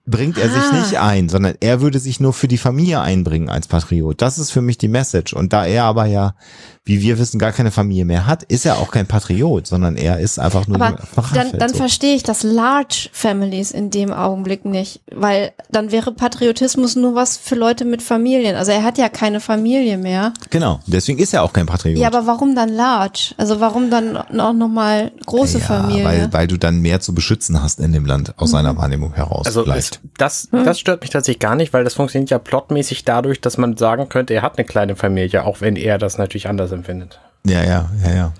[0.05, 0.79] bringt er sich Ah.
[0.79, 4.21] nicht ein, sondern er würde sich nur für die Familie einbringen als Patriot.
[4.21, 5.33] Das ist für mich die Message.
[5.33, 6.35] Und da er aber ja,
[6.83, 10.19] wie wir wissen, gar keine Familie mehr hat, ist er auch kein Patriot, sondern er
[10.19, 10.97] ist einfach nur Aber
[11.33, 16.95] dann, dann verstehe ich das Large Families in dem Augenblick nicht, weil dann wäre Patriotismus
[16.95, 18.55] nur was für Leute mit Familien.
[18.55, 20.33] Also er hat ja keine Familie mehr.
[20.49, 21.99] Genau, deswegen ist er auch kein Patriot.
[21.99, 23.35] Ja, aber warum dann Large?
[23.37, 26.05] Also warum dann auch nochmal große ja, Familie?
[26.05, 29.45] Weil, weil du dann mehr zu beschützen hast in dem Land aus seiner Wahrnehmung heraus.
[29.45, 29.99] also vielleicht.
[30.17, 30.65] das Hm.
[30.65, 34.09] das stört mich tatsächlich gar nicht, weil das funktioniert ja plotmäßig dadurch, dass man sagen
[34.09, 37.19] könnte, er hat eine kleine Familie, auch wenn er das natürlich anders empfindet.
[37.45, 38.33] Ja, ja, ja, ja.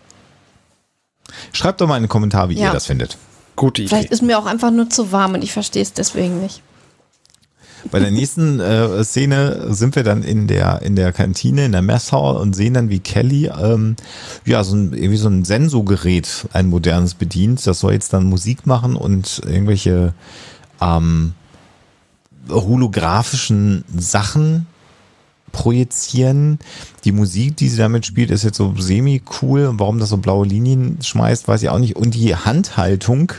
[1.54, 2.68] Schreibt doch mal in den Kommentar, wie Ja.
[2.68, 3.18] ihr das findet.
[3.56, 3.90] Gute Idee.
[3.90, 6.62] Vielleicht ist mir auch einfach nur zu warm und ich verstehe es deswegen nicht.
[7.90, 11.82] Bei der nächsten äh, Szene sind wir dann in der in der Kantine in der
[11.82, 13.96] Messhall und sehen dann, wie Kelly ähm,
[14.46, 17.66] ja so ein irgendwie so ein Sensogerät, ein modernes bedient.
[17.66, 20.14] Das soll jetzt dann Musik machen und irgendwelche
[20.80, 21.34] ähm,
[22.50, 24.68] holographischen Sachen
[25.52, 26.60] projizieren.
[27.04, 29.72] Die Musik, die sie damit spielt, ist jetzt so semi-cool.
[29.74, 31.96] Warum das so blaue Linien schmeißt, weiß ich auch nicht.
[31.96, 33.34] Und die Handhaltung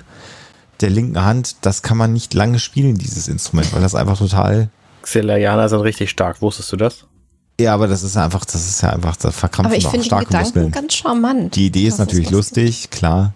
[0.81, 4.69] der linken Hand, das kann man nicht lange spielen, dieses Instrument, weil das einfach total.
[5.03, 7.07] Xelerianer sind richtig stark, wusstest du das?
[7.61, 10.11] Ja, aber das ist einfach, das ist ja einfach, das verkrampft Aber ich finde die
[10.11, 10.71] Gedanken Muskeln.
[10.73, 11.55] ganz charmant.
[11.55, 13.35] Die Idee ist natürlich ist lustig, klar.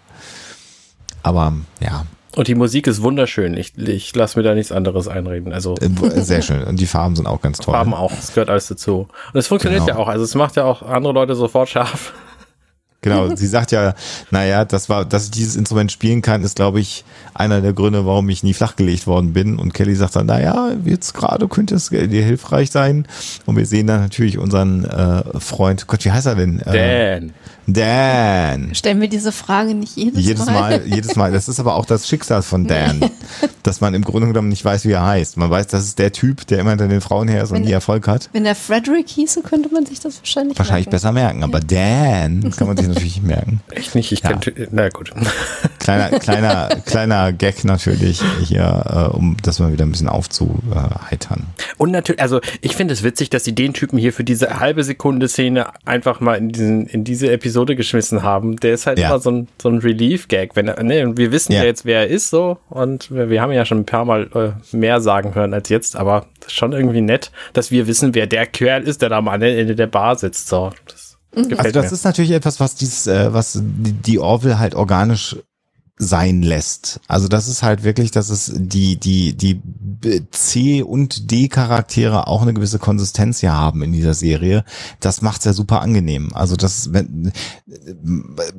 [1.23, 2.05] Aber ja,
[2.37, 3.57] und die Musik ist wunderschön.
[3.57, 5.53] Ich, ich lasse mir da nichts anderes einreden.
[5.53, 6.63] Also äh, sehr schön.
[6.65, 7.73] Und die Farben sind auch ganz toll.
[7.73, 8.13] Farben auch.
[8.13, 9.09] Es gehört alles dazu.
[9.33, 9.97] Und es funktioniert genau.
[9.97, 10.09] ja auch.
[10.09, 12.13] Also es macht ja auch andere Leute sofort scharf.
[13.03, 13.95] Genau, sie sagt ja,
[14.33, 18.05] naja, das war, dass ich dieses Instrument spielen kann, ist, glaube ich, einer der Gründe,
[18.05, 19.61] warum ich nie flachgelegt worden bin.
[19.61, 23.07] Und Kelly sagt dann, naja, jetzt gerade könnte es dir hilfreich sein.
[23.45, 26.61] Und wir sehen dann natürlich unseren äh, Freund, Gott, wie heißt er denn?
[26.61, 27.21] Äh,
[27.67, 28.75] Dan.
[28.75, 30.53] Stellen wir diese Frage nicht jedes, jedes Mal?
[30.53, 30.83] Mal?
[30.87, 31.33] Jedes Mal.
[31.33, 33.01] Das ist aber auch das Schicksal von Dan,
[33.63, 35.37] dass man im Grunde genommen nicht weiß, wie er heißt.
[35.37, 37.73] Man weiß, das ist der Typ, der immer hinter den Frauen her ist und nie
[37.73, 38.31] Erfolg hat.
[38.33, 40.91] Wenn er Frederick hieße, könnte man sich das wahrscheinlich Wahrscheinlich merken.
[40.91, 43.61] besser merken, aber Dan kann man sich natürlich nicht merken.
[43.71, 44.31] Echt nicht, ich ja.
[44.31, 45.13] könnte, na gut.
[45.79, 51.47] Kleiner, kleiner, kleiner Gag natürlich hier, äh, um das mal wieder ein bisschen aufzuheitern.
[51.79, 54.85] Und natürlich, also ich finde es witzig, dass sie den Typen hier für diese halbe
[54.85, 58.57] Sekunde Szene einfach mal in diesen, in diese Episode Episode geschmissen haben.
[58.57, 59.09] Der ist halt ja.
[59.09, 60.57] immer so ein, so ein Relief-Gag.
[60.57, 61.61] Wenn ne, wir wissen ja.
[61.61, 61.65] ja.
[61.65, 64.77] jetzt, wer er ist, so und wir, wir haben ja schon ein paar Mal äh,
[64.77, 68.83] mehr sagen hören als jetzt, aber schon irgendwie nett, dass wir wissen, wer der Kerl
[68.83, 70.49] ist, der da am anderen Ende der Bar sitzt.
[70.49, 71.93] So, das also das mir.
[71.93, 75.37] ist natürlich etwas, was dieses, äh, was die Orville halt organisch
[75.99, 77.01] sein lässt.
[77.09, 79.63] Also das ist halt wirklich, dass es die, die, die
[80.31, 84.65] C- und D-Charaktere auch eine gewisse Konsistenz hier haben in dieser Serie.
[85.01, 86.31] Das macht's ja super angenehm.
[86.35, 87.33] Also das, man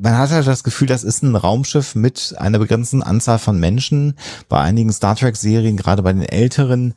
[0.03, 4.15] hat halt das Gefühl, das ist ein Raumschiff mit einer begrenzten Anzahl von Menschen.
[4.49, 6.95] Bei einigen Star Trek-Serien, gerade bei den älteren,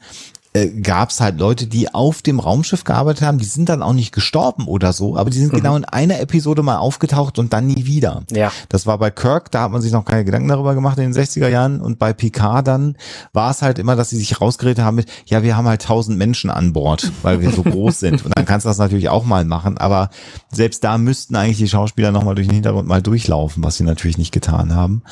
[0.52, 3.92] äh, gab es halt Leute, die auf dem Raumschiff gearbeitet haben, die sind dann auch
[3.92, 5.58] nicht gestorben oder so, aber die sind mhm.
[5.58, 8.24] genau in einer Episode mal aufgetaucht und dann nie wieder.
[8.32, 8.50] Ja.
[8.68, 11.14] Das war bei Kirk, da hat man sich noch keine Gedanken darüber gemacht in den
[11.14, 12.96] 60er Jahren und bei Picard dann
[13.32, 16.18] war es halt immer, dass sie sich rausgeredet haben mit, ja, wir haben halt tausend
[16.18, 19.24] Menschen an Bord, weil wir so groß sind und dann kannst du das natürlich auch
[19.24, 20.10] mal machen, aber
[20.50, 24.18] selbst da müssten eigentlich die Schauspieler nochmal durch den Hintergrund mal durchlaufen, was sie natürlich
[24.18, 25.02] nicht getan haben.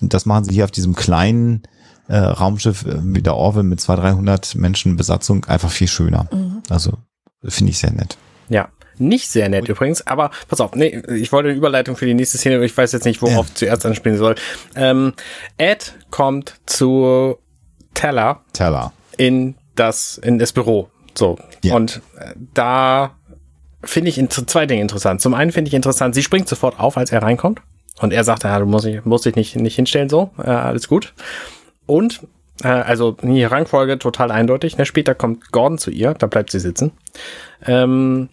[0.00, 1.62] Und das machen sie hier auf diesem kleinen
[2.08, 6.28] äh, Raumschiff äh, wie der Orwell mit 200, 300 Menschen Besatzung einfach viel schöner.
[6.32, 6.62] Mhm.
[6.68, 6.98] Also
[7.46, 8.16] finde ich sehr nett.
[8.48, 8.68] Ja.
[8.96, 12.38] Nicht sehr nett übrigens, aber pass auf, nee, ich wollte eine Überleitung für die nächste
[12.38, 13.54] Szene, ich weiß jetzt nicht, worauf ja.
[13.54, 14.36] zuerst anspielen soll.
[14.76, 15.14] Ähm,
[15.58, 17.36] Ed kommt zu
[17.92, 18.42] Teller.
[18.52, 18.92] Teller.
[19.16, 20.90] In das, in das Büro.
[21.14, 21.38] So.
[21.64, 21.74] Ja.
[21.74, 23.16] Und äh, da
[23.82, 25.20] finde ich zwei Dinge interessant.
[25.20, 27.60] Zum einen finde ich interessant, sie springt sofort auf, als er reinkommt.
[28.00, 30.88] Und er sagt, ja, du musst, dich, musst dich nicht, nicht hinstellen, so, äh, alles
[30.88, 31.14] gut.
[31.86, 32.26] Und,
[32.62, 34.76] äh, also die Rangfolge total eindeutig.
[34.78, 34.86] Ne?
[34.86, 36.92] Später kommt Gordon zu ihr, da bleibt sie sitzen.
[37.64, 38.28] Ähm,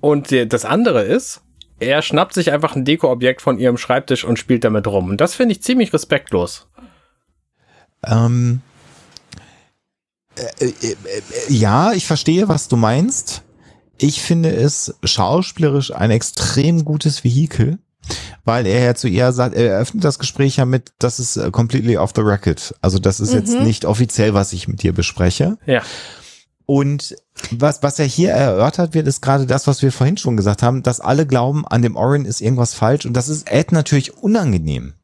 [0.00, 1.42] und die, das andere ist,
[1.78, 5.10] er schnappt sich einfach ein Dekoobjekt von ihrem Schreibtisch und spielt damit rum.
[5.10, 6.68] Und das finde ich ziemlich respektlos.
[8.06, 8.60] Ähm,
[10.36, 13.42] äh, äh, äh, ja, ich verstehe, was du meinst.
[13.98, 17.78] Ich finde es schauspielerisch ein extrem gutes Vehikel
[18.44, 21.50] weil er ja zu ihr sagt, er eröffnet das Gespräch ja mit, das ist äh,
[21.50, 22.74] completely off the record.
[22.80, 23.38] Also das ist mhm.
[23.38, 25.58] jetzt nicht offiziell, was ich mit dir bespreche.
[25.66, 25.82] Ja.
[26.66, 27.16] Und
[27.50, 30.82] was, was ja hier erörtert wird, ist gerade das, was wir vorhin schon gesagt haben,
[30.82, 33.06] dass alle glauben, an dem Orin ist irgendwas falsch.
[33.06, 34.94] Und das ist Ed natürlich unangenehm.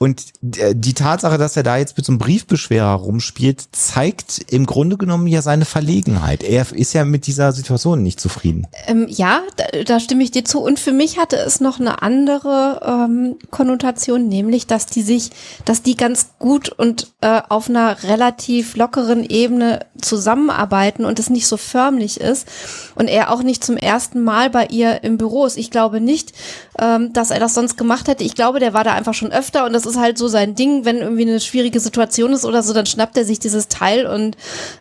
[0.00, 0.26] Und
[0.58, 4.96] äh, die Tatsache, dass er da jetzt mit so einem Briefbeschwerer rumspielt, zeigt im Grunde
[4.96, 6.44] genommen ja seine Verlegenheit.
[6.44, 8.68] Er ist ja mit dieser Situation nicht zufrieden.
[8.86, 10.60] Ähm, ja, da, da, stimme ich dir zu.
[10.60, 15.30] Und für mich hatte es noch eine andere ähm, Konnotation, nämlich, dass die sich,
[15.64, 21.48] dass die ganz gut und äh, auf einer relativ lockeren Ebene zusammenarbeiten und es nicht
[21.48, 22.46] so förmlich ist
[22.94, 25.56] und er auch nicht zum ersten Mal bei ihr im Büro ist.
[25.56, 26.32] Ich glaube nicht,
[26.80, 28.22] ähm, dass er das sonst gemacht hätte.
[28.22, 30.84] Ich glaube, der war da einfach schon öfter und das ist halt so sein Ding,
[30.84, 34.36] wenn irgendwie eine schwierige Situation ist oder so, dann schnappt er sich dieses Teil und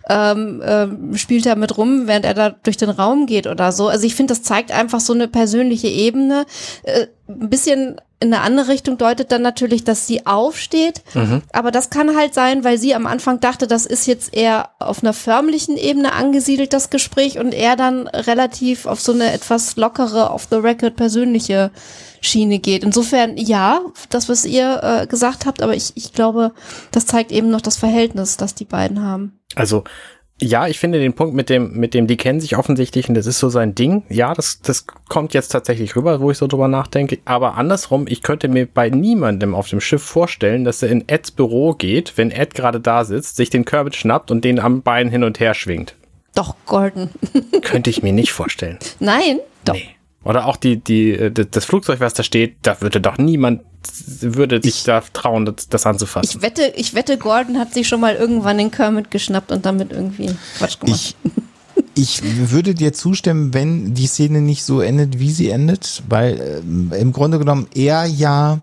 [0.09, 3.87] ähm, ähm, spielt damit rum, während er da durch den Raum geht oder so.
[3.87, 6.45] Also ich finde, das zeigt einfach so eine persönliche Ebene.
[6.83, 11.03] Äh, ein bisschen in eine andere Richtung deutet dann natürlich, dass sie aufsteht.
[11.13, 11.43] Mhm.
[11.53, 15.03] Aber das kann halt sein, weil sie am Anfang dachte, das ist jetzt eher auf
[15.03, 20.31] einer förmlichen Ebene angesiedelt, das Gespräch, und er dann relativ auf so eine etwas lockere,
[20.31, 21.69] off the record persönliche
[22.21, 22.83] Schiene geht.
[22.83, 26.53] Insofern ja, das, was ihr äh, gesagt habt, aber ich, ich glaube,
[26.91, 29.39] das zeigt eben noch das Verhältnis, das die beiden haben.
[29.55, 29.83] Also
[30.39, 33.25] ja, ich finde den Punkt mit dem, mit dem, die kennen sich offensichtlich und das
[33.25, 34.03] ist so sein Ding.
[34.09, 37.17] Ja, das, das kommt jetzt tatsächlich rüber, wo ich so drüber nachdenke.
[37.25, 41.31] Aber andersrum, ich könnte mir bei niemandem auf dem Schiff vorstellen, dass er in Eds
[41.31, 45.09] Büro geht, wenn Ed gerade da sitzt, sich den Kermit schnappt und den am Bein
[45.09, 45.95] hin und her schwingt.
[46.35, 47.09] Doch, Gordon.
[47.63, 48.77] Könnte ich mir nicht vorstellen.
[48.99, 49.73] Nein, doch.
[49.73, 49.96] Nee.
[50.27, 53.61] Oder auch die, die, äh, das Flugzeug, was da steht, da würde doch niemand,
[54.19, 56.29] würde sich da trauen, das, das anzufassen.
[56.37, 59.93] Ich wette, ich wette, Gordon hat sich schon mal irgendwann den Kermit geschnappt und damit
[59.93, 61.15] irgendwie Quatsch gemacht.
[61.95, 66.61] Ich, ich würde dir zustimmen, wenn die Szene nicht so endet, wie sie endet, weil
[66.61, 68.59] ähm, im Grunde genommen er ja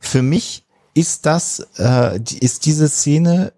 [0.00, 3.54] für mich ist das, äh, ist diese Szene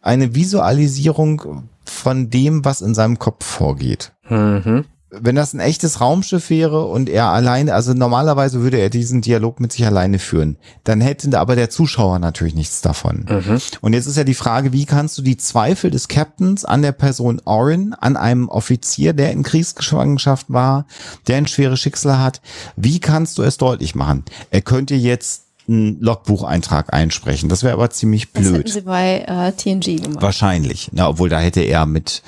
[0.00, 4.12] eine Visualisierung von dem, was in seinem Kopf vorgeht.
[4.30, 4.86] mhm.
[5.10, 9.58] Wenn das ein echtes Raumschiff wäre und er alleine, also normalerweise würde er diesen Dialog
[9.58, 13.24] mit sich alleine führen, dann hätte aber der Zuschauer natürlich nichts davon.
[13.28, 13.58] Mhm.
[13.80, 16.92] Und jetzt ist ja die Frage, wie kannst du die Zweifel des Captains an der
[16.92, 20.86] Person Orin, an einem Offizier, der in Kriegsgefangenschaft war,
[21.26, 22.42] der ein schweres Schicksal hat,
[22.76, 24.24] wie kannst du es deutlich machen?
[24.50, 27.48] Er könnte jetzt einen Logbucheintrag einsprechen.
[27.48, 28.68] Das wäre aber ziemlich das hätten blöd.
[28.68, 30.22] sie bei äh, TNG gemacht.
[30.22, 30.90] Wahrscheinlich.
[30.92, 32.22] Ja, obwohl da hätte er mit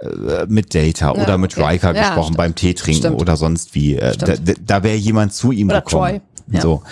[0.00, 1.66] äh, mit Data Ja, oder mit okay.
[1.72, 2.36] Riker Ja, gesprochen stimmt.
[2.38, 3.20] beim Tee trinken Stimmt.
[3.20, 3.96] oder sonst wie.
[3.96, 4.60] Äh, Da, Stimmt.
[4.66, 6.20] da wäre jemand zu ihm Oder gekommen.
[6.20, 6.20] Troy.
[6.52, 6.60] Ja.
[6.60, 6.82] So.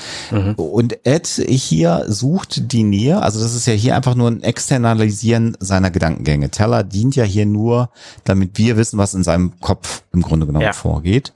[0.57, 3.21] Und Ed hier sucht die Nähe.
[3.21, 6.49] Also das ist ja hier einfach nur ein Externalisieren seiner Gedankengänge.
[6.51, 7.91] Teller dient ja hier nur,
[8.25, 10.73] damit wir wissen, was in seinem Kopf im Grunde genommen Ja.
[10.73, 11.35] vorgeht.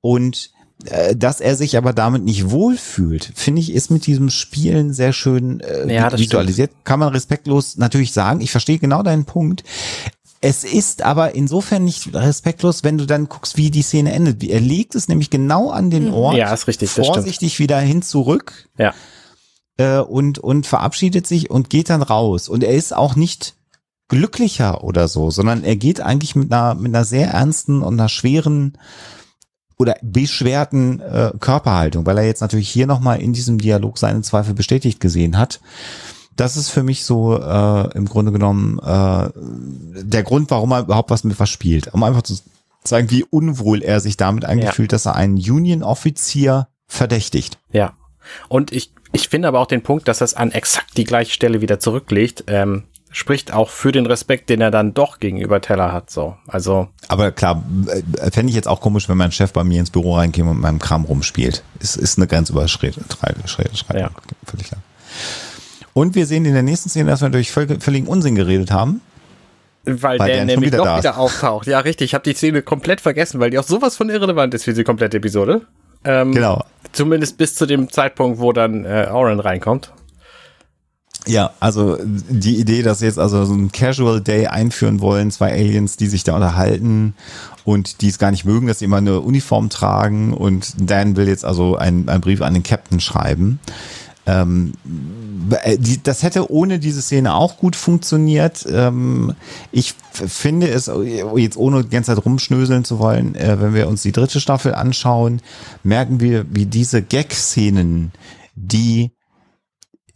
[0.00, 0.52] Und
[0.86, 5.12] äh, dass er sich aber damit nicht wohlfühlt, finde ich, ist mit diesem Spielen sehr
[5.12, 6.70] schön äh, Ja, visualisiert.
[6.84, 8.40] Kann man respektlos natürlich sagen.
[8.40, 9.64] Ich verstehe genau deinen Punkt.
[10.42, 14.42] Es ist aber insofern nicht respektlos, wenn du dann guckst, wie die Szene endet.
[14.42, 18.68] Er legt es nämlich genau an den Ort, Ja, ist richtig, vorsichtig wieder hin zurück
[18.78, 18.94] Ja.
[19.76, 22.48] äh, und, und verabschiedet sich und geht dann raus.
[22.48, 23.54] Und er ist auch nicht
[24.08, 28.08] glücklicher oder so, sondern er geht eigentlich mit einer, mit einer sehr ernsten und einer
[28.08, 28.78] schweren
[29.78, 34.54] oder beschwerten äh, Körperhaltung, weil er jetzt natürlich hier nochmal in diesem Dialog seine Zweifel
[34.54, 35.60] bestätigt gesehen hat.
[36.40, 39.28] Das ist für mich so äh, im Grunde genommen äh,
[40.02, 41.92] der Grund, warum er überhaupt was mit was spielt.
[41.92, 42.38] Um einfach zu
[42.82, 44.72] zeigen, wie unwohl er sich damit eigentlich Ja.
[44.72, 47.58] fühlt, dass er einen Union-Offizier verdächtigt.
[47.72, 47.92] Ja.
[48.48, 51.60] Und ich, ich finde aber auch den Punkt, dass das an exakt die gleiche Stelle
[51.60, 56.10] wieder zurücklegt, ähm, spricht auch für den Respekt, den er dann doch gegenüber Teller hat.
[56.10, 59.80] So, also Aber klar, äh, fände ich jetzt auch komisch, wenn mein Chef bei mir
[59.80, 61.62] ins Büro reinkäme und mit meinem Kram rumspielt.
[61.80, 63.04] Ist, ist eine Grenzüberschreitung.
[63.94, 64.10] Ja.
[64.46, 64.80] Völlig klar.
[65.92, 69.00] Und wir sehen in der nächsten Szene, dass wir durch völ- völligen Unsinn geredet haben.
[69.84, 71.66] weil, Weil der der nämlich wieder doch wieder auftaucht.
[71.66, 72.06] Ja, richtig.
[72.06, 74.84] Ich habe die Szene komplett vergessen, weil die auch sowas von irrelevant ist für die
[74.84, 75.62] komplette Episode.
[76.04, 76.64] Ähm, Genau.
[76.92, 79.92] Zumindest bis zu dem Zeitpunkt, wo dann äh, Oren reinkommt.
[81.26, 85.52] Ja, also die Idee, dass sie jetzt also so ein Casual Day einführen wollen, zwei
[85.52, 87.14] Aliens, die sich da unterhalten
[87.64, 91.28] und die es gar nicht mögen, dass sie immer eine Uniform tragen und Dan will
[91.28, 93.60] jetzt also einen, einen Brief an den Captain schreiben.
[94.30, 94.72] Ähm,
[95.62, 98.66] äh, das hätte ohne diese Szene auch gut funktioniert.
[98.70, 99.34] Ähm,
[99.72, 100.90] ich finde es,
[101.36, 104.74] jetzt ohne die ganze Zeit rumschnöseln zu wollen, äh, wenn wir uns die dritte Staffel
[104.74, 105.40] anschauen,
[105.82, 108.12] merken wir, wie diese Gag-Szenen,
[108.54, 109.12] die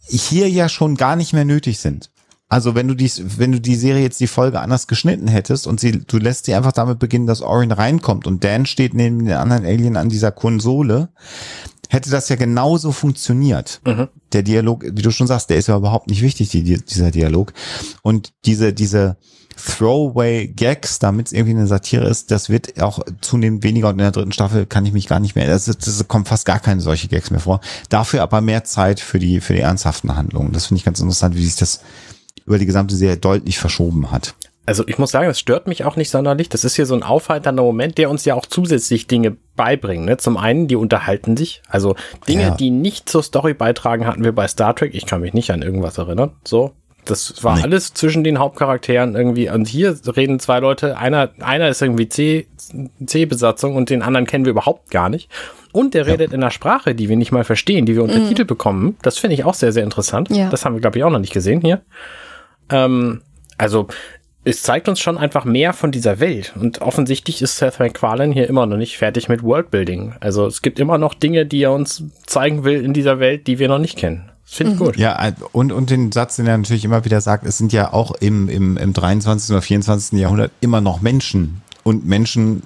[0.07, 2.11] hier ja schon gar nicht mehr nötig sind.
[2.47, 5.79] Also wenn du die, wenn du die Serie jetzt die Folge anders geschnitten hättest und
[5.79, 9.35] sie, du lässt sie einfach damit beginnen, dass Orin reinkommt und Dan steht neben den
[9.35, 11.09] anderen Alien an dieser Konsole,
[11.89, 13.81] hätte das ja genauso funktioniert.
[14.33, 17.53] Der Dialog, wie du schon sagst, der ist ja überhaupt nicht wichtig, die, dieser Dialog.
[18.01, 19.17] Und diese, diese
[19.57, 24.11] Throwaway-Gags, damit es irgendwie eine Satire ist, das wird auch zunehmend weniger und in der
[24.11, 27.07] dritten Staffel kann ich mich gar nicht mehr, das, das kommt fast gar keine solche
[27.07, 27.61] Gags mehr vor.
[27.89, 30.51] Dafür aber mehr Zeit für die, für die ernsthaften Handlungen.
[30.51, 31.81] Das finde ich ganz interessant, wie sich das
[32.45, 34.35] über die gesamte Serie deutlich verschoben hat.
[34.65, 36.49] Also ich muss sagen, das stört mich auch nicht sonderlich.
[36.49, 40.05] Das ist hier so ein aufheiternder Moment, der uns ja auch zusätzlich Dinge beibringt.
[40.05, 40.17] Ne?
[40.17, 41.61] Zum einen, die unterhalten sich.
[41.69, 41.95] Also
[42.27, 42.55] Dinge, Ja.
[42.55, 44.95] die nicht zur Story beitragen, hatten wir bei Star Trek.
[44.95, 46.31] Ich kann mich nicht an irgendwas erinnern.
[46.43, 46.71] So.
[47.05, 47.61] Das war Nee.
[47.61, 49.47] alles zwischen den Hauptcharakteren irgendwie.
[49.51, 50.97] Und hier reden zwei Leute.
[50.97, 52.47] Einer, einer ist irgendwie C,
[53.05, 55.29] C-Besatzung und den anderen kennen wir überhaupt gar nicht.
[55.71, 58.97] Und der redet in einer Sprache, die wir nicht mal verstehen, die wir untertitelt bekommen.
[59.03, 60.29] Das finde ich auch sehr, sehr interessant.
[60.31, 60.49] Ja.
[60.49, 61.81] Das haben wir, glaube ich, auch noch nicht gesehen hier.
[62.71, 63.21] Ähm,
[63.57, 63.87] also
[64.45, 66.53] es zeigt uns schon einfach mehr von dieser Welt.
[66.59, 70.13] Und offensichtlich ist Seth MacFarlane hier immer noch nicht fertig mit Worldbuilding.
[70.19, 73.57] Also es gibt immer noch Dinge, die er uns zeigen will in dieser Welt, die
[73.57, 74.29] wir noch nicht kennen.
[74.43, 74.97] Das finde ich gut.
[74.97, 78.11] Ja, und, und den Satz, den er natürlich immer wieder sagt, es sind ja auch
[78.19, 79.49] im, im, im 23.
[79.49, 80.19] oder 24.
[80.19, 81.63] Jahrhundert immer noch Menschen.
[81.81, 82.61] Und Menschen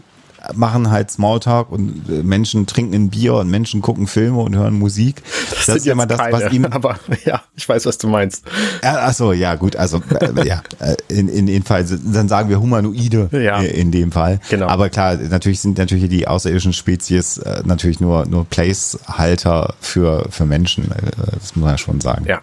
[0.54, 4.78] machen halt Smalltalk und äh, Menschen trinken ein Bier und Menschen gucken Filme und hören
[4.78, 5.22] Musik.
[5.66, 6.66] Das, ist ja immer das, was ihm.
[6.72, 8.46] aber ja, ich weiß, was du meinst.
[8.84, 12.50] Ja, ach so, ja, gut, also äh, ja, äh, in, in dem Fall, dann sagen
[12.50, 13.60] wir Humanoide Ja.
[13.60, 14.40] in dem Fall.
[14.50, 14.68] Genau.
[14.68, 20.46] Aber klar, natürlich sind natürlich die außerirdischen Spezies äh, natürlich nur, nur Placehalter für, für
[20.46, 20.92] Menschen.
[20.92, 22.26] Äh, das muss man ja schon sagen.
[22.28, 22.42] Ja.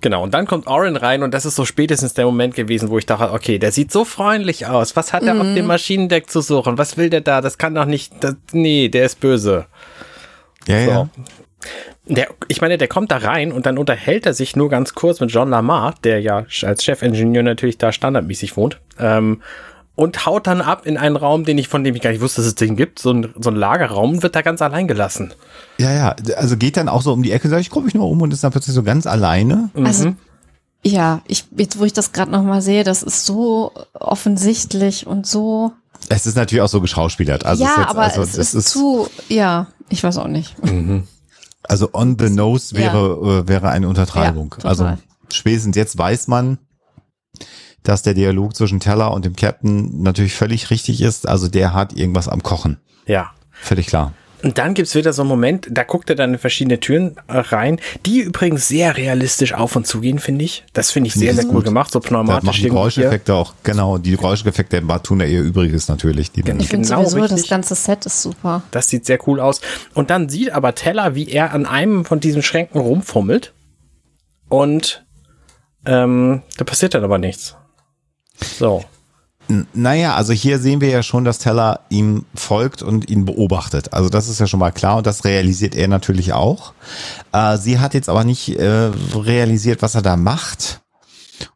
[0.00, 2.98] Genau, und dann kommt Oren rein und das ist so spätestens der Moment gewesen, wo
[2.98, 4.96] ich dachte, okay, der sieht so freundlich aus.
[4.96, 6.78] Was hat er auf dem Maschinendeck zu suchen?
[6.78, 7.40] Was will der da?
[7.40, 9.66] Das kann doch nicht, das, nee, der ist böse.
[10.66, 10.90] Ja, So.
[10.90, 11.08] ja.
[12.06, 15.20] Der, ich meine, der kommt da rein und dann unterhält er sich nur ganz kurz
[15.20, 19.42] mit John Lamar, der ja als Chefingenieur natürlich da standardmäßig wohnt, ähm,
[20.00, 22.40] und haut dann ab in einen Raum, den ich, von dem ich gar nicht wusste,
[22.40, 23.00] dass es den gibt.
[23.00, 25.34] So ein, so ein Lagerraum wird da ganz allein gelassen.
[25.76, 26.16] Ja, ja.
[26.38, 28.32] Also geht dann auch so um die Ecke, sag ich, guck mich nur um und
[28.32, 29.68] ist dann plötzlich so ganz alleine.
[29.74, 30.14] Also,
[30.82, 35.72] ja, ich, jetzt wo ich das gerade nochmal sehe, das ist so offensichtlich und so.
[36.08, 37.44] Es ist natürlich auch so geschauspielert.
[37.44, 40.28] Also ja, es ist jetzt, aber also es das ist, zu, ja, ich weiß auch
[40.28, 40.56] nicht.
[41.64, 44.54] Also on the nose wäre, äh, wäre eine Untertreibung.
[44.62, 44.96] Ja, also
[45.28, 46.56] spätestens jetzt weiß man,
[47.82, 51.28] dass der Dialog zwischen Teller und dem Captain natürlich völlig richtig ist.
[51.28, 52.78] Also der hat irgendwas am Kochen.
[53.06, 53.30] Ja.
[53.50, 54.12] Völlig klar.
[54.42, 57.38] Und dann gibt's wieder so einen Moment, da guckt er dann in verschiedene Türen äh,
[57.38, 60.64] rein, die übrigens sehr realistisch auf und zugehen, finde ich.
[60.72, 61.56] Das finde ich sehr, sehr gut.
[61.56, 62.68] cool gemacht, so pneumatisch die.
[62.68, 66.32] Geräuscheffekte auch, genau, die Geräuscheffekte tun da ihr Übriges natürlich.
[66.32, 66.40] Die.
[66.40, 67.50] Ich finde Genau, sowieso, das richtig.
[67.50, 68.62] ganze Set ist super.
[68.70, 69.60] Das sieht sehr cool aus.
[69.94, 73.52] Und dann sieht aber Teller, wie er an einem von diesen Schränken rumfummelt.
[74.48, 75.04] Und
[75.84, 77.56] ähm, da passiert dann aber nichts.
[78.42, 78.84] So.
[79.72, 83.92] Naja, also hier sehen wir ja schon, dass Teller ihm folgt und ihn beobachtet.
[83.92, 86.72] Also das ist ja schon mal klar und das realisiert er natürlich auch.
[87.32, 90.82] Äh, sie hat jetzt aber nicht äh, realisiert, was er da macht.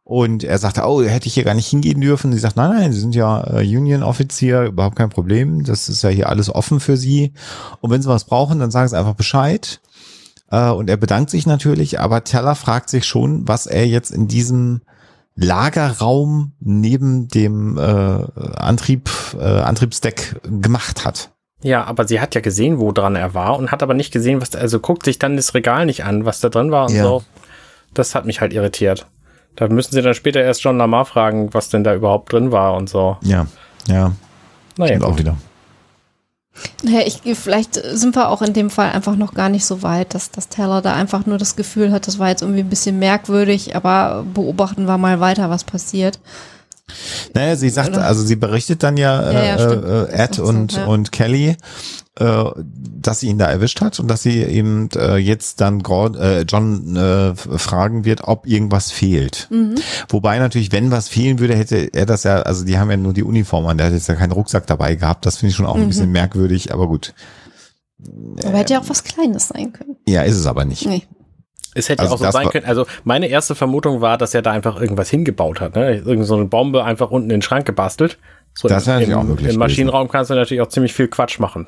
[0.02, 2.32] Und er sagte, oh, hätte ich hier gar nicht hingehen dürfen.
[2.32, 5.64] Sie sagt, nein, nein, Sie sind ja äh, Union-Offizier, überhaupt kein Problem.
[5.64, 7.32] Das ist ja hier alles offen für Sie.
[7.80, 9.80] Und wenn Sie was brauchen, dann sagen Sie einfach Bescheid.
[10.50, 14.28] Äh, und er bedankt sich natürlich, aber Teller fragt sich schon, was er jetzt in
[14.28, 14.82] diesem
[15.36, 21.30] Lagerraum neben dem äh, Antrieb, äh, Antriebsdeck gemacht hat.
[21.62, 24.40] Ja, aber sie hat ja gesehen, wo dran er war und hat aber nicht gesehen,
[24.40, 26.94] was da, also guckt sich dann das Regal nicht an, was da drin war und
[26.94, 27.02] Ja.
[27.02, 27.22] so.
[27.94, 29.06] Das hat mich halt irritiert.
[29.56, 32.74] Da müssen sie dann später erst John Lamar fragen, was denn da überhaupt drin war
[32.74, 33.16] und so.
[33.22, 33.46] Ja,
[33.86, 34.12] ja,
[34.76, 35.36] Naja, stimmt auch wieder.
[36.84, 40.14] Ja, ich, vielleicht sind wir auch in dem Fall einfach noch gar nicht so weit,
[40.14, 42.98] dass, dass Taylor da einfach nur das Gefühl hat, das war jetzt irgendwie ein bisschen
[42.98, 46.20] merkwürdig, aber beobachten wir mal weiter, was passiert.
[47.32, 50.84] Naja, sie sagt, also sie berichtet dann ja, Ja, ja, äh, äh, Ed und, ja.
[50.84, 51.56] und Kelly,
[52.18, 52.44] äh,
[53.00, 56.42] dass sie ihn da erwischt hat und dass sie eben äh, jetzt dann Gord, äh,
[56.42, 59.48] John äh, fragen wird, ob irgendwas fehlt.
[59.50, 59.74] Mhm.
[60.08, 63.12] Wobei natürlich, wenn was fehlen würde, hätte er das ja, also die haben ja nur
[63.14, 65.26] die Uniform an, der hat jetzt ja keinen Rucksack dabei gehabt.
[65.26, 65.88] Das finde ich schon auch ein Mhm.
[65.88, 67.14] bisschen merkwürdig, aber gut.
[68.44, 69.96] Aber hätte ja auch was Kleines sein können.
[70.06, 70.86] Ja, ist es aber nicht.
[70.86, 71.02] Nee.
[71.74, 72.66] Es hätte Also auch so sein können.
[72.66, 75.74] Also meine erste Vermutung war, dass er da einfach irgendwas hingebaut hat.
[75.74, 75.96] Ne?
[75.96, 78.18] Irgend so eine Bombe einfach unten in den Schrank gebastelt.
[78.54, 81.40] So Das wäre natürlich auch möglich Im Maschinenraum kannst du natürlich auch ziemlich viel Quatsch
[81.40, 81.66] machen.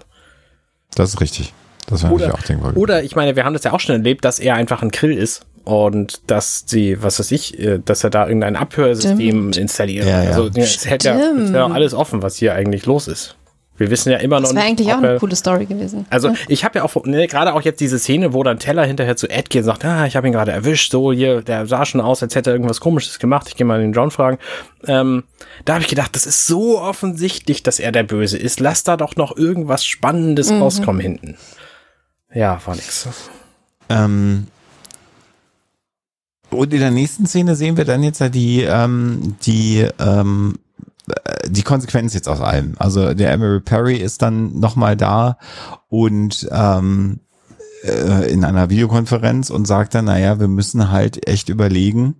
[0.96, 1.52] Das ist richtig.
[1.86, 2.76] Das wäre Oder, natürlich auch denkbar.
[2.76, 5.16] oder ich meine, wir haben das ja auch schon erlebt, dass er einfach ein Grill
[5.16, 10.06] ist und dass sie, was weiß ich, äh, dass er da irgendein Abhörsystem installiert.
[10.06, 10.30] Ja, ja.
[10.30, 11.54] Also es hätte ja, Stimmt.
[11.54, 13.36] alles offen, was hier eigentlich los ist.
[13.78, 16.06] Wir wissen ja immer noch Das wäre eigentlich auch eine er- coole Story gewesen.
[16.10, 19.16] Also ich habe ja auch ne, gerade auch jetzt diese Szene, wo dann Teller hinterher
[19.16, 21.84] zu Ed geht und sagt, ah, ich habe ihn gerade erwischt, so hier, der sah
[21.84, 23.46] schon aus, als hätte er irgendwas Komisches gemacht.
[23.48, 24.38] Ich gehe mal den John fragen.
[24.86, 25.24] Ähm,
[25.64, 28.60] da habe ich gedacht, das ist so offensichtlich, dass er der Böse ist.
[28.60, 31.36] Lass da doch noch irgendwas Spannendes rauskommen hinten.
[32.34, 33.08] Ja, war nix.
[33.88, 34.46] Ähm,
[36.50, 40.65] und in der nächsten Szene sehen wir dann jetzt ja die, ähm, die, ähm, äh,
[41.48, 42.74] die Konsequenz jetzt aus allem.
[42.78, 45.38] Also der Emery Perry ist dann nochmal da
[45.88, 47.20] und ähm,
[47.84, 52.16] äh, in einer Videokonferenz und sagt dann, naja, wir müssen halt echt überlegen,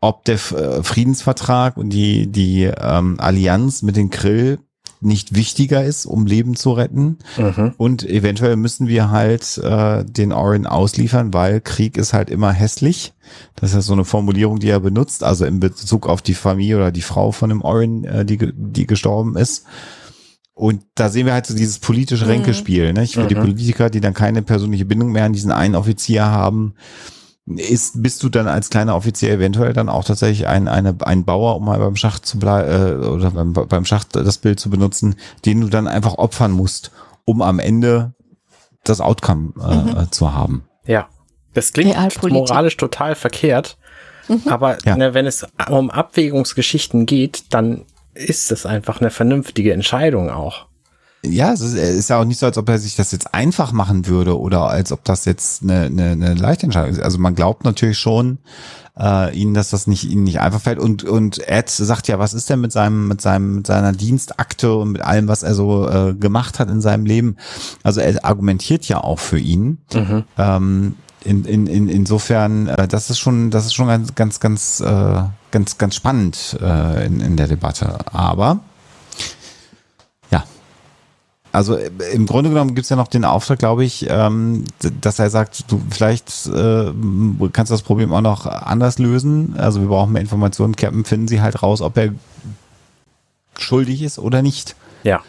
[0.00, 4.58] ob der äh, Friedensvertrag und die, die ähm, Allianz mit den Krill
[5.02, 7.18] nicht wichtiger ist, um Leben zu retten.
[7.36, 7.74] Mhm.
[7.76, 13.12] Und eventuell müssen wir halt äh, den Orin ausliefern, weil Krieg ist halt immer hässlich.
[13.56, 16.76] Das ist ja so eine Formulierung, die er benutzt, also in Bezug auf die Familie
[16.76, 19.64] oder die Frau von dem Orin, äh, die, die gestorben ist.
[20.54, 23.06] Und da sehen wir halt so dieses politische Ränkespiel, ne?
[23.06, 23.40] Für die Mhm.
[23.40, 26.74] Politiker, die dann keine persönliche Bindung mehr an diesen einen Offizier haben,
[27.46, 31.56] ist, bist du dann als kleiner Offizier eventuell dann auch tatsächlich ein, eine, ein Bauer,
[31.56, 35.16] um mal beim Schacht zu bleiben, äh, oder beim, beim Schacht das Bild zu benutzen,
[35.44, 36.92] den du dann einfach opfern musst,
[37.24, 38.14] um am Ende
[38.84, 40.64] das Outcome äh, zu haben.
[40.86, 41.08] Ja.
[41.54, 41.96] Das klingt
[42.30, 43.76] moralisch total verkehrt.
[44.46, 44.96] Aber Ja.
[44.96, 50.66] ne, wenn es um Abwägungsgeschichten geht, dann ist es einfach eine vernünftige Entscheidung auch.
[51.24, 54.06] Ja, es ist, ja auch nicht so, als ob er sich das jetzt einfach machen
[54.08, 57.00] würde oder als ob das jetzt eine, eine, eine leichte Entscheidung ist.
[57.00, 58.38] Also man glaubt natürlich schon
[58.98, 60.80] äh, ihnen, dass das nicht ihnen nicht einfach fällt.
[60.80, 64.74] Und und Ed sagt ja, was ist denn mit seinem mit seinem mit seiner Dienstakte
[64.74, 67.36] und mit allem, was er so äh, gemacht hat in seinem Leben?
[67.84, 69.78] Also er argumentiert ja auch für ihn.
[70.38, 74.80] Ähm, in, in, in, insofern, äh, das ist schon, das ist schon ganz, ganz, ganz,
[74.80, 75.22] äh,
[75.52, 77.98] ganz, ganz spannend äh, in, in der Debatte.
[78.12, 78.58] Aber
[81.52, 84.64] also äh, im Grunde genommen gibt's ja noch den Auftrag, glaube ich, ähm,
[85.00, 86.92] dass er sagt, du vielleicht äh,
[87.52, 89.54] kannst du das Problem auch noch anders lösen.
[89.58, 90.74] Also wir brauchen mehr Informationen.
[90.74, 92.14] Captain finden sie halt raus, ob er
[93.58, 94.74] schuldig ist oder nicht.
[95.04, 95.20] Ja.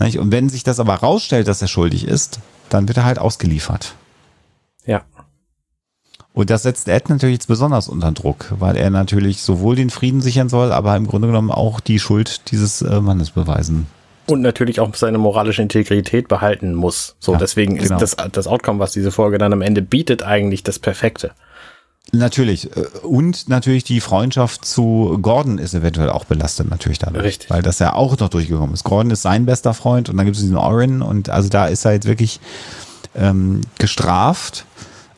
[0.00, 3.94] Und wenn sich das aber rausstellt, dass er schuldig ist, dann wird er halt ausgeliefert.
[4.84, 5.02] Ja.
[6.32, 10.20] Und das setzt Ed natürlich jetzt besonders unter Druck, weil er natürlich sowohl den Frieden
[10.20, 13.86] sichern soll, aber im Grunde genommen auch die Schuld dieses äh, Mannes beweisen.
[14.26, 17.16] Und natürlich auch seine moralische Integrität behalten muss.
[17.20, 17.98] So, Ja, deswegen genau.
[18.00, 21.32] ist das, das Outcome, was diese Folge dann am Ende bietet, eigentlich das Perfekte.
[22.12, 22.74] Natürlich.
[22.76, 27.24] äh, Und natürlich die Freundschaft zu Gordon ist eventuell auch belastet natürlich dadurch.
[27.24, 27.50] Richtig.
[27.50, 28.84] Weil das ja auch noch durchgekommen ist.
[28.84, 31.84] Gordon ist sein bester Freund und dann gibt es diesen Orin und also da ist
[31.84, 32.40] er jetzt wirklich
[33.14, 34.64] ähm, gestraft.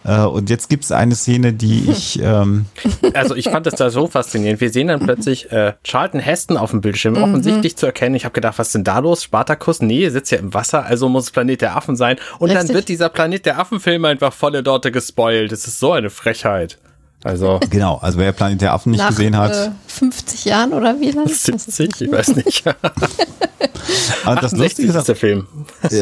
[0.06, 2.66] Äh, und jetzt gibt es eine Szene, die ich ähm,
[3.14, 4.60] Also ich fand es da so faszinierend.
[4.60, 8.14] Wir sehen dann plötzlich äh, Charlton Heston auf dem Bildschirm, offensichtlich zu erkennen.
[8.14, 9.24] Ich habe gedacht, was ist denn da los?
[9.24, 9.82] Spartacus?
[9.82, 12.16] Nee, er sitzt ja im Wasser, also muss es Planet der Affen sein.
[12.38, 12.74] Und dann Richtig.
[12.74, 15.52] wird dieser Planet der Affen-Film einfach volle Dorte gespoilt.
[15.52, 16.78] Das ist so eine Frechheit.
[17.26, 21.00] Also genau, also wer Planet der Affen nicht Nach gesehen hat, Äh, 50 Jahren oder
[21.00, 21.28] wie lange?
[21.28, 22.66] 70, ich weiß nicht.
[24.24, 25.46] aber das 68 Lustige ist, ist der Film.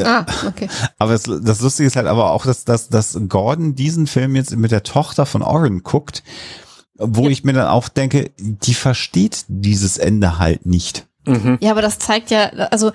[0.05, 0.69] Ah, okay.
[0.99, 4.55] Aber das, das Lustige ist halt aber auch, dass, dass, dass Gordon diesen Film jetzt
[4.57, 6.23] mit der Tochter von Oren guckt,
[6.97, 11.07] wo ich mir dann auch denke, die versteht dieses Ende halt nicht.
[11.61, 12.91] Ja, aber das zeigt ja, also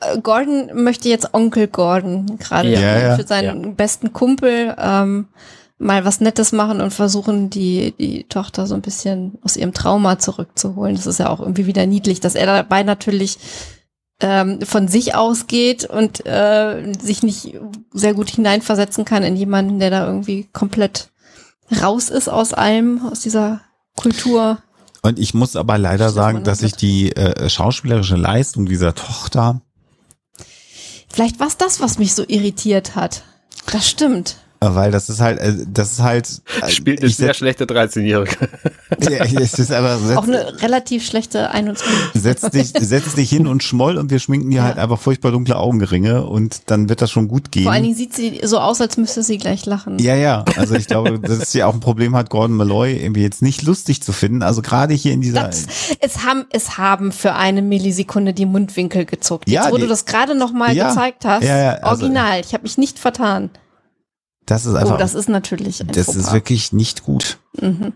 [0.00, 3.16] äh, Gordon möchte jetzt Onkel Gordon gerade Ja, ja.
[3.16, 5.26] für seinen besten Kumpel ähm,
[5.78, 10.18] mal was Nettes machen und versuchen, die, die Tochter so ein bisschen aus ihrem Trauma
[10.18, 10.94] zurückzuholen.
[10.94, 13.38] Das ist ja auch irgendwie wieder niedlich, dass er dabei natürlich
[14.20, 17.58] ähm, von sich ausgeht und äh, sich nicht
[17.92, 21.10] sehr gut hineinversetzen kann in jemanden, der da irgendwie komplett
[21.82, 23.60] raus ist aus allem, aus dieser
[23.96, 24.58] Kultur.
[25.02, 29.60] Und ich muss aber leider sagen, dass ich die äh, schauspielerische Leistung dieser Tochter,
[31.14, 33.22] Vielleicht war es das, was mich so irritiert hat.
[33.70, 34.38] Das stimmt.
[34.70, 36.28] Äh, weil das ist halt, äh, das ist halt,
[36.62, 38.48] äh, Spielt eine sehr schlechte 13-Jährige.
[39.00, 41.92] ja, es ist aber, Auch setz, eine relativ schlechte 21.
[42.14, 44.62] setz, dich, setz dich hin und schmoll und wir schminken dir Ja.
[44.64, 47.64] halt einfach furchtbar dunkle Augenringe und dann wird das schon gut gehen.
[47.64, 49.98] Vor allen Dingen sieht sie so aus, als müsste sie gleich lachen.
[49.98, 53.42] Ja, ja, also ich glaube, dass sie auch ein Problem hat, Gordon Malloy irgendwie jetzt
[53.42, 54.42] nicht lustig zu finden.
[54.42, 55.66] Also gerade hier in dieser, Das,
[56.00, 59.48] es haben, es haben für eine Millisekunde die Mundwinkel gezuckt.
[59.48, 62.02] Ja, Jetzt, wo die- du das gerade noch mal Ja, gezeigt hast, ja, ja, also-
[62.04, 62.40] original.
[62.40, 63.50] Ich habe mich nicht vertan.
[64.46, 66.16] Das ist Oh, einfach, das ist natürlich ein das Fauxpas.
[66.26, 67.38] ist wirklich nicht gut.
[67.60, 67.92] Mhm.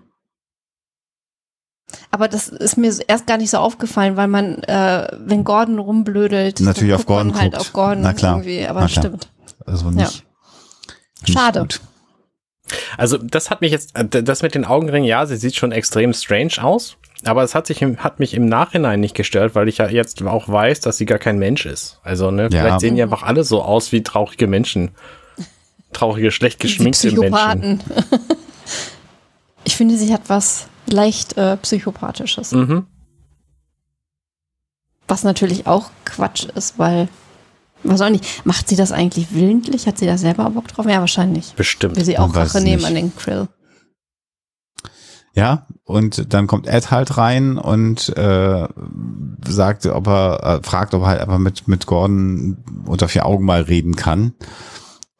[2.11, 6.61] Aber das ist mir erst gar nicht so aufgefallen, weil man, äh, wenn Gordon rumblödelt,
[6.61, 7.61] Natürlich dann auf guckt man Gordon halt guckt.
[7.67, 8.67] auf Gordon Na klar, irgendwie.
[8.67, 9.05] Aber na das klar.
[9.05, 9.29] stimmt.
[9.67, 10.25] Also nicht.
[11.27, 11.61] nicht Schade.
[11.61, 11.81] Gut.
[12.99, 16.63] Also das hat mich jetzt, das mit den Augenringen, ja, sie sieht schon extrem strange
[16.63, 16.97] aus.
[17.25, 20.23] Aber es hat sich im, hat mich im Nachhinein nicht gestört, weil ich ja jetzt
[20.23, 21.99] auch weiß, dass sie gar kein Mensch ist.
[22.03, 22.49] Also, ne, Ja.
[22.51, 24.91] vielleicht sehen die einfach alle so aus wie traurige Menschen.
[25.93, 27.83] Traurige, schlecht geschminkte Menschen.
[29.65, 32.53] Ich finde, sie hat was leicht äh, Psychopathisches.
[32.53, 32.87] Mhm.
[35.07, 37.09] Was natürlich auch Quatsch ist, weil,
[37.83, 39.87] was auch nicht, macht sie das eigentlich willentlich?
[39.87, 40.87] Hat sie da selber Bock drauf?
[40.87, 41.53] Ja, wahrscheinlich.
[41.53, 41.97] Bestimmt.
[41.97, 42.87] Will sie auch Rache nehmen nicht.
[42.87, 43.49] an den Krill.
[45.35, 48.69] Ja, und dann kommt Ed halt rein und äh,
[49.47, 52.57] sagt, ob er äh, fragt, ob er halt einfach mit mit Gordon
[52.87, 54.33] unter vier Augen mal reden kann.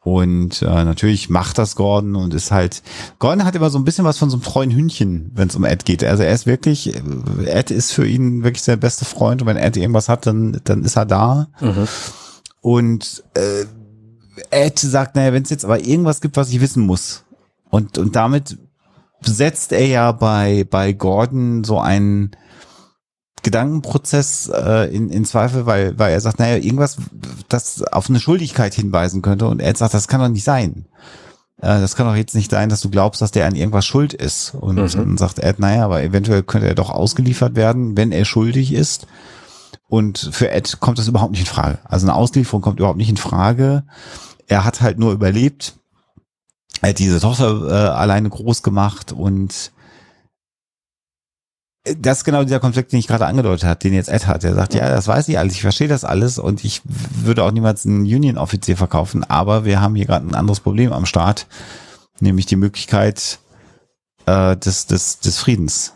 [0.01, 2.83] Und äh, natürlich macht das Gordon und ist halt.
[3.19, 5.65] Gordon hat immer so ein bisschen was von so einem treuen Hündchen, wenn es um
[5.65, 6.03] Ed geht.
[6.05, 7.01] Also er ist wirklich, äh,
[7.45, 10.83] Ed ist für ihn wirklich sein bester Freund und wenn Ed irgendwas hat, dann dann
[10.83, 11.49] ist er da.
[11.59, 11.87] Mhm.
[12.61, 13.65] Und äh,
[14.51, 17.25] Ed sagt, naja, wenn es jetzt aber irgendwas gibt, was ich wissen muss.
[17.69, 18.57] Und, und damit
[19.21, 22.31] setzt er ja bei, bei Gordon so einen
[23.43, 26.97] Gedankenprozess äh, in, in Zweifel, weil, weil er sagt, naja, irgendwas,
[27.47, 29.47] das auf eine Schuldigkeit hinweisen könnte.
[29.47, 30.85] Und Ed sagt, das kann doch nicht sein.
[31.61, 34.13] Äh, das kann doch jetzt nicht sein, dass du glaubst, dass der an irgendwas schuld
[34.13, 34.53] ist.
[34.55, 34.89] Und Mhm.
[34.91, 39.07] dann sagt Ed, naja, aber eventuell könnte er doch ausgeliefert werden, wenn er schuldig ist.
[39.87, 41.79] Und für Ed kommt das überhaupt nicht in Frage.
[41.83, 43.83] Also eine Auslieferung kommt überhaupt nicht in Frage.
[44.47, 45.75] Er hat halt nur überlebt.
[46.81, 49.71] Er hat diese Tochter äh, alleine groß gemacht und
[51.83, 54.43] das ist genau dieser Konflikt, den ich gerade angedeutet habe, den jetzt Ed hat.
[54.43, 57.51] Er sagt, ja, das weiß ich alles, ich verstehe das alles und ich würde auch
[57.51, 61.47] niemals einen Union-Offizier verkaufen, aber wir haben hier gerade ein anderes Problem am Start,
[62.19, 63.39] nämlich die Möglichkeit
[64.25, 65.93] äh, des, des, des Friedens.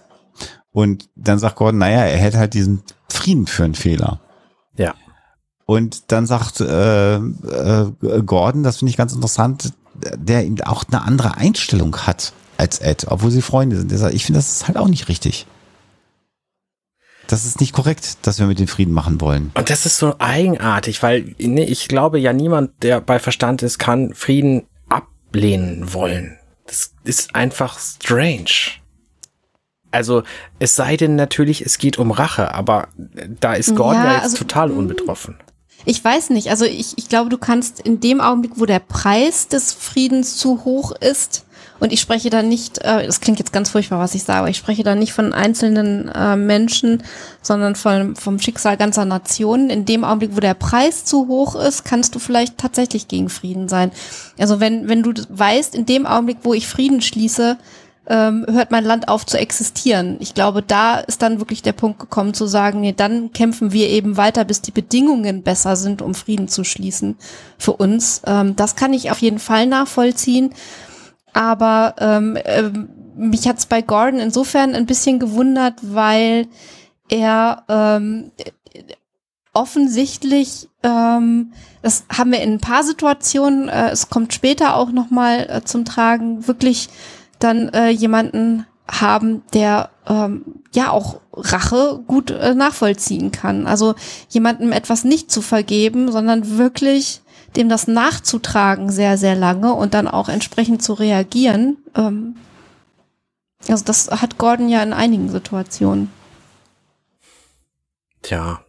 [0.71, 4.21] Und dann sagt Gordon, naja, er hält halt diesen Frieden für einen Fehler.
[4.75, 4.95] Ja.
[5.65, 7.91] Und dann sagt äh, äh,
[8.25, 9.73] Gordon, das finde ich ganz interessant,
[10.15, 13.91] der eben auch eine andere Einstellung hat als Ed, obwohl sie Freunde sind.
[14.13, 15.45] Ich finde, das ist halt auch nicht richtig.
[17.27, 19.51] Das ist nicht korrekt, dass wir mit den Frieden machen wollen.
[19.53, 23.79] Und das ist so eigenartig, weil nee, ich glaube ja niemand, der bei Verstand ist,
[23.79, 26.37] kann Frieden ablehnen wollen.
[26.65, 28.81] Das ist einfach strange.
[29.91, 30.23] Also
[30.59, 32.87] es sei denn natürlich, es geht um Rache, aber
[33.39, 34.77] da ist Gordon ja, ja jetzt also, total hm.
[34.77, 35.37] unbetroffen.
[35.85, 39.47] Ich weiß nicht, also ich, ich glaube, du kannst in dem Augenblick, wo der Preis
[39.49, 41.45] des Friedens zu hoch ist,
[41.83, 44.49] und ich spreche da nicht, äh, das klingt jetzt ganz furchtbar, was ich sage, aber
[44.49, 47.03] ich spreche da nicht von einzelnen äh, Menschen,
[47.41, 49.69] sondern von, vom Schicksal ganzer Nationen.
[49.69, 53.67] In dem Augenblick, wo der Preis zu hoch ist, kannst du vielleicht tatsächlich gegen Frieden
[53.67, 53.91] sein.
[54.39, 57.57] Also wenn, wenn du weißt, in dem Augenblick, wo ich Frieden schließe,
[58.07, 60.15] ähm, hört mein Land auf zu existieren.
[60.21, 63.89] Ich glaube, da ist dann wirklich der Punkt gekommen zu sagen, nee, dann kämpfen wir
[63.89, 67.17] eben weiter, bis die Bedingungen besser sind, um Frieden zu schließen
[67.57, 68.21] für uns.
[68.25, 70.53] Ähm, das kann ich auf jeden Fall nachvollziehen.
[71.33, 72.69] Aber ähm, äh,
[73.15, 76.47] mich hat's bei Gordon insofern ein bisschen gewundert, weil
[77.09, 78.31] er ähm,
[79.53, 85.47] offensichtlich, ähm, das haben wir in ein paar Situationen, äh, es kommt später auch nochmal
[85.49, 86.89] äh, zum Tragen, wirklich
[87.39, 93.67] dann äh, jemanden haben, der ähm, ja auch Rache gut äh, nachvollziehen kann.
[93.67, 93.95] Also
[94.29, 97.21] jemandem etwas nicht zu vergeben, sondern wirklich
[97.55, 101.77] dem das nachzutragen sehr, sehr lange und dann auch entsprechend zu reagieren.
[101.95, 102.35] Ähm,
[103.67, 106.09] also das hat Gordon ja in einigen Situationen.
[108.21, 108.61] Tja.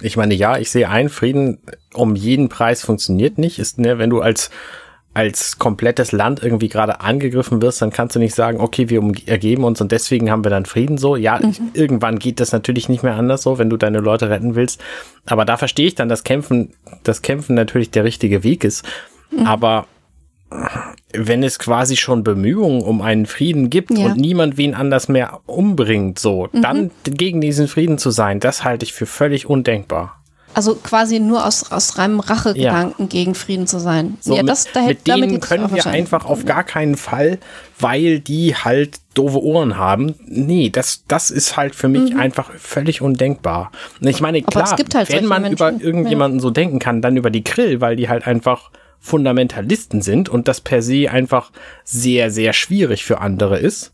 [0.00, 1.60] Ich meine, ja, ich sehe ein, Frieden
[1.92, 3.58] um jeden Preis funktioniert nicht.
[3.58, 4.50] Ist, ne, wenn du als
[5.14, 9.64] als komplettes Land irgendwie gerade angegriffen wirst, dann kannst du nicht sagen, okay, wir ergeben
[9.64, 11.16] uns und deswegen haben wir dann Frieden so.
[11.16, 11.70] Ja, mhm.
[11.72, 14.80] irgendwann geht das natürlich nicht mehr anders so, wenn du deine Leute retten willst.
[15.26, 18.84] Aber da verstehe ich dann, dass Kämpfen, das Kämpfen natürlich der richtige Weg ist.
[19.30, 19.46] Mhm.
[19.46, 19.86] Aber
[21.12, 24.06] wenn es quasi schon Bemühungen um einen Frieden gibt ja.
[24.06, 26.62] und niemand wen anders mehr umbringt, so, mhm.
[26.62, 30.17] dann gegen diesen Frieden zu sein, das halte ich für völlig undenkbar.
[30.54, 33.08] Also quasi nur aus, aus reinem Rachegedanken ja.
[33.08, 34.18] gegen Frieden zu sein.
[34.20, 37.38] So, ja, das, da mit denen können wir einfach auf gar keinen Fall,
[37.78, 40.14] weil die halt doofe Ohren haben.
[40.26, 42.20] Nee, das, das ist halt für mich mhm.
[42.20, 43.70] einfach völlig undenkbar.
[44.00, 45.56] Und ich meine, klar, halt wenn man Menschen.
[45.56, 46.42] über irgendjemanden ja.
[46.42, 48.70] so denken kann, dann über die Krill, weil die halt einfach
[49.00, 51.52] Fundamentalisten sind und das per se einfach
[51.84, 53.92] sehr, sehr schwierig für andere ist.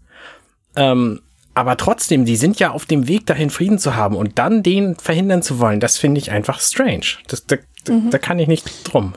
[0.77, 1.21] Ähm,
[1.55, 4.97] aber trotzdem, die sind ja auf dem Weg dahin, Frieden zu haben und dann den
[4.97, 7.19] verhindern zu wollen, das finde ich einfach strange.
[7.29, 7.57] Das, da,
[7.89, 8.11] mhm.
[8.11, 9.15] da kann ich nicht drum.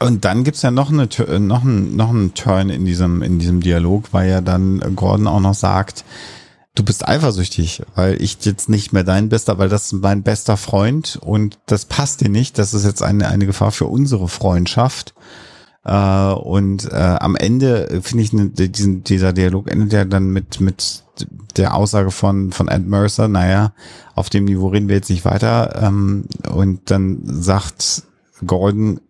[0.00, 1.08] Und dann gibt's ja noch, eine,
[1.38, 5.38] noch, einen, noch einen Turn in diesem, in diesem Dialog, weil ja dann Gordon auch
[5.38, 6.04] noch sagt,
[6.74, 10.56] du bist eifersüchtig, weil ich jetzt nicht mehr dein bester, weil das ist mein bester
[10.56, 12.58] Freund und das passt dir nicht.
[12.58, 15.14] Das ist jetzt eine, eine Gefahr für unsere Freundschaft.
[15.84, 20.60] Äh, und äh, am Ende finde ich ne, diesen, dieser Dialog endet ja dann mit
[20.60, 21.04] mit
[21.56, 23.28] der Aussage von von Ed Mercer.
[23.28, 23.72] Naja,
[24.14, 25.80] auf dem Niveau reden wir jetzt nicht weiter.
[25.82, 28.04] Ähm, und dann sagt
[28.46, 29.00] Gordon,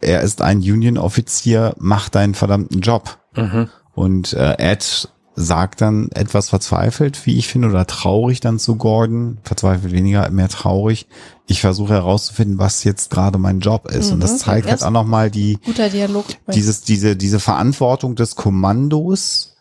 [0.00, 3.18] er ist ein Union-Offizier, mach deinen verdammten Job.
[3.36, 3.68] Mhm.
[3.94, 5.08] Und äh, Ed
[5.40, 9.38] sagt dann etwas verzweifelt, wie ich finde, oder traurig dann zu Gordon.
[9.44, 11.06] Verzweifelt weniger, mehr traurig.
[11.46, 14.08] Ich versuche herauszufinden, was jetzt gerade mein Job ist.
[14.08, 14.38] Mhm, und das mhm.
[14.38, 16.24] zeigt halt auch nochmal die, guter Dialog.
[16.52, 19.56] dieses, diese, diese Verantwortung des Kommandos,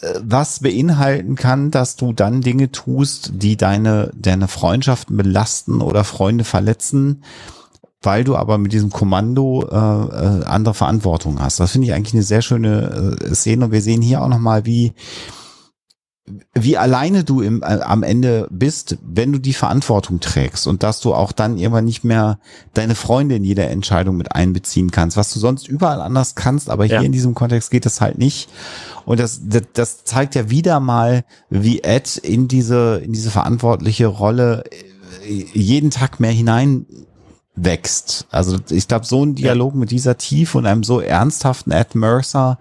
[0.00, 6.04] äh, was beinhalten kann, dass du dann Dinge tust, die deine, deine Freundschaften belasten oder
[6.04, 7.22] Freunde verletzen
[8.02, 11.58] weil du aber mit diesem Kommando äh, äh, andere Verantwortung hast.
[11.58, 13.66] Das finde ich eigentlich eine sehr schöne äh, Szene.
[13.66, 14.92] Und wir sehen hier auch nochmal, wie,
[16.54, 21.00] wie alleine du im, äh, am Ende bist, wenn du die Verantwortung trägst und dass
[21.00, 22.38] du auch dann irgendwann nicht mehr
[22.72, 26.84] deine Freunde in jeder Entscheidung mit einbeziehen kannst, was du sonst überall anders kannst, aber
[26.84, 27.02] hier ja.
[27.02, 28.48] in diesem Kontext geht das halt nicht.
[29.06, 34.06] Und das, das, das zeigt ja wieder mal, wie Ed in diese, in diese verantwortliche
[34.06, 34.62] Rolle
[35.26, 36.86] äh, jeden Tag mehr hinein
[37.64, 38.26] wächst.
[38.30, 42.58] Also ich glaube, so ein Dialog mit dieser Tiefe und einem so ernsthaften Ed Mercer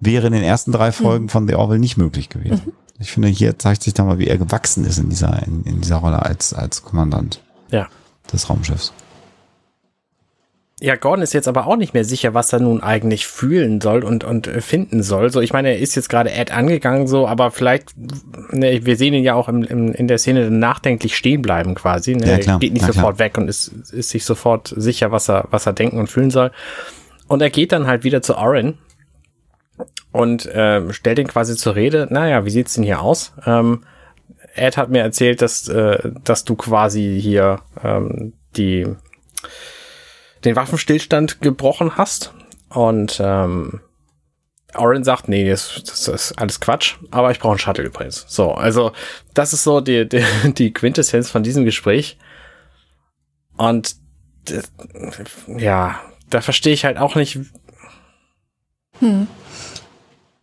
[0.00, 1.28] wäre in den ersten drei Folgen mhm.
[1.30, 2.62] von The Orville nicht möglich gewesen.
[2.66, 2.72] Mhm.
[2.98, 5.80] Ich finde, hier zeigt sich dann mal, wie er gewachsen ist in dieser, in, in
[5.80, 7.88] dieser Rolle als, als Kommandant ja.
[8.32, 8.92] des Raumschiffs.
[10.78, 14.04] Ja, Gordon ist jetzt aber auch nicht mehr sicher, was er nun eigentlich fühlen soll
[14.04, 15.30] und, und äh, finden soll.
[15.30, 17.94] So, ich meine, er ist jetzt gerade Ed angegangen, so, aber vielleicht,
[18.50, 22.14] ne, wir sehen ihn ja auch im, im, in der Szene nachdenklich stehen bleiben quasi.
[22.14, 22.26] Ne?
[22.26, 25.48] Ja, er geht nicht ja, sofort weg und ist, ist sich sofort sicher, was er,
[25.50, 26.50] was er denken und fühlen soll.
[27.26, 28.76] Und er geht dann halt wieder zu Oren
[30.12, 32.06] und äh, stellt ihn quasi zur Rede.
[32.10, 33.32] Naja, wie sieht's denn hier aus?
[33.46, 33.84] Ähm,
[34.54, 38.86] Ed hat mir erzählt, dass, äh, dass du quasi hier ähm, die
[40.46, 42.32] den Waffenstillstand gebrochen hast.
[42.68, 43.80] Und ähm,
[44.74, 48.24] Oren sagt, nee, das, das ist alles Quatsch, aber ich brauche einen Shuttle übrigens.
[48.28, 48.92] So, also
[49.34, 52.18] das ist so die, die, die Quintessenz von diesem Gespräch.
[53.56, 53.96] Und
[55.56, 56.00] ja,
[56.30, 57.38] da verstehe ich halt auch nicht,
[59.00, 59.28] hm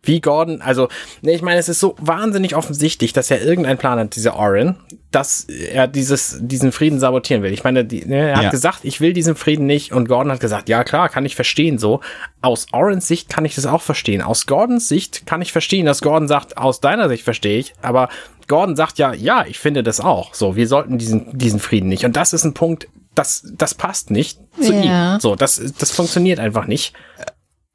[0.06, 0.88] wie Gordon, also,
[1.22, 4.76] ne, ich meine, es ist so wahnsinnig offensichtlich, dass er irgendeinen Plan hat, dieser Oren,
[5.10, 7.52] dass er dieses, diesen Frieden sabotieren will.
[7.52, 8.50] Ich meine, die, ne, er hat ja.
[8.50, 11.78] gesagt, ich will diesen Frieden nicht und Gordon hat gesagt, ja klar, kann ich verstehen
[11.78, 12.00] so.
[12.42, 14.22] Aus Orens Sicht kann ich das auch verstehen.
[14.22, 18.08] Aus Gordons Sicht kann ich verstehen, dass Gordon sagt, aus deiner Sicht verstehe ich, aber
[18.48, 20.34] Gordon sagt ja, ja, ich finde das auch.
[20.34, 22.04] So, wir sollten diesen, diesen Frieden nicht.
[22.04, 25.14] Und das ist ein Punkt, das, das passt nicht zu ja.
[25.14, 25.20] ihm.
[25.20, 26.94] So, das, das funktioniert einfach nicht.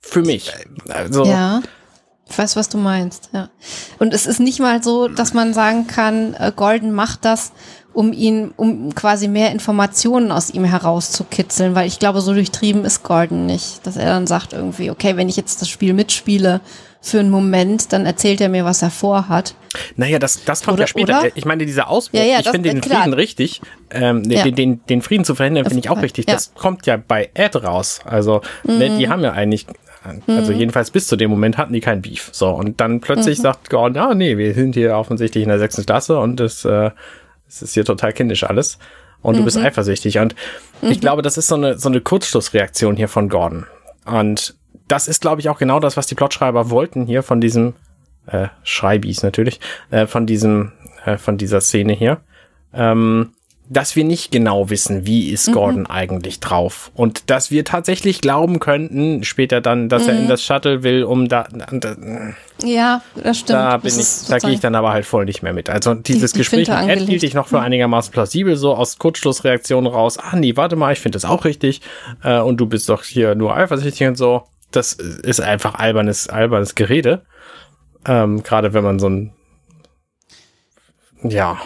[0.02, 0.52] Für mich.
[0.88, 1.62] Also, ja.
[2.30, 3.50] Ich weiß, was du meinst, ja.
[3.98, 7.52] Und es ist nicht mal so, dass man sagen kann, äh, Golden macht das,
[7.94, 13.04] um ihn, um quasi mehr Informationen aus ihm herauszukitzeln, weil ich glaube, so durchtrieben ist
[13.04, 16.62] Golden nicht, dass er dann sagt irgendwie, okay, wenn ich jetzt das Spiel mitspiele
[17.02, 19.56] für einen Moment, dann erzählt er mir, was er vorhat.
[19.96, 21.20] Naja, das, das kommt oder, ja später.
[21.22, 21.36] Oder?
[21.36, 23.04] Ich meine, dieser Ausbruch, ja, ja, ich finde den klar.
[23.04, 24.44] Frieden richtig, ähm, ja.
[24.44, 26.26] den, den, den Frieden zu verhindern, finde ich auch richtig.
[26.26, 28.02] Das kommt ja bei Ed raus.
[28.06, 28.78] Also, mhm.
[28.78, 29.66] ne, die haben ja eigentlich
[30.04, 30.60] also mhm.
[30.60, 32.30] jedenfalls bis zu dem Moment hatten die kein Beef.
[32.32, 33.44] So, und dann plötzlich mhm.
[33.44, 36.92] sagt Gordon, ah nee, wir sind hier offensichtlich in der sechsten Klasse und es, äh,
[37.48, 38.80] es ist hier total kindisch alles.
[39.22, 39.40] Und mhm.
[39.40, 39.66] du bist mhm.
[39.66, 40.20] eifersüchtig.
[40.20, 40.36] Und
[40.82, 41.02] ich mhm.
[41.02, 43.66] glaube, das ist so eine, so eine Kurzschlussreaktion hier von Gordon.
[44.06, 44.56] Und
[44.88, 47.74] das ist, glaube ich, auch genau das, was die Plotschreiber wollten hier von diesem,
[48.28, 49.60] äh, Schreibis natürlich,
[49.92, 50.72] äh, von diesem,
[51.06, 52.22] äh, von dieser Szene hier.
[52.74, 53.34] Ähm,
[53.72, 55.54] dass wir nicht genau wissen, wie ist mhm.
[55.54, 56.92] Gordon eigentlich drauf.
[56.96, 60.10] Und dass wir tatsächlich glauben könnten, später dann, dass mhm.
[60.10, 60.28] er in mhm.
[60.28, 61.48] das Shuttle will, um da.
[61.52, 61.96] da
[62.64, 63.60] ja, das stimmt.
[63.60, 65.70] Da, bin ich, da gehe ich dann aber halt voll nicht mehr mit.
[65.70, 67.66] Also dieses ich, Gespräch mit Ed hielt ich noch für mhm.
[67.66, 70.18] einigermaßen plausibel, so aus Kurzschlussreaktionen raus.
[70.18, 71.82] Ah, nee, warte mal, ich finde das auch richtig.
[72.24, 74.44] Äh, und du bist doch hier nur eifersüchtig und so.
[74.72, 77.22] Das ist einfach albernes, albernes Gerede.
[78.06, 79.34] Ähm, Gerade wenn man so ein
[81.24, 81.60] ja,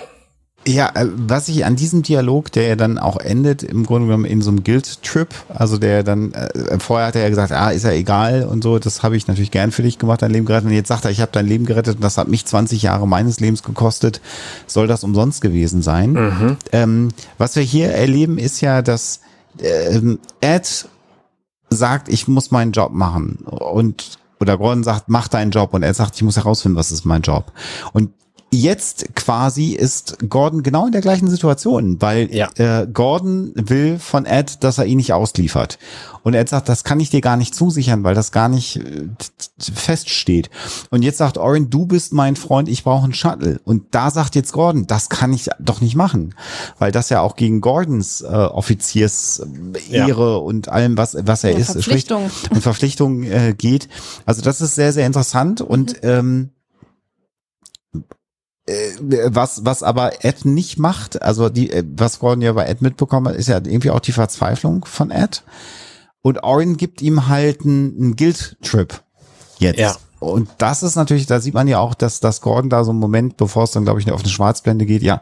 [0.68, 4.26] ja, äh, was ich an diesem Dialog, der ja dann auch endet, im Grunde genommen
[4.26, 7.84] in so einem Guilt-Trip, also der dann, äh, vorher hat er ja gesagt, ah, ist
[7.84, 10.70] ja egal und so, das habe ich natürlich gern für dich gemacht, dein Leben gerettet.
[10.70, 13.08] Und jetzt sagt er, ich habe dein Leben gerettet und das hat mich 20 Jahre
[13.08, 14.22] meines Lebens gekostet.
[14.68, 16.14] Soll das umsonst gewesen sein?
[16.14, 16.58] Mhm.
[16.72, 19.22] Ähm, was wir hier erleben, ist ja, dass
[19.60, 20.88] ähm, Ed
[21.70, 25.94] sagt, ich muss meinen Job machen und oder Gordon sagt, mach deinen Job und er
[25.94, 27.54] sagt, ich muss herausfinden, was ist mein Job.
[27.94, 28.10] Und
[28.54, 32.50] jetzt quasi ist Gordon genau in der gleichen Situation, weil ja.
[32.56, 35.80] äh, Gordon will von Ed, dass er ihn nicht ausliefert.
[36.22, 39.10] Und Ed sagt, das kann ich dir gar nicht zusichern, weil das gar nicht äh,
[39.60, 40.50] feststeht.
[40.90, 43.60] Und jetzt sagt Orin, du bist mein Freund, ich brauche einen Shuttle.
[43.66, 46.36] Und da sagt jetzt Gordon, das kann ich doch nicht machen,
[46.80, 50.36] weil das ja auch gegen Gordons äh, Offiziersehre ja.
[50.36, 52.30] und allem, was, was er ja, ist, Verpflichtung.
[52.52, 53.90] und Verpflichtung äh, geht.
[54.26, 56.10] Also das ist sehr, sehr interessant und mhm.
[56.10, 56.63] ähm, äh,
[58.66, 63.28] was, was aber Ed nicht macht, also die, äh, was Gordon ja bei Ed mitbekommen
[63.28, 65.44] hat, ist ja irgendwie auch die Verzweiflung von Ed.
[66.22, 69.02] Und Orin gibt ihm halt einen, einen Guilt-Trip
[69.60, 69.80] jetzt.
[69.80, 69.96] Ja.
[70.20, 73.00] Und das ist natürlich, da sieht man ja auch, dass, dass Gordon da so einen
[73.02, 75.22] Moment, bevor es dann, glaube ich, auf eine Schwarzblende geht, ja,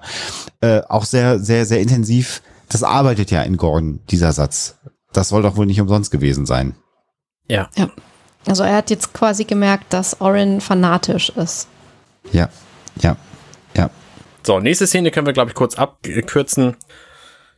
[0.62, 4.76] äh, auch sehr, sehr, sehr intensiv, das arbeitet ja in Gordon, dieser Satz.
[5.12, 6.76] Das soll doch wohl nicht umsonst gewesen sein.
[7.48, 7.70] Ja.
[7.76, 7.90] ja.
[8.46, 11.68] Also er hat jetzt quasi gemerkt, dass Orin fanatisch ist.
[12.32, 12.50] Ja.
[13.02, 13.18] Ja.
[14.44, 16.76] So, nächste Szene können wir, glaube ich, kurz abkürzen.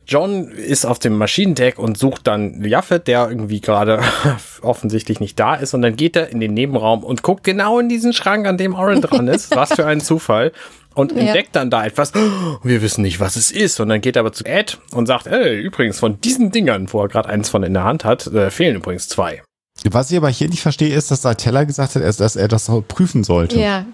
[0.06, 4.02] John ist auf dem Maschinendeck und sucht dann Jaffet, der irgendwie gerade
[4.62, 5.72] offensichtlich nicht da ist.
[5.72, 8.74] Und dann geht er in den Nebenraum und guckt genau in diesen Schrank, an dem
[8.74, 9.56] Oren dran ist.
[9.56, 10.52] Was für ein Zufall.
[10.94, 11.18] Und ja.
[11.20, 12.12] entdeckt dann da etwas.
[12.62, 13.80] Wir wissen nicht, was es ist.
[13.80, 17.00] Und dann geht er aber zu Ed und sagt, ey, übrigens, von diesen Dingern, wo
[17.00, 19.42] er gerade eins von in der Hand hat, äh, fehlen übrigens zwei.
[19.84, 22.70] Was ich aber hier nicht verstehe, ist, dass da Teller gesagt hat, dass er das
[22.88, 23.58] prüfen sollte.
[23.58, 23.86] Ja,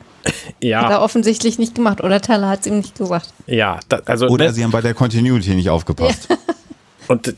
[0.61, 0.83] ja.
[0.83, 3.33] Hat er offensichtlich nicht gemacht oder Tyler hat es ihm nicht gesagt.
[3.47, 4.29] Ja, da, also.
[4.29, 6.29] Oder ne, sie haben bei der Continuity nicht aufgepasst.
[6.29, 6.37] Ja.
[7.09, 7.35] Und äh,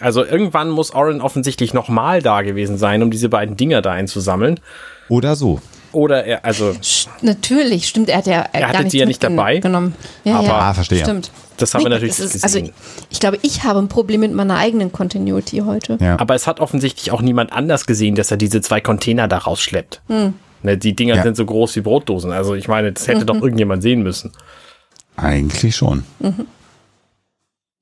[0.00, 4.60] also irgendwann muss Oren offensichtlich nochmal da gewesen sein, um diese beiden Dinger da einzusammeln.
[5.08, 5.60] Oder so.
[5.92, 6.74] Oder er, also.
[7.22, 8.44] Natürlich, stimmt, er hat ja.
[8.52, 9.58] Er hatte sie ja nicht dabei.
[9.58, 9.94] Genommen.
[10.24, 11.02] Ja, aber, ja, ah, verstehe.
[11.02, 11.30] Stimmt.
[11.56, 12.42] Das haben nee, wir natürlich ist, gesehen.
[12.42, 12.72] Also,
[13.10, 15.98] ich glaube, ich habe ein Problem mit meiner eigenen Continuity heute.
[16.00, 16.18] Ja.
[16.18, 20.02] Aber es hat offensichtlich auch niemand anders gesehen, dass er diese zwei Container da rausschleppt.
[20.08, 20.34] Hm.
[20.64, 21.22] Ne, die Dinger ja.
[21.22, 22.32] sind so groß wie Brotdosen.
[22.32, 23.26] Also ich meine, das hätte mhm.
[23.26, 24.32] doch irgendjemand sehen müssen.
[25.14, 26.04] Eigentlich schon.
[26.20, 26.46] Mhm.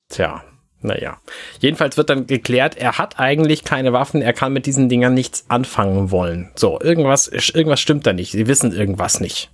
[0.09, 0.43] Tja,
[0.81, 1.17] naja.
[1.61, 5.45] Jedenfalls wird dann geklärt, er hat eigentlich keine Waffen, er kann mit diesen Dingern nichts
[5.47, 6.51] anfangen wollen.
[6.55, 8.33] So, irgendwas, irgendwas stimmt da nicht.
[8.33, 9.49] Sie wissen irgendwas nicht.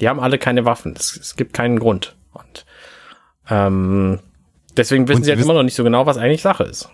[0.00, 0.94] Die haben alle keine Waffen.
[0.96, 2.14] Es, es gibt keinen Grund.
[2.32, 2.66] Und
[3.50, 4.20] ähm,
[4.76, 6.88] deswegen wissen Und sie halt immer noch nicht so genau, was eigentlich Sache ist.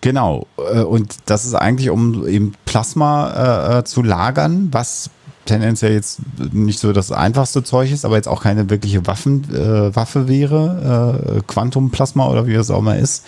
[0.00, 0.46] Genau.
[0.58, 5.10] Äh, und das ist eigentlich, um eben Plasma äh, äh, zu lagern, was
[5.46, 6.20] tendenziell jetzt
[6.52, 11.38] nicht so das einfachste Zeug ist, aber jetzt auch keine wirkliche Waffen, äh, Waffe wäre,
[11.38, 13.24] äh, Quantumplasma oder wie es auch mal ist.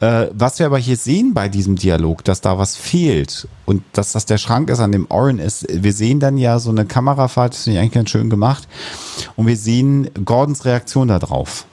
[0.00, 4.12] Äh, was wir aber hier sehen bei diesem Dialog, dass da was fehlt und dass
[4.12, 7.54] das der Schrank ist, an dem Oren ist, wir sehen dann ja so eine Kamerafahrt,
[7.54, 8.68] das finde ich eigentlich ganz schön gemacht,
[9.36, 11.66] und wir sehen Gordons Reaktion darauf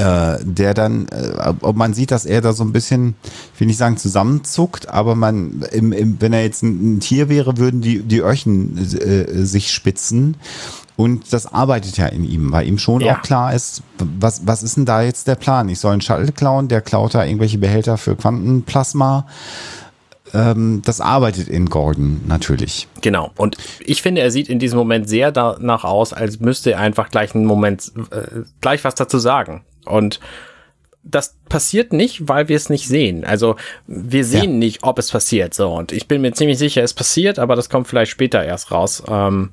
[0.00, 3.14] äh, der dann, äh, man sieht, dass er da so ein bisschen,
[3.54, 7.28] ich will nicht sagen zusammenzuckt, aber man, im, im, wenn er jetzt ein, ein, Tier
[7.28, 10.36] wäre, würden die, die Öhrchen äh, sich spitzen.
[10.96, 13.16] Und das arbeitet ja in ihm, weil ihm schon ja.
[13.16, 15.68] auch klar ist, was, was ist denn da jetzt der Plan?
[15.68, 19.26] Ich soll einen Shuttle klauen, der klaut da irgendwelche Behälter für Quantenplasma
[20.32, 22.88] ähm, das arbeitet in Gordon natürlich.
[23.00, 23.32] Genau.
[23.36, 27.10] Und ich finde, er sieht in diesem Moment sehr danach aus, als müsste er einfach
[27.10, 29.62] gleich einen Moment äh, gleich was dazu sagen.
[29.90, 30.20] Und
[31.02, 33.24] das passiert nicht, weil wir es nicht sehen.
[33.24, 33.56] Also
[33.86, 34.58] wir sehen ja.
[34.58, 35.54] nicht, ob es passiert.
[35.54, 38.70] So und ich bin mir ziemlich sicher, es passiert, aber das kommt vielleicht später erst
[38.70, 39.50] raus, ähm,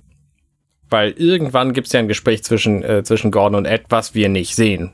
[0.90, 4.30] weil irgendwann gibt es ja ein Gespräch zwischen äh, zwischen Gordon und Ed, was wir
[4.30, 4.92] nicht sehen.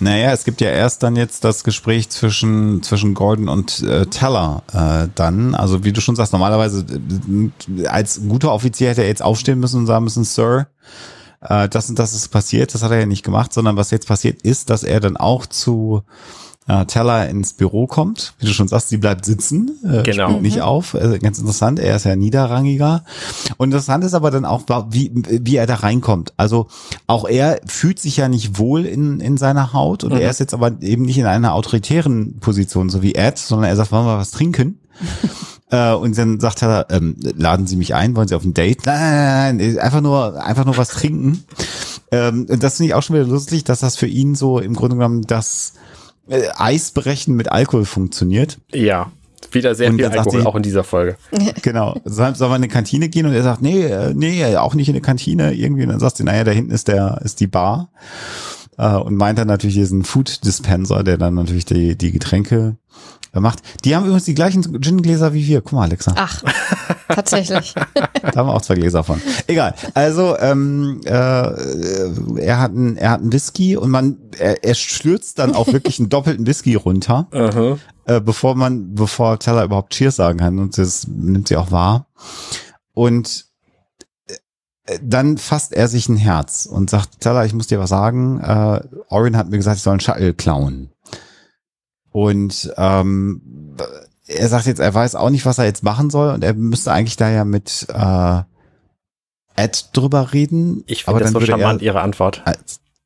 [0.00, 4.62] Naja, es gibt ja erst dann jetzt das Gespräch zwischen, zwischen Gordon und äh, Teller
[4.72, 5.54] äh, dann.
[5.54, 6.84] Also wie du schon sagst, normalerweise
[7.78, 10.66] äh, als guter Offizier hätte er jetzt aufstehen müssen und sagen müssen, Sir,
[11.42, 12.74] äh, das und das ist passiert.
[12.74, 15.46] Das hat er ja nicht gemacht, sondern was jetzt passiert ist, dass er dann auch
[15.46, 16.02] zu
[16.68, 18.34] äh, Teller ins Büro kommt.
[18.38, 20.28] Wie du schon sagst, sie bleibt sitzen, äh, genau.
[20.28, 20.62] spielt nicht mhm.
[20.62, 20.94] auf.
[20.94, 23.04] Also ganz interessant, er ist ja niederrangiger.
[23.56, 26.32] Und interessant ist aber dann auch, wie, wie er da reinkommt.
[26.36, 26.68] Also
[27.06, 30.20] auch er fühlt sich ja nicht wohl in, in seiner Haut und mhm.
[30.20, 33.76] er ist jetzt aber eben nicht in einer autoritären Position, so wie Ed, sondern er
[33.76, 34.78] sagt, wollen wir was trinken?
[35.72, 38.84] Äh, und dann sagt er, ähm, laden Sie mich ein, wollen Sie auf ein Date?
[38.84, 41.44] Nein, nein, nein, einfach nur, einfach nur was trinken.
[42.10, 44.96] Ähm, das finde ich auch schon wieder lustig, dass das für ihn so im Grunde
[44.96, 45.72] genommen das
[46.28, 48.58] äh, Eisbrechen mit Alkohol funktioniert.
[48.70, 49.10] Ja.
[49.50, 51.16] Wieder sehr und viel Alkohol, die, auch in dieser Folge.
[51.62, 51.98] Genau.
[52.04, 53.24] Soll, soll man in eine Kantine gehen?
[53.24, 55.84] Und er sagt, nee, äh, nee, auch nicht in eine Kantine irgendwie.
[55.84, 57.90] Und dann sagst du, naja, da hinten ist der, ist die Bar.
[58.76, 62.76] Äh, und meint dann natürlich diesen Food Dispenser, der dann natürlich die, die Getränke
[63.40, 63.60] macht.
[63.84, 65.62] Die haben übrigens die gleichen Gin-Gläser wie wir.
[65.62, 66.12] Guck mal, Alexa.
[66.16, 66.42] Ach,
[67.08, 67.74] tatsächlich.
[67.94, 69.20] da haben wir auch zwei Gläser von.
[69.46, 69.74] Egal.
[69.94, 75.38] Also ähm, äh, er hat einen, er hat einen Whisky und man er, er stürzt
[75.38, 77.78] dann auch wirklich einen doppelten Whisky runter, uh -huh.
[78.06, 82.06] äh, bevor man bevor Teller überhaupt Cheers sagen kann und das nimmt sie auch wahr.
[82.94, 83.46] Und
[84.86, 88.40] äh, dann fasst er sich ein Herz und sagt, Teller, ich muss dir was sagen.
[88.40, 90.91] Äh, Orin hat mir gesagt, ich soll einen Shuttle klauen.
[92.12, 93.40] Und ähm,
[94.26, 96.92] er sagt jetzt, er weiß auch nicht, was er jetzt machen soll und er müsste
[96.92, 98.42] eigentlich da ja mit äh,
[99.56, 100.84] Ed drüber reden.
[100.86, 102.42] Ich finde das so charmant, ihre Antwort.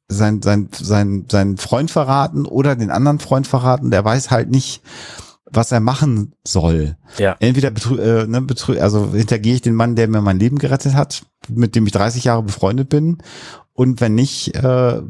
[0.09, 4.83] Sein, sein, sein, sein Freund verraten oder den anderen Freund verraten, der weiß halt nicht,
[5.51, 6.97] was er machen soll.
[7.19, 7.37] Ja.
[7.41, 10.95] Entweder betrü äh, ne, betrü also hintergehe ich den Mann, der mir mein Leben gerettet
[10.95, 13.19] hat, mit dem ich 30 Jahre befreundet bin,
[13.77, 15.03] und wenn nicht, äh,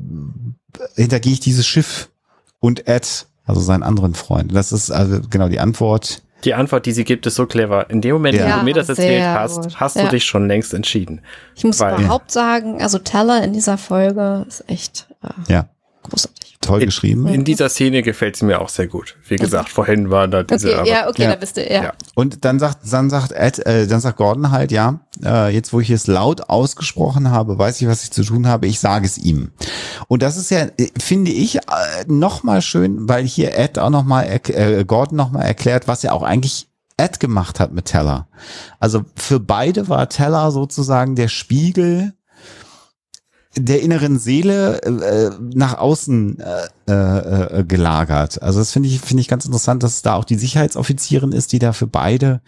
[0.96, 2.10] hintergehe ich dieses Schiff
[2.58, 4.54] und Ed also seinen anderen Freund.
[4.54, 6.22] Das ist also genau die Antwort.
[6.44, 7.88] Die Antwort, die sie gibt, ist so clever.
[7.90, 8.54] In dem Moment, ja.
[8.54, 9.80] wo du mir das erzählt hast, gut.
[9.80, 10.08] hast du ja.
[10.08, 11.22] dich schon längst entschieden.
[11.54, 15.68] Ich muss Weil, überhaupt sagen, also Teller in dieser Folge ist echt äh, ja.
[16.02, 17.26] großartig toll in, geschrieben.
[17.28, 19.16] In dieser Szene gefällt sie mir auch sehr gut.
[19.28, 19.74] Wie gesagt, okay.
[19.74, 20.80] vorhin war da diese.
[20.80, 21.30] Okay, ja, okay, ja.
[21.30, 21.84] da bist du, ja.
[21.84, 21.92] ja.
[22.14, 25.80] Und dann sagt, dann sagt Ed, äh, dann sagt Gordon halt, ja, äh, jetzt wo
[25.80, 29.18] ich es laut ausgesprochen habe, weiß ich, was ich zu tun habe, ich sage es
[29.18, 29.52] ihm.
[30.08, 31.60] Und das ist ja, äh, finde ich, äh,
[32.06, 36.68] nochmal schön, weil hier Ed auch nochmal, äh, Gordon nochmal erklärt, was er auch eigentlich
[36.96, 38.26] Ed gemacht hat mit Teller.
[38.80, 42.14] Also für beide war Teller sozusagen der Spiegel
[43.56, 46.38] der inneren Seele äh, nach außen
[46.86, 48.42] äh, äh, gelagert.
[48.42, 51.52] Also das finde ich finde ich ganz interessant, dass es da auch die Sicherheitsoffizierin ist,
[51.52, 52.40] die da für beide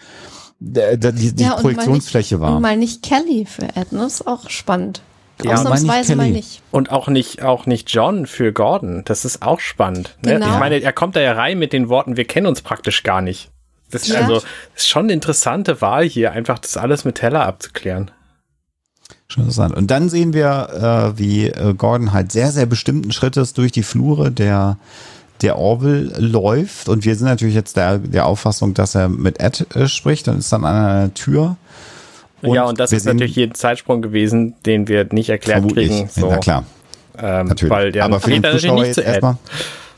[0.61, 2.57] äh, die, die ja, Projektionsfläche nicht, war.
[2.57, 4.05] Und mal nicht Kelly für Ed, ne?
[4.05, 5.03] ist auch spannend.
[5.43, 6.63] Ja, Ausnahmsweise mal nicht.
[6.73, 9.03] Und auch nicht, auch nicht John für Gordon.
[9.05, 10.17] Das ist auch spannend.
[10.23, 10.35] Ne?
[10.35, 10.53] Genau.
[10.53, 13.21] Ich meine, er kommt da ja rein mit den Worten, wir kennen uns praktisch gar
[13.21, 13.51] nicht.
[13.91, 14.21] Das ist ja.
[14.21, 14.45] also, das
[14.77, 18.11] ist schon eine interessante Wahl hier, einfach das alles mit Teller abzuklären.
[19.31, 19.75] Schon interessant.
[19.77, 23.83] Und dann sehen wir, äh, wie äh, Gordon halt sehr, sehr bestimmten Schrittes durch die
[23.83, 24.79] Flure der,
[25.43, 26.89] der Orville läuft.
[26.89, 30.39] Und wir sind natürlich jetzt der, der Auffassung, dass er mit Ed äh, spricht und
[30.39, 31.57] ist dann an einer Tür.
[32.41, 35.89] Und ja, und das ist natürlich hier ein Zeitsprung gewesen, den wir nicht erklärt vermutlich.
[35.89, 36.09] kriegen.
[36.09, 36.31] So.
[36.31, 36.65] Na klar.
[37.19, 37.71] Ähm, natürlich.
[37.71, 39.37] Weil der Aber für den Zuschauer jetzt erstmal.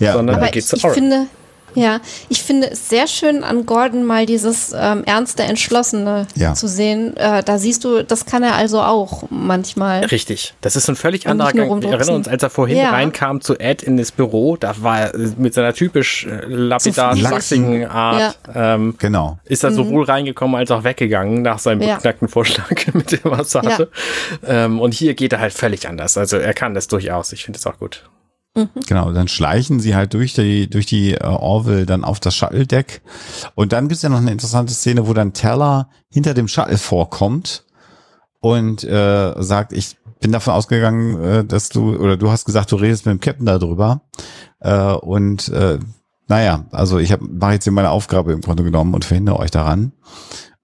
[0.01, 0.15] Ja.
[0.15, 1.27] Sondern aber ich, ich finde,
[1.75, 6.55] Ja, ich finde es sehr schön an Gordon mal dieses ähm, ernste, entschlossene Ja.
[6.55, 7.17] zu sehen.
[7.17, 10.05] Äh, da siehst du, das kann er also auch manchmal.
[10.07, 10.55] Richtig.
[10.61, 11.83] Das ist ein völlig Und anderer Gang.
[11.83, 12.91] Wir erinnern uns, als er vorhin Ja.
[12.91, 17.87] reinkam zu Ed in das Büro, da war er mit seiner typisch äh, lapidar schlachsigen
[17.87, 19.39] Art, ähm, Genau.
[19.45, 21.85] ist er sowohl reingekommen als auch weggegangen nach seinem Mhm.
[21.85, 21.95] Ja.
[21.97, 23.89] beknackten Vorschlag mit der Massage.
[24.47, 26.17] Ähm, und hier geht er halt völlig anders.
[26.19, 27.33] Also er kann das durchaus.
[27.33, 28.05] Ich finde es auch gut.
[28.87, 33.01] Genau, dann schleichen sie halt durch die, durch die äh, Orville dann auf das Shuttle-Deck.
[33.55, 37.65] Und dann gibt's ja noch eine interessante Szene, wo dann Teller hinter dem Shuttle vorkommt
[38.41, 42.77] und äh, sagt, ich bin davon ausgegangen, äh, dass du, oder du hast gesagt, du
[42.77, 44.03] redest mit dem Captain darüber.
[44.61, 45.79] Äh, und äh,
[46.27, 49.51] naja, also ich habe mache jetzt hier meine Aufgabe im Grunde genommen und verhindere euch
[49.51, 49.93] daran.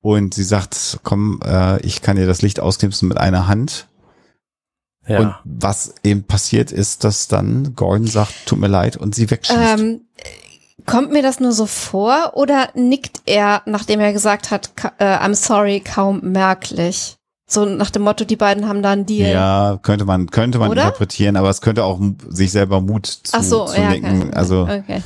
[0.01, 3.89] Und sie sagt, komm, äh, ich kann dir das Licht ausknipsen mit einer Hand.
[5.09, 5.20] Ja.
[5.20, 9.59] Und was eben passiert ist, dass dann Gordon sagt, tut mir leid und sie wegschießt.
[9.78, 10.01] Ähm,
[10.85, 15.35] kommt mir das nur so vor oder nickt er, nachdem er gesagt hat, äh, I'm
[15.35, 17.16] sorry, kaum merklich?
[17.49, 19.31] So nach dem Motto, die beiden haben da einen Deal.
[19.31, 20.83] Ja, könnte man, könnte man Oder?
[20.83, 24.23] interpretieren, aber es könnte auch sich selber Mut zu, Ach so, zu ja, nicken.
[24.23, 24.35] okay.
[24.35, 25.03] Also Okay.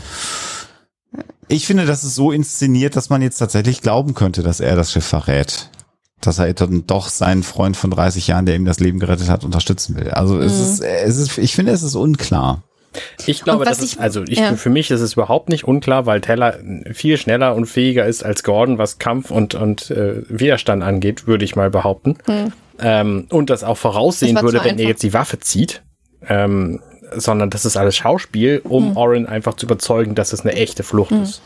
[1.49, 4.91] ich finde, das ist so inszeniert, dass man jetzt tatsächlich glauben könnte, dass er das
[4.93, 5.69] Schiff verrät.
[6.21, 9.43] Dass er dann doch seinen Freund von 30 Jahren, der ihm das Leben gerettet hat,
[9.45, 10.11] unterstützen will.
[10.11, 10.63] Also es Mhm.
[10.65, 12.63] ist, es ist, ich finde, es ist unklar.
[13.27, 14.55] Ich glaube, das ist, ich- also ich, ja.
[14.57, 16.59] für mich ist es überhaupt nicht unklar, weil Teller
[16.93, 21.45] viel schneller und fähiger ist als Gordon, was Kampf und, und äh, Widerstand angeht, würde
[21.45, 22.17] ich mal behaupten.
[22.81, 24.85] Ähm, und das auch voraussehen Das würde, wenn er einfach.
[24.89, 25.83] jetzt die Waffe zieht.
[26.29, 26.81] Ähm,
[27.17, 31.11] sondern das ist alles Schauspiel, um Orin einfach zu überzeugen, dass es eine echte Flucht
[31.13, 31.43] ist.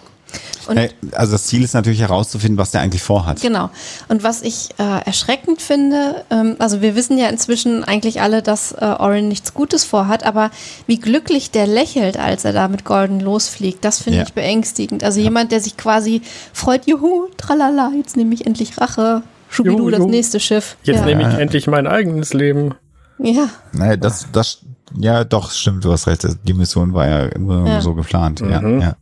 [0.66, 0.78] Und-
[1.12, 3.40] Also das Ziel ist natürlich herauszufinden, was der eigentlich vorhat.
[3.42, 3.70] Genau.
[4.08, 8.72] Und was ich äh, erschreckend finde, ähm, also wir wissen ja inzwischen eigentlich alle, dass
[8.72, 10.50] äh, Orin nichts Gutes vorhat, aber
[10.86, 14.24] wie glücklich der lächelt, als er da mit Gordon losfliegt, das finde Ja.
[14.24, 15.04] ich beängstigend.
[15.04, 19.22] Also jemand, der sich quasi freut, juhu, tralala, jetzt nehme ich endlich Rache.
[19.50, 20.08] Schubidu, Juhu, das juhu.
[20.10, 20.76] nächste Schiff.
[20.82, 21.04] Jetzt ja.
[21.04, 22.74] nehme ich endlich mein eigenes Leben.
[23.18, 23.48] ja.
[23.72, 24.58] Naja, das, das,
[24.98, 26.26] ja, doch, stimmt, du hast recht.
[26.44, 27.80] Die Mission war ja immer Ja.
[27.80, 28.40] so geplant.
[28.40, 28.80] Ja, Mhm.
[28.80, 28.96] ja.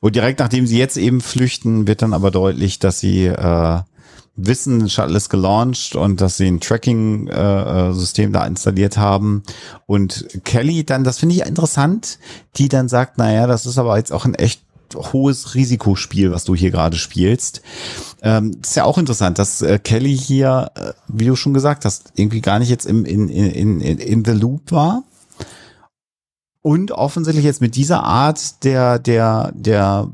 [0.00, 3.80] Und direkt nachdem sie jetzt eben flüchten, wird dann aber deutlich, dass sie äh,
[4.36, 9.42] wissen, Shuttle ist gelauncht und dass sie ein Tracking-System da installiert haben.
[9.86, 12.18] Und Kelly dann, das finde ich interessant,
[12.56, 14.62] die dann sagt, naja, das ist aber jetzt auch ein echt
[14.94, 17.62] hohes Risikospiel, was du hier gerade spielst.
[18.22, 22.12] Ähm, ist ja auch interessant, dass äh, Kelly hier, äh, wie du schon gesagt hast,
[22.16, 25.04] irgendwie gar nicht jetzt im, in, in, in, in the loop war.
[26.62, 30.10] Und offensichtlich jetzt mit dieser Art der, der, der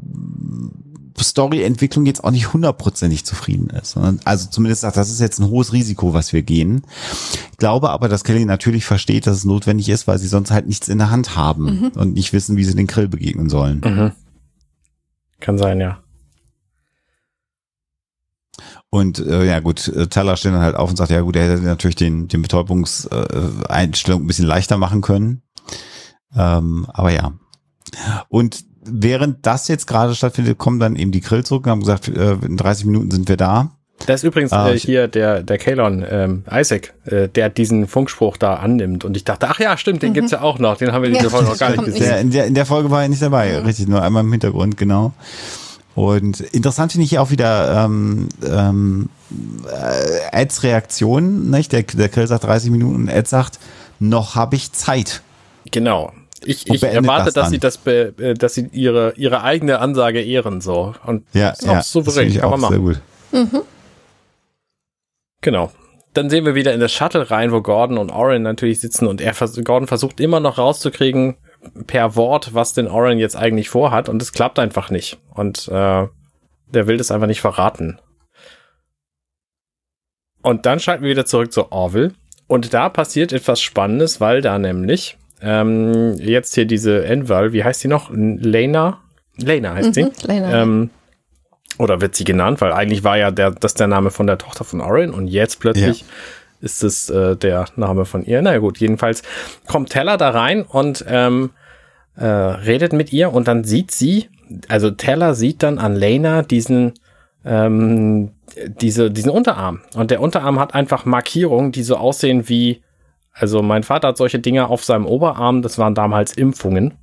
[1.19, 3.97] Story-Entwicklung jetzt auch nicht hundertprozentig zufrieden ist.
[4.25, 6.83] Also zumindest sagt, das ist jetzt ein hohes Risiko, was wir gehen.
[7.53, 10.67] Ich glaube aber, dass Kelly natürlich versteht, dass es notwendig ist, weil sie sonst halt
[10.67, 13.81] nichts in der Hand haben und nicht wissen, wie sie den Grill begegnen sollen.
[13.85, 14.13] Mhm.
[15.41, 15.99] Kann sein, ja.
[18.89, 21.51] Und äh, ja gut, äh, Teller steht dann halt auf und sagt, ja gut, er
[21.51, 25.43] hätte natürlich den, den Betäubungseinstellung äh, ein bisschen leichter machen können.
[26.37, 27.33] Ähm, aber ja.
[28.29, 32.09] Und während das jetzt gerade stattfindet, kommen dann eben die Grill zurück und haben gesagt,
[32.09, 33.71] äh, in 30 Minuten sind wir da.
[34.05, 38.37] Da ist übrigens Ah, äh, hier der, der Kalon, ähm, Isaac, äh, der diesen Funkspruch
[38.37, 39.05] da annimmt.
[39.05, 40.77] Und ich dachte, ach ja, stimmt, den gibt's ja auch noch.
[40.77, 42.03] Den haben wir Ja, Folge noch gar nicht gesehen.
[42.03, 44.77] Der, in, der, in der Folge war er nicht dabei, richtig, nur einmal im Hintergrund,
[44.77, 45.13] genau.
[45.95, 49.09] Und interessant finde ich hier auch wieder ähm, ähm,
[49.67, 51.73] äh, Eds Reaktion, nicht?
[51.73, 53.59] Der, der Grill sagt 30 Minuten und Ed sagt,
[53.99, 55.23] noch habe ich Zeit.
[55.71, 56.13] Genau.
[56.45, 60.23] Ich, ich erwarte, das dass sie das, be, äh, dass sie ihre, ihre eigene Ansage
[60.23, 60.95] ehren so.
[61.05, 62.79] Und Ja, ist auch ja, das souverän, ich kann man machen.
[62.79, 63.01] gut.
[65.41, 65.71] Genau.
[66.13, 69.21] Dann sehen wir wieder in das Shuttle rein, wo Gordon und Oren natürlich sitzen und
[69.21, 69.35] er
[69.65, 71.37] Gordon versucht immer noch rauszukriegen
[71.87, 75.19] per Wort, was denn Oren jetzt eigentlich vorhat und es klappt einfach nicht.
[75.35, 76.07] Und äh,
[76.69, 78.01] der will das einfach nicht verraten.
[80.43, 82.13] Und dann schalten wir wieder zurück zu Orville.
[82.47, 87.81] Und da passiert etwas Spannendes, weil da nämlich ähm, jetzt hier diese Enval, wie heißt
[87.81, 88.11] sie noch?
[88.11, 89.01] Lena?
[89.37, 90.05] Lena heißt sie.
[90.05, 90.63] Mhm, Lena.
[90.63, 90.91] Ähm,
[91.79, 94.65] oder wird sie genannt, weil eigentlich war ja der, das der Name von der Tochter
[94.65, 96.05] von Oren und jetzt plötzlich
[96.63, 98.41] ist es äh, der Name von ihr.
[98.41, 99.23] Na ja, gut, jedenfalls
[99.67, 101.51] kommt Teller da rein und ähm,
[102.17, 104.31] äh, redet mit ihr und dann sieht sie,
[104.69, 106.95] also Teller sieht dann an Lena diesen
[107.45, 108.31] ähm,
[108.67, 109.81] diese, diesen Unterarm.
[109.95, 112.83] Und der Unterarm hat einfach Markierungen, die so aussehen wie,
[113.39, 116.95] also mein Vater hat solche Dinger auf seinem Oberarm, das waren damals Impfungen.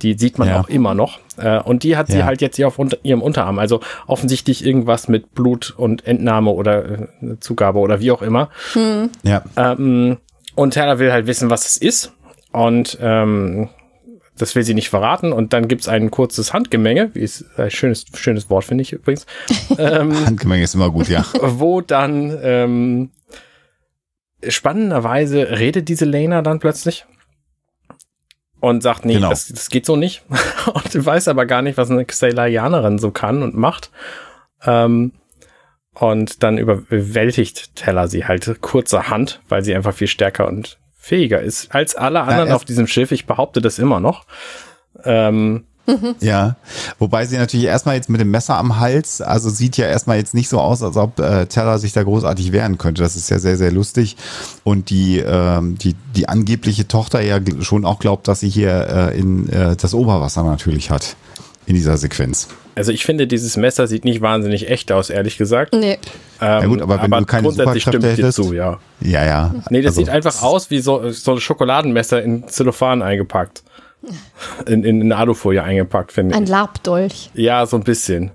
[0.00, 0.60] Die sieht man Ja.
[0.60, 1.20] auch immer noch.
[1.36, 2.24] Äh, und die hat sie Ja.
[2.24, 3.60] halt jetzt hier auf unter, ihrem Unterarm.
[3.60, 7.06] Also offensichtlich irgendwas mit Blut und Entnahme oder äh,
[7.38, 8.48] Zugabe oder wie auch immer.
[9.22, 10.16] Ja, Ähm,
[10.56, 12.12] und Taylor will halt wissen, was es ist.
[12.52, 13.68] Und ähm,
[14.36, 18.06] das will sie nicht verraten und dann gibt's ein kurzes Handgemenge, wie ist ein schönes,
[18.14, 19.24] schönes Wort, finde ich übrigens.
[19.78, 21.24] ähm, Handgemenge ist immer gut, ja.
[21.40, 23.10] Wo dann ähm,
[24.48, 27.06] spannenderweise redet diese Lena dann plötzlich
[28.60, 29.30] und sagt, nee, genau.
[29.30, 30.22] das, das geht so nicht.
[30.72, 33.90] und weiß aber gar nicht, was eine Xelarianerin so kann und macht.
[34.64, 35.12] Ähm,
[35.94, 41.74] und dann überwältigt Teller sie halt kurzerhand, weil sie einfach viel stärker und fähiger ist
[41.74, 43.10] als alle anderen ja, auf diesem Schiff.
[43.10, 44.26] Ich behaupte das immer noch.
[45.04, 45.66] Ähm,
[46.20, 46.56] Ja,
[46.98, 50.32] wobei sie natürlich erstmal jetzt mit dem Messer am Hals, also sieht ja erstmal jetzt
[50.34, 53.02] nicht so aus, als ob äh, Teller sich da großartig wehren könnte.
[53.02, 54.16] Das ist ja sehr, sehr lustig.
[54.64, 59.18] Und die, ähm, die, die angebliche Tochter ja schon auch glaubt, dass sie hier äh,
[59.18, 61.16] in äh, das Oberwasser natürlich hat
[61.66, 62.48] in dieser Sequenz.
[62.74, 65.74] Also ich finde, dieses Messer sieht nicht wahnsinnig echt aus, ehrlich gesagt.
[65.74, 65.98] Nee.
[66.40, 68.78] Ähm, ja gut, aber wenn aber du keine grundsätzlich stimmt hättest, dir zu, ja.
[69.00, 69.54] Ja, ja.
[69.68, 73.62] Nee, das also, sieht einfach aus wie so, so ein Schokoladenmesser in Zellophan eingepackt.
[74.66, 76.36] In, in, in Alufolie eingepackt, finde ich.
[76.36, 77.30] Ein Labdolch.
[77.34, 78.32] Ja, so ein bisschen.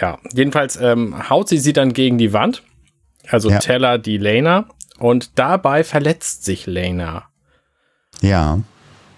[0.00, 2.62] Ja, jedenfalls ähm, haut sie sie dann gegen die Wand.
[3.28, 3.58] Also ja.
[3.58, 4.68] Teller die Lena.
[4.98, 7.28] Und dabei verletzt sich Lena.
[8.20, 8.60] Ja.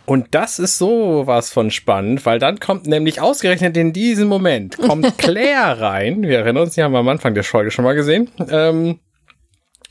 [0.07, 4.77] Und das ist so was von spannend, weil dann kommt nämlich ausgerechnet in diesem Moment,
[4.77, 7.95] kommt Claire rein, wir erinnern uns, die haben wir am Anfang der Folge schon mal
[7.95, 8.99] gesehen, ähm,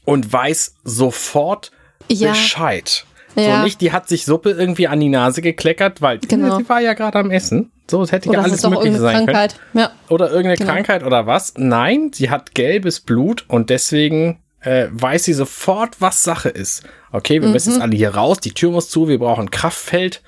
[0.03, 1.71] und weiß sofort
[2.09, 2.31] ja.
[2.31, 3.05] Bescheid.
[3.35, 3.57] Ja.
[3.57, 6.57] So nicht, die hat sich Suppe irgendwie an die Nase gekleckert, weil genau.
[6.57, 7.71] sie war ja gerade am Essen.
[7.89, 9.55] So, es hätte oder ja alles mögliche sein Krankheit.
[9.71, 9.85] können.
[9.85, 9.91] Ja.
[10.09, 10.71] Oder irgendeine genau.
[10.73, 11.53] Krankheit oder was.
[11.57, 16.83] Nein, sie hat gelbes Blut und deswegen äh, weiß sie sofort, was Sache ist.
[17.11, 17.53] Okay, wir mhm.
[17.53, 20.21] müssen jetzt alle hier raus, die Tür muss zu, wir brauchen Kraftfeld.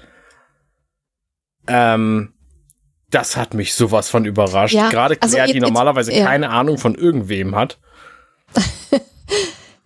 [1.68, 2.34] Ähm,
[3.12, 4.74] das hat mich sowas von überrascht.
[4.74, 6.26] Ja, Gerade also Claire, also, die normalerweise ja.
[6.26, 7.78] keine Ahnung von irgendwem hat.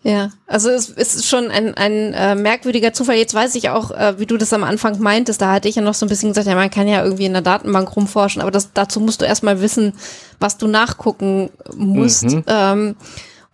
[0.07, 3.15] ja, also es, ist schon ein, ein äh, merkwürdiger Zufall.
[3.15, 5.81] Jetzt weiß ich auch, äh, wie du das am Anfang meintest, da hatte ich ja
[5.81, 8.51] noch so ein bisschen gesagt, ja, man kann ja irgendwie in der Datenbank rumforschen, aber
[8.51, 9.93] das, dazu musst du erstmal wissen,
[10.39, 12.25] was du nachgucken musst.
[12.25, 12.43] Mhm.
[12.45, 12.95] Ähm,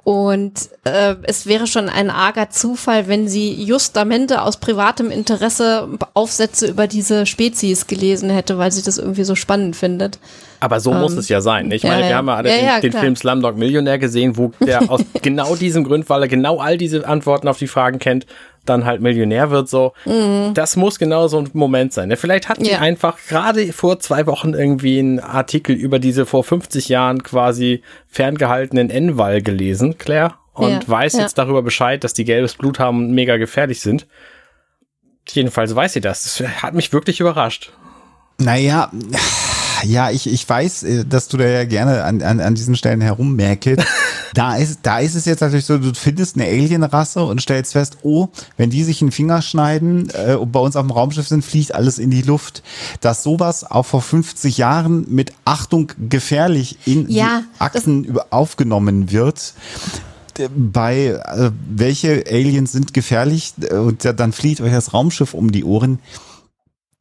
[0.04, 0.54] und
[0.84, 6.88] äh, es wäre schon ein arger Zufall, wenn sie justamente aus privatem Interesse Aufsätze über
[6.88, 10.18] diese Spezies gelesen hätte, weil sie das irgendwie so spannend findet.
[10.60, 11.70] Aber so ähm, muss es ja sein.
[11.72, 14.52] Ich meine, ja, wir haben ja alle ja, den, den Film Slumdog Millionär gesehen, wo
[14.60, 18.26] der aus genau diesem Grund, weil er genau all diese Antworten auf die Fragen kennt,
[18.66, 19.94] dann halt Millionär wird so.
[20.06, 20.54] Mhm.
[20.54, 22.16] Das muss genau so ein Moment sein.
[22.16, 26.90] Vielleicht hatten die einfach gerade vor zwei Wochen irgendwie einen Artikel über diese vor 50
[26.90, 30.88] Jahren quasi ferngehaltenen N-Wall gelesen, Claire, und ja.
[30.88, 34.08] weiß jetzt darüber Bescheid, dass die gelbes Blut haben und mega gefährlich sind.
[35.30, 36.24] Jedenfalls weiß sie das.
[36.24, 37.72] Das hat mich wirklich überrascht.
[38.38, 38.92] Naja,
[39.84, 43.02] ja, ich, ich weiß, äh, dass du da ja gerne an, an, an diesen Stellen
[43.02, 43.86] herummerkelst.
[44.34, 47.98] da ist, da ist es jetzt natürlich so, du findest eine Alienrasse und stellst fest,
[48.04, 51.44] oh, wenn die sich einen Finger schneiden äh, und bei uns auf dem Raumschiff sind,
[51.44, 52.64] fliegt alles in die Luft.
[53.02, 59.54] Dass sowas auch vor 50 Jahren mit Achtung gefährlich in ja, Akten aufgenommen wird,
[60.50, 66.00] bei äh, welche Aliens sind gefährlich und dann fliegt euch das Raumschiff um die Ohren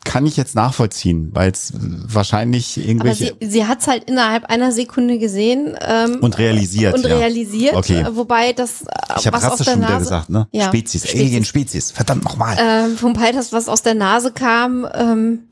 [0.05, 3.33] kann ich jetzt nachvollziehen, weil es wahrscheinlich irgendwelche.
[3.33, 6.95] Aber sie, sie hat es halt innerhalb einer Sekunde gesehen ähm, und realisiert.
[6.95, 7.19] Und ja.
[7.19, 7.75] realisiert.
[7.75, 8.07] Okay.
[8.13, 8.85] Wobei das.
[9.19, 10.49] Ich habe Rasse schon wieder gesagt, ne?
[10.53, 10.69] Ja.
[10.69, 11.91] Spezies, Spezies, Alien Spezies.
[11.91, 12.57] Verdammt nochmal.
[12.59, 15.50] Ähm, wobei das, was aus der Nase kam, ähm,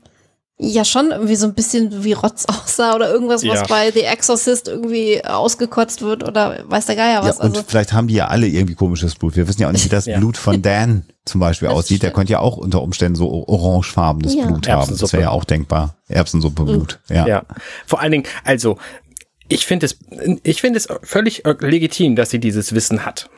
[0.61, 3.65] ja schon irgendwie so ein bisschen wie Rotz aussah oder irgendwas, was ja.
[3.67, 7.37] bei The Exorcist irgendwie ausgekotzt wird oder weiß der Geier was.
[7.37, 7.63] Ja, und also.
[7.65, 9.35] vielleicht haben die ja alle irgendwie komisches Blut.
[9.35, 10.17] Wir wissen ja auch nicht, wie das ja.
[10.17, 12.03] Blut von Dan zum Beispiel das aussieht.
[12.03, 14.47] Der könnte ja auch unter Umständen so orangefarbenes ja.
[14.47, 14.97] Blut haben.
[14.97, 15.95] Das wäre ja auch denkbar.
[16.09, 16.99] Erbsensuppe-Blut.
[17.07, 17.15] Mhm.
[17.15, 17.27] Ja.
[17.27, 17.43] ja.
[17.85, 18.77] Vor allen Dingen, also
[19.47, 19.97] ich finde es,
[20.43, 23.29] ich finde es völlig legitim, dass sie dieses Wissen hat.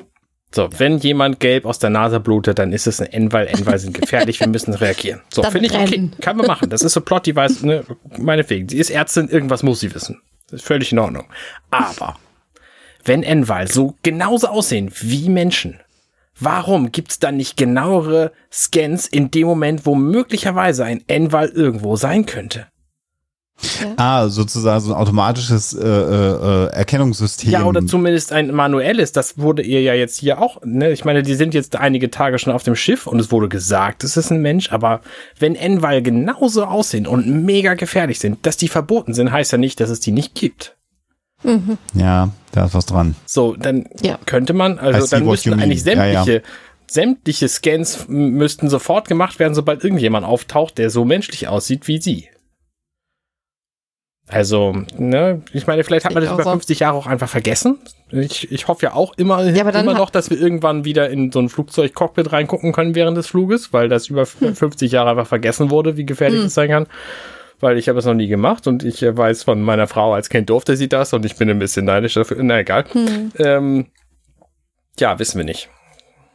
[0.54, 3.48] So, wenn jemand gelb aus der Nase blutet, dann ist es ein N-Weil.
[3.48, 5.22] N-Weil sind gefährlich, wir müssen reagieren.
[5.34, 6.10] So, finde ich okay.
[6.20, 6.70] Kann man machen.
[6.70, 7.86] Das ist so Plot-Device, ne,
[8.18, 8.68] meinetwegen.
[8.68, 10.22] Sie ist Ärztin, irgendwas muss sie wissen.
[10.50, 11.26] Das ist völlig in Ordnung.
[11.70, 12.18] Aber,
[13.06, 15.80] wenn N-Weil so genauso aussehen wie Menschen,
[16.38, 22.26] warum gibt's dann nicht genauere Scans in dem Moment, wo möglicherweise ein N-Weil irgendwo sein
[22.26, 22.68] könnte?
[23.82, 23.94] Ja.
[23.98, 27.52] Ah, sozusagen so ein automatisches äh, äh, Erkennungssystem.
[27.52, 29.12] Ja, oder zumindest ein manuelles.
[29.12, 30.62] Das wurde ihr ja jetzt hier auch.
[30.64, 30.92] Ne?
[30.92, 34.04] Ich meine, die sind jetzt einige Tage schon auf dem Schiff und es wurde gesagt,
[34.04, 34.72] es ist ein Mensch.
[34.72, 35.02] Aber
[35.40, 39.80] wenn Enval genauso aussehen und mega gefährlich sind, dass die verboten sind, heißt ja nicht,
[39.80, 40.76] dass es die nicht gibt.
[41.44, 41.78] Mhm.
[41.94, 43.16] Ja, da ist was dran.
[43.26, 44.18] So, dann ja.
[44.26, 46.42] könnte man, also dann müssten eigentlich sämtliche, ja, ja.
[46.88, 52.30] sämtliche Scans müssten sofort gemacht werden, sobald irgendjemand auftaucht, der so menschlich aussieht wie sie.
[54.32, 56.50] Also, ne, ich meine, vielleicht hat man Ich das über so.
[56.52, 57.78] 50 Jahre auch einfach vergessen.
[58.12, 61.40] Ich, ich hoffe ja auch immer, Ja, immer noch, dass wir irgendwann wieder in so
[61.40, 64.56] ein Flugzeug-Cockpit reingucken können während des Fluges, weil das über Hm.
[64.56, 66.88] 50 Jahre einfach vergessen wurde, wie gefährlich das sein kann.
[67.60, 70.30] Weil ich habe es noch nie gemacht und ich äh, weiß von meiner Frau, als
[70.30, 72.38] Kind durfte sie das und ich bin ein bisschen neidisch dafür.
[72.42, 72.86] Na egal.
[72.92, 73.32] Hm.
[73.38, 73.86] Ähm,
[75.00, 75.70] ja, wissen wir nicht.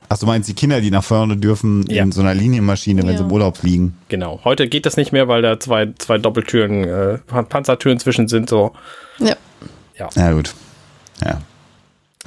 [0.08, 2.02] Ach, du meinst die Kinder, die nach vorne dürfen Ja.
[2.02, 3.18] in so einer Linienmaschine, wenn Ja.
[3.18, 3.96] sie im Urlaub fliegen?
[4.08, 4.40] Genau.
[4.44, 8.48] Heute geht das nicht mehr, weil da zwei, zwei Doppeltüren, äh, Pan- Panzertüren zwischen sind.
[8.48, 8.72] So.
[9.18, 9.34] Ja.
[10.14, 10.54] Ja, gut.
[11.24, 11.40] Ja.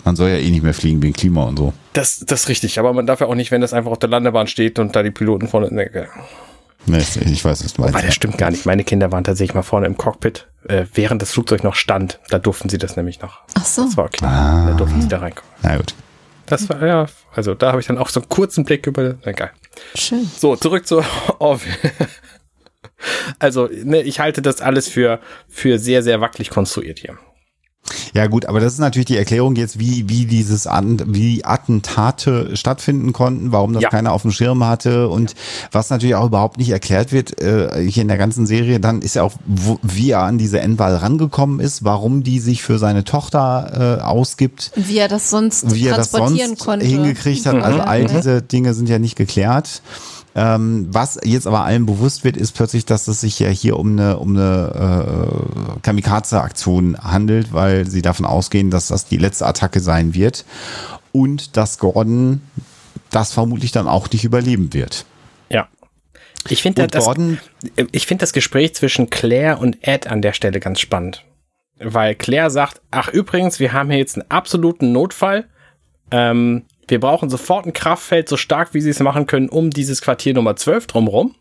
[0.03, 1.73] Man soll ja eh nicht mehr fliegen wegen Klima und so.
[1.93, 2.80] Das, das ist richtig.
[2.80, 5.03] Aber man darf ja auch nicht, wenn das einfach auf der Landebahn steht und da
[5.03, 5.72] die Piloten vorne.
[5.73, 6.07] Ne,
[6.85, 7.93] Nee, ich weiß, was du meinst.
[7.93, 8.65] Wobei, das stimmt gar nicht.
[8.65, 12.19] Meine Kinder waren tatsächlich mal vorne im Cockpit, äh, während das Flugzeug noch stand.
[12.30, 13.41] Da durften sie das nämlich noch.
[13.56, 13.84] Ach so.
[13.84, 14.26] Das war okay.
[14.26, 14.68] Ah.
[14.69, 15.51] Da durften sie da reinkommen.
[15.61, 15.93] Na gut.
[16.49, 19.17] Das war, ja, also da habe ich dann auch so einen kurzen Blick über.
[19.23, 19.51] Egal.
[19.95, 20.30] Schön.
[20.35, 21.03] So, zurück zu
[21.39, 21.76] Orville.
[23.38, 27.17] Also, ne, ich halte das alles für, für sehr, sehr wackelig konstruiert hier.
[28.14, 32.56] Ja gut, aber das ist natürlich die Erklärung jetzt, wie, wie dieses An wie Attentate
[32.56, 33.90] stattfinden konnten, warum das Ja.
[33.90, 35.36] keiner auf dem Schirm hatte und
[35.72, 39.15] was natürlich auch überhaupt nicht erklärt wird äh, hier in der ganzen Serie, dann ist
[39.15, 43.03] ja auch, wo, wie er an diese Endwahl rangekommen ist, warum die sich für seine
[43.03, 46.86] Tochter äh, ausgibt, Und wie er das sonst wie er das transportieren sonst konnte.
[46.86, 47.56] hingekriegt hat.
[47.61, 49.81] Also all diese Dinge sind ja nicht geklärt.
[50.35, 53.93] Ähm, was jetzt aber allen bewusst wird, ist plötzlich, dass es sich ja hier um
[53.93, 55.26] eine, um eine
[55.76, 60.45] äh, Kamikaze-Aktion handelt, weil sie davon ausgehen, dass das die letzte Attacke sein wird
[61.11, 62.41] und dass Gordon
[63.10, 65.06] das vermutlich dann auch nicht überleben wird.
[65.49, 65.68] Ja.
[66.47, 67.10] Ich finde das,
[67.91, 71.26] ich finde das Gespräch zwischen Claire und Ed an der Stelle ganz spannend.
[71.80, 75.47] Weil Claire sagt, ach übrigens, wir haben hier jetzt einen absoluten Notfall.
[76.11, 80.02] Ähm, wir brauchen sofort ein Kraftfeld, so stark wie sie es machen können, um dieses
[80.02, 81.36] Quartier Nummer 12 drumherum.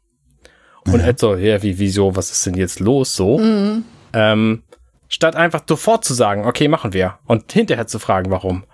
[0.87, 3.41] Und Ed so, ja, wie, wieso, was ist denn jetzt los so?
[4.13, 4.63] Ähm,
[5.09, 7.19] statt einfach sofort zu sagen, okay, machen wir.
[7.27, 8.65] Und hinterher zu fragen, warum.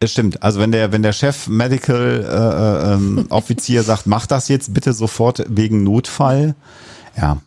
[0.00, 0.42] Das stimmt.
[0.42, 4.74] Also wenn der, wenn der Chef Medical äh, äh, ähm, Offizier sagt, mach das jetzt
[4.74, 6.54] bitte sofort wegen Notfall.
[7.16, 7.38] Ja.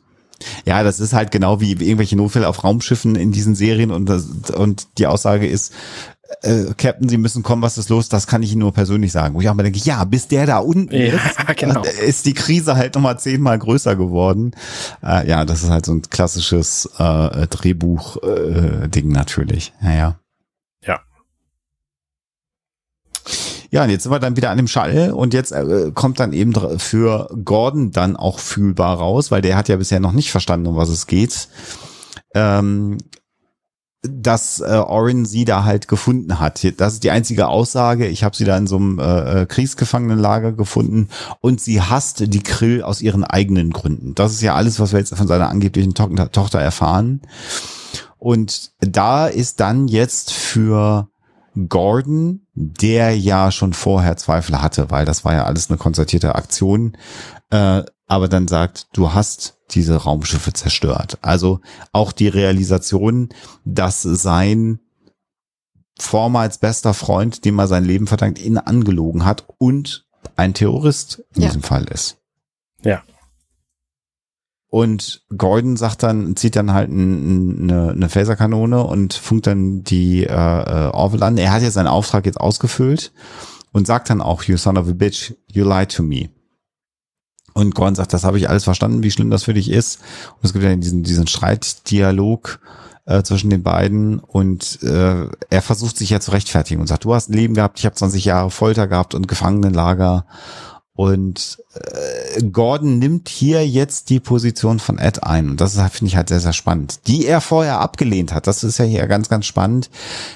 [0.66, 4.52] Ja, das ist halt genau wie irgendwelche Notfälle auf Raumschiffen in diesen Serien und, das,
[4.52, 5.74] und die Aussage ist,
[6.42, 8.10] äh, Captain, Sie müssen kommen, was ist los?
[8.10, 9.36] Das kann ich Ihnen nur persönlich sagen.
[9.36, 11.84] Wo ich auch mal denke, ja, bis der da unten Ja, ist, genau.
[11.84, 14.52] äh, ist die Krise halt nochmal zehnmal größer geworden.
[15.04, 19.74] Äh, ja, das ist halt so ein klassisches äh, Drehbuch-Ding natürlich.
[19.82, 20.20] Naja.
[20.86, 21.00] Ja.
[23.70, 26.34] Ja, und jetzt sind wir dann wieder an dem Schall und jetzt äh, kommt dann
[26.34, 30.68] eben für Gordon dann auch fühlbar raus, weil der hat ja bisher noch nicht verstanden,
[30.68, 31.50] um was es geht,
[32.34, 32.98] ähm,
[34.04, 36.66] dass äh, Orin sie da halt gefunden hat.
[36.80, 38.08] Das ist die einzige Aussage.
[38.08, 41.10] Ich habe sie da in so einem äh, äh, Kriegsgefangenenlager gefunden
[41.42, 44.14] und sie hasst die Krill aus ihren eigenen Gründen.
[44.16, 47.22] Das ist ja alles, was wir jetzt von seiner angeblichen To Tochter erfahren.
[48.20, 51.10] Und da ist dann jetzt für
[51.70, 56.96] Gordon, der ja schon vorher Zweifel hatte, weil das war ja alles eine konzertierte Aktion,
[57.50, 61.18] äh, aber dann sagt, du hast diese Raumschiffe zerstört.
[61.22, 61.60] Also
[61.92, 63.30] auch die Realisation,
[63.66, 64.80] dass sein
[66.00, 70.06] vormals bester Freund, dem er sein Leben verdankt, ihn angelogen hat und
[70.36, 71.48] ein Terrorist in Ja.
[71.50, 72.18] diesem Fall ist.
[72.84, 73.02] Ja.
[74.70, 79.84] Und Gordon sagt dann, zieht dann halt ein, ein, eine, eine Phaserkanone und funkt dann
[79.84, 81.38] die äh, äh, Orville an.
[81.38, 83.14] Er hat ja seinen Auftrag jetzt ausgefüllt
[83.72, 86.30] und sagt dann auch, you son of a bitch, you lied to me.
[87.58, 90.00] Und Gordon sagt, das habe ich alles verstanden, wie schlimm das für dich ist.
[90.36, 92.60] Und es gibt ja diesen, diesen Streitdialog
[93.08, 97.16] äh, zwischen den beiden und äh, er versucht sich ja zu rechtfertigen und sagt, du
[97.16, 100.28] hast ein Leben gehabt, ich habe 20 Jahre Folter gehabt und Gefangenenlager.
[100.94, 105.50] Und äh, Gordon nimmt hier jetzt die Position von Ed ein.
[105.50, 107.08] Und das finde ich halt sehr, sehr spannend.
[107.08, 108.46] Die er vorher abgelehnt hat.
[108.46, 109.90] Das ist ja hier ganz, ganz spannend.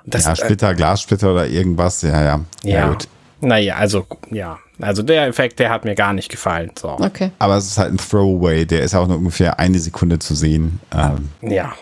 [0.05, 2.03] Und das, ja, Splitter, Glassplitter oder irgendwas.
[2.03, 2.45] Ja, ja.
[2.65, 2.89] ja.
[2.89, 3.07] gut.
[3.43, 4.59] Naja, also, ja.
[4.83, 6.71] Also der Effekt, der hat mir gar nicht gefallen.
[6.79, 6.91] So.
[6.91, 7.31] Okay.
[7.39, 8.67] Aber es ist halt ein Throwaway.
[8.67, 10.81] Der ist auch nur ungefähr eine Sekunde zu sehen.
[10.93, 11.73] Ähm, Ja.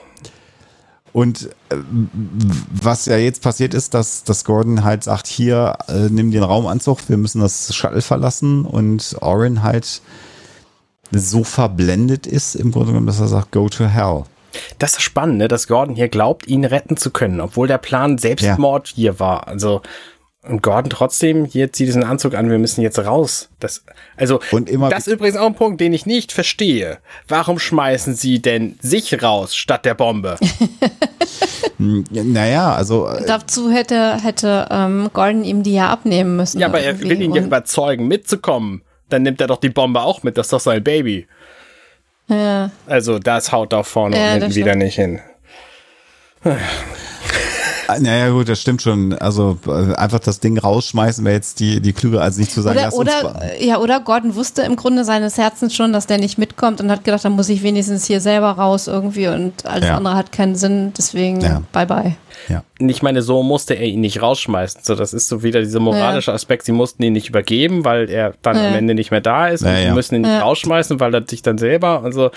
[1.12, 1.76] Und äh,
[2.70, 7.08] was ja jetzt passiert ist, dass, dass Gordon halt sagt, hier, äh, nimm den Raumanzug,
[7.08, 10.00] wir müssen das Shuttle verlassen und Orin halt
[11.10, 14.24] so verblendet ist, im Grunde genommen, dass er sagt, go to hell.
[14.78, 18.18] Das ist spannend, ne, dass Gordon hier glaubt, ihn retten zu können, obwohl der Plan
[18.18, 19.48] Selbstmord hier war.
[19.48, 19.82] Also,
[20.46, 23.48] und Gordon trotzdem, hier zieht diesen Anzug an, wir müssen jetzt raus.
[23.60, 23.84] Das,
[24.16, 26.98] also, Und immer- das ist übrigens auch ein Punkt, den ich nicht verstehe.
[27.26, 30.36] Warum schmeißen sie denn sich raus statt der Bombe?
[31.78, 36.58] Hm, ja, Naja, also äh, Dazu hätte, hätte ähm, Gordon ihm die ja abnehmen müssen.
[36.58, 38.82] ja, aber er will ihn ja überzeugen, mitzukommen.
[39.10, 41.28] Dann nimmt er doch die Bombe auch mit, das ist doch sein Baby.
[42.26, 42.72] Ja.
[42.86, 45.20] Also, das haut doch vorne Ja, und hinten wieder nicht hin.
[47.88, 49.12] Äh, naja gut, das stimmt schon.
[49.14, 52.78] Also äh, einfach das Ding rausschmeißen wäre jetzt die, die klüger als nicht zu sagen,
[52.92, 56.80] Oder, oder, ja, oder Gordon wusste im Grunde seines Herzens schon, dass der nicht mitkommt
[56.80, 59.96] und hat gedacht, dann muss ich wenigstens hier selber raus irgendwie und alles Ja.
[59.96, 61.62] andere hat keinen Sinn, deswegen Ja.
[61.72, 62.16] bye bye.
[62.48, 62.62] ja.
[62.78, 64.82] ich meine, so musste er ihn nicht rausschmeißen.
[64.84, 66.64] So, das ist so wieder dieser moralische Aspekt.
[66.66, 68.68] Sie mussten ihn nicht übergeben, weil er dann Ja.
[68.68, 69.62] am Ende nicht mehr da ist.
[69.62, 69.94] Ja, und sie ja.
[69.94, 72.30] müssen ihn nicht rausschmeißen, weil er sich dann selber und so.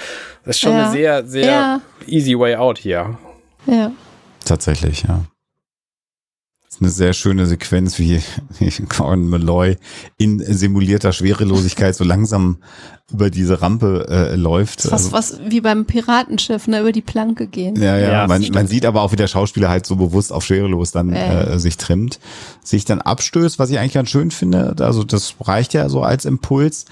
[0.45, 0.83] Das ist schon Ja.
[0.85, 1.81] eine sehr, sehr Ja.
[2.07, 3.17] easy way out hier.
[3.67, 3.91] Ja.
[4.43, 5.19] Tatsächlich, ja.
[6.81, 8.21] Eine sehr schöne Sequenz, wie
[8.89, 9.77] Gordon Malloy
[10.17, 12.57] in simulierter Schwerelosigkeit so langsam
[13.13, 14.91] über diese Rampe äh, läuft.
[14.91, 17.75] Was, was wie beim Piratenschiff, ne, über die Planke gehen.
[17.75, 20.43] Ja, ja, Ja, man, man sieht aber auch, wie der Schauspieler halt so bewusst auf
[20.43, 21.41] schwerelos dann Ja.
[21.43, 22.19] äh, sich trimmt,
[22.63, 24.75] sich dann abstößt, was ich eigentlich ganz schön finde.
[24.79, 26.85] Also das reicht ja so als Impuls.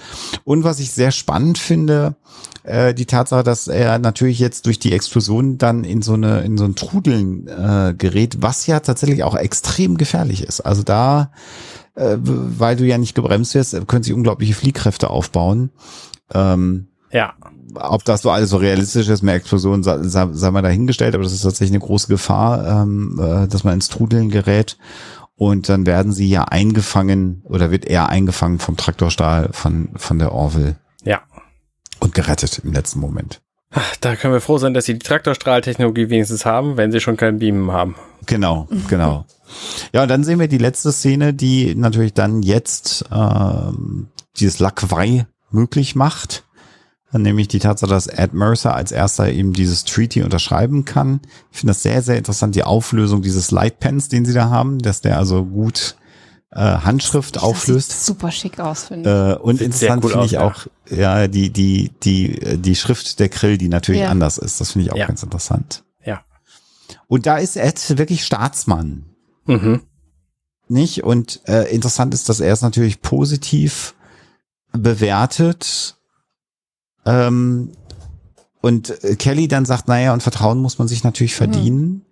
[0.44, 2.14] Und was ich sehr spannend finde,
[2.62, 6.58] äh, die Tatsache, dass er natürlich jetzt durch die Explosion dann in so eine in
[6.58, 10.60] so ein Trudeln äh, gerät, was ja tatsächlich auch extrem gefährlich ist.
[10.60, 11.30] Also da,
[11.94, 15.70] äh, weil du ja nicht gebremst wirst, können sich unglaubliche Fliehkräfte aufbauen.
[16.34, 17.34] Ähm, Ja.
[17.74, 21.32] ob das so alles so realistisch ist, mehr Explosionen sei, sei, mal dahingestellt, aber das
[21.32, 24.76] ist tatsächlich eine große Gefahr, ähm, äh, dass man ins Trudeln gerät.
[25.36, 30.32] Und dann werden sie ja eingefangen oder wird er eingefangen vom Traktorstahl von, von der
[30.32, 31.22] Orville Ja.
[31.98, 33.40] und gerettet im letzten Moment.
[33.72, 37.16] Ach, Da können wir froh sein, dass sie die Traktorstrahltechnologie wenigstens haben, wenn sie schon
[37.16, 37.94] keinen Beamen haben.
[38.26, 39.24] Genau, genau.
[39.92, 45.26] Ja, und dann sehen wir die letzte Szene, die natürlich dann jetzt ähm, dieses Lackwei
[45.52, 46.44] möglich macht.
[47.12, 51.20] Nämlich die Tatsache, dass Ed Mercer als erster eben dieses Treaty unterschreiben kann.
[51.50, 55.00] Ich finde das sehr, sehr interessant, die Auflösung dieses Lightpens, den sie da haben, dass
[55.00, 55.96] der also gut
[56.52, 57.90] äh, Handschrift Das auflöst.
[57.90, 61.50] sieht super schick aus, finde Äh, und Sieht interessant cool finde ich auch, ja, die,
[61.50, 64.08] die, die, äh, die Schrift der Krill, die natürlich Ja.
[64.10, 64.60] anders ist.
[64.60, 65.06] Das finde ich auch Ja.
[65.06, 65.82] ganz interessant.
[66.04, 66.22] Ja.
[67.08, 69.04] Und da ist Ed wirklich Staatsmann
[69.46, 69.80] Mhm.
[70.68, 71.02] nicht.
[71.02, 73.94] Und äh, interessant ist, dass er es natürlich positiv
[74.72, 75.96] bewertet.
[77.06, 77.72] Ähm,
[78.60, 82.04] und äh, Kelly dann sagt, naja, und Vertrauen muss man sich natürlich verdienen.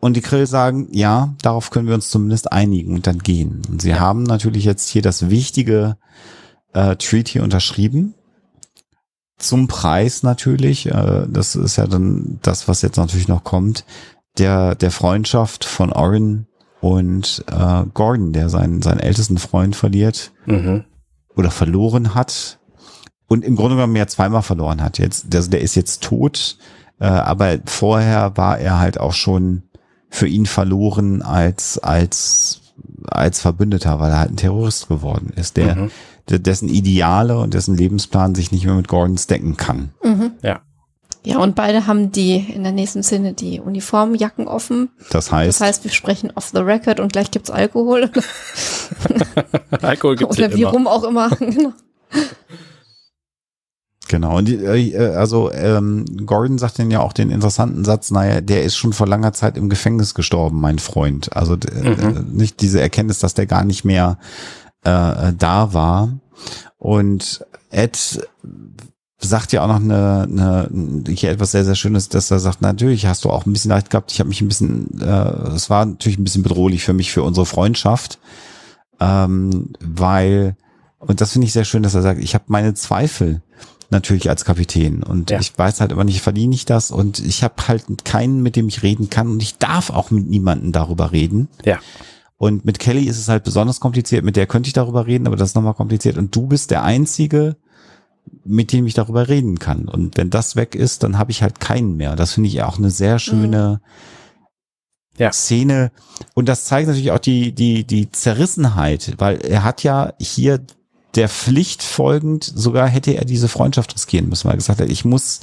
[0.00, 3.62] Und die Krill sagen, ja, darauf können wir uns zumindest einigen und dann gehen.
[3.68, 5.96] Und sie haben natürlich jetzt hier das wichtige
[6.72, 8.14] äh, Treaty unterschrieben.
[9.38, 13.84] Zum Preis natürlich, äh, das ist ja dann das, was jetzt natürlich noch kommt,
[14.38, 16.46] der, der Freundschaft von Orin
[16.80, 20.84] und äh, Gordon, der seinen, seinen ältesten Freund verliert Mhm.
[21.36, 22.58] Oder verloren hat
[23.28, 24.98] und im Grunde genommen ja zweimal verloren hat.
[24.98, 26.56] Jetzt, der, der ist jetzt tot,
[27.00, 29.62] äh, aber vorher war er halt auch schon
[30.10, 32.60] für ihn verloren als als
[33.06, 35.90] als Verbündeter, weil er halt ein Terrorist geworden ist, der, Mhm.
[36.28, 39.90] der dessen Ideale und dessen Lebensplan sich nicht mehr mit Gordons decken kann.
[40.04, 40.32] Mhm.
[40.42, 40.60] Ja.
[41.24, 44.90] Ja, und beide haben die in der nächsten Szene die Uniformjacken offen.
[45.10, 48.10] Das heißt, Das heißt, wir sprechen off the record und gleich gibt's Alkohol.
[49.82, 50.70] Alkohol gibt's Oder wie immer.
[50.72, 51.28] rum auch immer.
[51.36, 51.72] genau.
[54.08, 58.40] Genau, und die, äh, also ähm, Gordon sagt dann ja auch den interessanten Satz, naja,
[58.42, 61.34] der ist schon vor langer Zeit im Gefängnis gestorben, mein Freund.
[61.34, 62.16] Also d- Mhm.
[62.16, 64.18] äh, nicht diese Erkenntnis, dass der gar nicht mehr
[64.84, 66.10] äh, da war.
[66.78, 68.28] Und Ed
[69.24, 73.06] sagt ja auch noch eine, eine hier etwas sehr, sehr Schönes, dass er sagt, natürlich
[73.06, 74.12] hast du auch ein bisschen Leid gehabt.
[74.12, 77.22] Ich habe mich ein bisschen, äh, es war natürlich ein bisschen bedrohlich für mich, für
[77.22, 78.18] unsere Freundschaft,
[79.00, 80.56] ähm, weil,
[80.98, 83.42] und das finde ich sehr schön, dass er sagt, ich habe meine Zweifel
[83.90, 85.38] natürlich als Kapitän und Ja.
[85.38, 88.68] ich weiß halt immer nicht, verdiene ich das und ich habe halt keinen, mit dem
[88.68, 91.48] ich reden kann und ich darf auch mit niemandem darüber reden.
[91.64, 91.78] Ja.
[92.38, 94.24] Und mit Kelly ist es halt besonders kompliziert.
[94.24, 96.18] Mit der könnte ich darüber reden, aber das ist nochmal kompliziert.
[96.18, 97.54] Und du bist der Einzige,
[98.44, 99.88] mit dem ich darüber reden kann.
[99.88, 102.16] Und wenn das weg ist, dann habe ich halt keinen mehr.
[102.16, 103.80] Das finde ich auch eine sehr schöne
[105.16, 105.32] Ja.
[105.32, 105.92] Szene.
[106.34, 110.60] Und das zeigt natürlich auch die, die, die Zerrissenheit, weil er hat ja hier
[111.14, 115.04] der Pflicht folgend, sogar hätte er diese Freundschaft riskieren müssen, weil er gesagt hat, ich
[115.04, 115.40] muss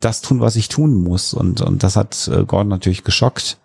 [0.00, 1.32] das tun, was ich tun muss.
[1.32, 3.58] Und, und das hat äh, Gordon natürlich geschockt.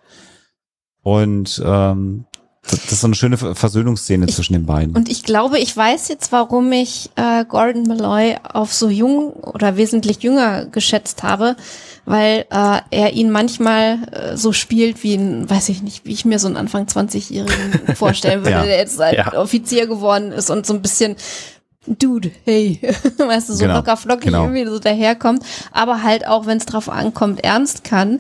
[1.02, 2.26] Und ähm,
[2.70, 4.96] das, das ist so eine schöne Versöhnungsszene Ich- zwischen den beiden.
[4.96, 9.78] Und ich glaube, ich weiß jetzt, warum ich äh, Gordon Malloy auf so jung oder
[9.78, 11.56] wesentlich jünger geschätzt habe,
[12.06, 16.26] weil äh, er ihn manchmal äh, so spielt wie ein, weiß ich nicht, wie ich
[16.26, 18.64] mir so einen Anfang 20-Jährigen vorstellen würde, Ja.
[18.64, 19.34] der jetzt halt Ja.
[19.34, 21.16] Offizier geworden ist und so ein bisschen
[21.86, 22.82] Dude, hey,
[23.18, 24.44] weißt du, so Genau, locker flockig genau.
[24.44, 25.42] irgendwie so daherkommt,
[25.72, 28.20] aber halt auch, wenn es drauf ankommt, ernst kann.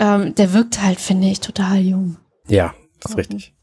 [0.00, 2.16] Ähm, der wirkt halt, finde ich, total jung.
[2.48, 3.54] Ja, das ist richtig.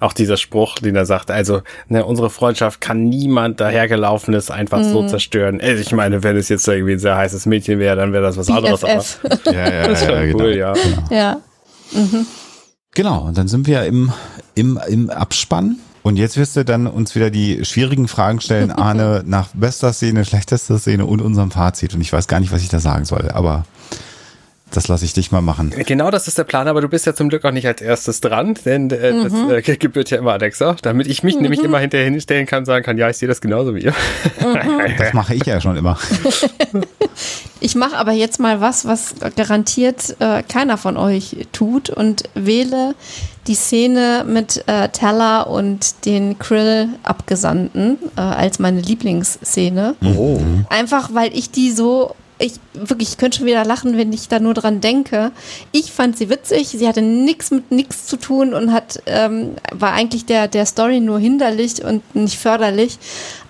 [0.00, 5.02] Auch dieser Spruch, den er sagt, also ne, unsere Freundschaft kann niemand dahergelaufenes einfach so
[5.02, 5.08] Mhm.
[5.08, 5.60] zerstören.
[5.60, 8.36] Also ich meine, wenn es jetzt irgendwie ein sehr heißes Mädchen wäre, dann wäre das
[8.36, 8.82] was anderes.
[8.82, 9.20] Aber BFF.
[9.46, 10.72] ja, ja, das ist schon cool, ja.
[11.10, 11.40] ja.
[11.92, 12.26] Mhm.
[12.94, 14.12] Genau, und dann sind wir im,
[14.54, 15.76] im, im Abspann.
[16.02, 20.24] Und jetzt wirst du dann uns wieder die schwierigen Fragen stellen, Arne, nach bester Szene,
[20.24, 21.94] schlechtester Szene und unserem Fazit.
[21.94, 23.64] Und ich weiß gar nicht, was ich da sagen soll, aber
[24.70, 25.72] das lasse ich dich mal machen.
[25.86, 28.20] Genau, das ist der Plan, aber du bist ja zum Glück auch nicht als erstes
[28.20, 32.08] dran, denn äh, das äh, gebührt ja immer Alexa, damit ich mich nämlich immer hinterher
[32.08, 33.94] hinstellen kann, sagen kann, ja, ich sehe das genauso wie ihr.
[34.98, 35.98] Das mache ich ja schon immer.
[37.60, 42.94] Ich mache aber jetzt mal was, was garantiert äh, keiner von euch tut und wähle
[43.46, 49.94] die Szene mit äh, Teller und den Krill-Abgesandten äh, als meine Lieblingsszene.
[50.02, 50.40] Oh.
[50.70, 54.40] Einfach weil ich die so, ich wirklich, ich könnte schon wieder lachen, wenn ich da
[54.40, 55.32] nur dran denke.
[55.72, 59.92] Ich fand sie witzig, sie hatte nichts mit nichts zu tun und hat, ähm, war
[59.92, 62.98] eigentlich der, der Story nur hinderlich und nicht förderlich.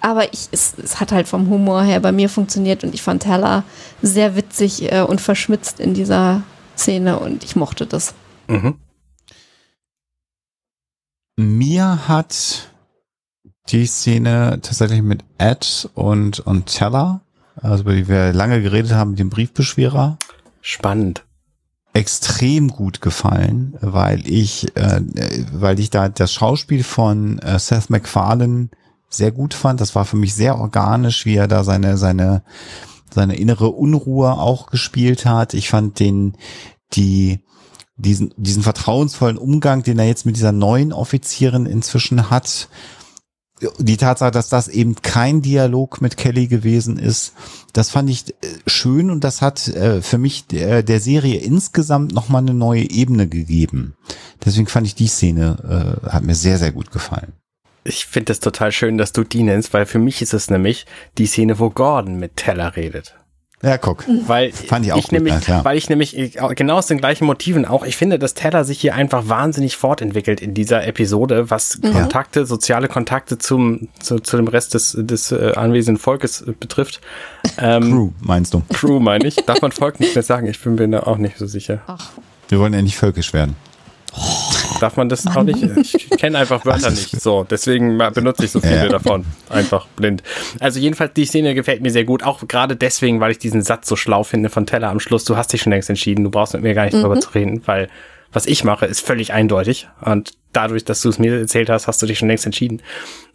[0.01, 3.23] Aber ich, es, es hat halt vom Humor her bei mir funktioniert und ich fand
[3.23, 3.65] Teller
[4.03, 6.43] sehr witzig äh, und verschmitzt in dieser
[6.77, 8.15] Szene und ich mochte das.
[8.49, 8.75] Mhm.
[11.37, 12.71] Mir hat
[13.69, 17.21] die Szene tatsächlich mit Ed und, und Teller,
[17.57, 20.19] also über die wir lange geredet haben, mit dem Briefbeschwerer,
[20.61, 21.25] Spannend.
[21.93, 25.01] extrem gut gefallen, weil ich, äh,
[25.53, 28.69] weil ich da das Schauspiel von äh, Seth MacFarlane
[29.09, 29.81] sehr gut fand.
[29.81, 32.43] Das war für mich sehr organisch, wie er da seine seine
[33.13, 35.53] seine innere Unruhe auch gespielt hat.
[35.53, 36.37] Ich fand den
[36.93, 37.41] die
[37.97, 42.69] diesen diesen vertrauensvollen Umgang, den er jetzt mit dieser neuen Offizierin inzwischen hat.
[43.79, 47.35] Die Tatsache, dass das eben kein Dialog mit Kelly gewesen ist,
[47.73, 48.35] das fand ich äh,
[48.67, 53.29] schön und das hat äh, für mich der, der Serie insgesamt nochmal eine neue Ebene
[53.29, 53.95] gegeben.
[54.45, 57.33] Deswegen fand ich die Szene, äh, hat mir sehr, sehr gut gefallen.
[57.85, 60.87] Ich finde es total schön, dass du die nennst, weil für mich ist es nämlich
[61.19, 63.20] die Szene, wo Gordon mit Teller redet.
[63.63, 64.05] Ja, guck.
[64.27, 65.63] Weil Fand ich auch gut, nämlich, ja.
[65.65, 68.95] weil ich nämlich genau aus den gleichen Motiven auch, ich finde, dass Teller sich hier
[68.95, 74.73] einfach wahnsinnig fortentwickelt in dieser Episode, was Kontakte, soziale Kontakte zum, zu, zu dem Rest
[74.73, 77.03] des, des äh, anwesenden Volkes äh, betrifft.
[77.59, 78.63] Ähm, Crew, meinst du?
[78.73, 79.37] Crew meine ich.
[79.37, 80.47] Darf man Volk nicht mehr sagen?
[80.47, 81.83] Ich bin mir da auch nicht so sicher.
[81.87, 82.11] Ach,
[82.49, 83.57] Wir wollen ja nicht völkisch werden.
[84.79, 85.63] Darf man das auch nicht?
[85.95, 87.21] Ich kenne einfach Wörter nicht.
[87.21, 88.89] So, deswegen benutze ich so viele Ja.
[88.89, 89.25] davon.
[89.49, 90.23] Einfach blind.
[90.61, 92.23] Also jedenfalls, die Szene gefällt mir sehr gut.
[92.23, 95.25] Auch gerade deswegen, weil ich diesen Satz so schlau finde von Teller am Schluss.
[95.25, 96.25] Du hast dich schon längst entschieden.
[96.25, 97.89] Du brauchst mit mir gar nicht drüber zu reden, weil
[98.33, 99.89] was ich mache, ist völlig eindeutig.
[100.03, 102.81] Und dadurch, dass du es mir erzählt hast, hast du dich schon längst entschieden.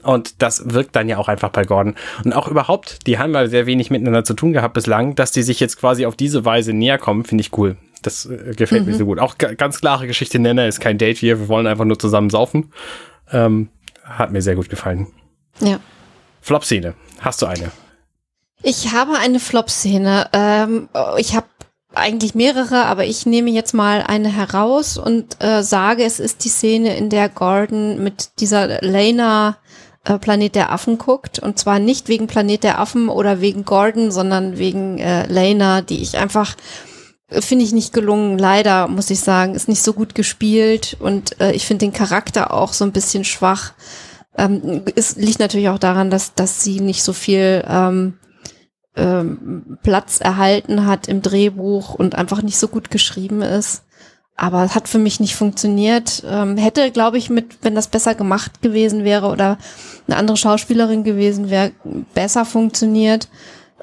[0.04, 1.96] Und das wirkt dann ja auch einfach bei Gordon.
[2.24, 5.42] Und auch überhaupt, die haben ja sehr wenig miteinander zu tun gehabt bislang, dass die
[5.44, 7.76] sich jetzt quasi auf diese Weise näher kommen, finde ich cool.
[8.06, 9.20] Das äh, gefällt mir so gut.
[9.20, 12.30] Auch ga- ganz klare Geschichte Nenner ist kein Date hier, wir wollen einfach nur zusammen
[12.30, 12.72] saufen.
[13.32, 13.70] Ähm,
[14.04, 15.08] hat mir sehr gut gefallen.
[15.60, 15.80] ja.
[16.42, 17.72] Flop-Szene, hast du eine?
[18.62, 20.30] Ich habe eine Flop-Szene.
[20.32, 21.48] Ähm, ich habe
[21.96, 26.50] eigentlich mehrere, aber ich nehme jetzt mal eine heraus und äh, sage, es ist die
[26.50, 29.58] Szene, in der Gordon mit dieser Lena
[30.04, 31.40] äh, Planet der Affen guckt.
[31.40, 36.02] Und zwar nicht wegen Planet der Affen oder wegen Gordon, sondern wegen äh, Lena, die
[36.04, 36.56] ich einfach
[37.30, 39.56] finde ich nicht gelungen, leider, muss ich sagen.
[39.56, 43.24] Ist nicht so gut gespielt und äh, ich finde den Charakter auch so ein bisschen
[43.24, 43.74] schwach.
[44.38, 48.16] Ähm, es liegt natürlich auch daran, dass, dass sie nicht so viel ähm,
[48.96, 53.84] ähm, Platz erhalten hat im Drehbuch und einfach nicht so gut geschrieben ist.
[54.38, 56.24] Aber es hat für mich nicht funktioniert.
[56.28, 59.58] Ähm, hätte, glaube ich, mit, wenn das besser gemacht gewesen wäre oder
[60.08, 61.72] eine andere Schauspielerin gewesen wäre,
[62.14, 63.30] besser funktioniert.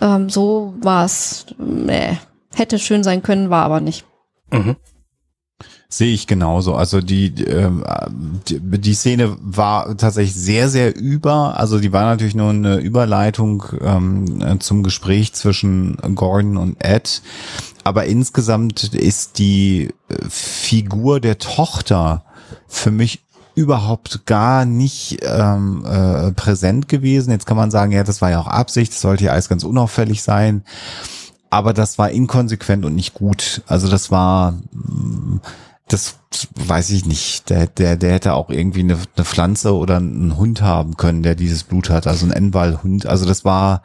[0.00, 1.46] Ähm, so war es,
[1.88, 2.16] äh,
[2.54, 4.04] hätte schön sein können, war aber nicht.
[4.50, 4.76] Mhm.
[5.88, 6.74] Sehe ich genauso.
[6.74, 7.84] Also die, ähm,
[8.48, 11.58] die, die Szene war tatsächlich sehr, sehr über.
[11.58, 17.20] Also die war natürlich nur eine Überleitung ähm, zum Gespräch zwischen Gordon und Ed.
[17.84, 22.24] Aber insgesamt ist die äh, Figur der Tochter
[22.68, 23.20] für mich
[23.54, 27.32] überhaupt gar nicht ähm, äh, präsent gewesen.
[27.32, 29.62] Jetzt kann man sagen, ja, das war ja auch Absicht, das sollte ja alles ganz
[29.62, 30.64] unauffällig sein.
[31.52, 33.60] Aber das war inkonsequent und nicht gut.
[33.66, 34.54] Also das war
[35.86, 36.18] das
[36.54, 37.50] weiß ich nicht.
[37.50, 41.34] Der, der, der hätte auch irgendwie eine, eine Pflanze oder einen Hund haben können, der
[41.34, 42.06] dieses Blut hat.
[42.06, 43.04] Also ein N-Ball-Hund.
[43.04, 43.82] Also das war,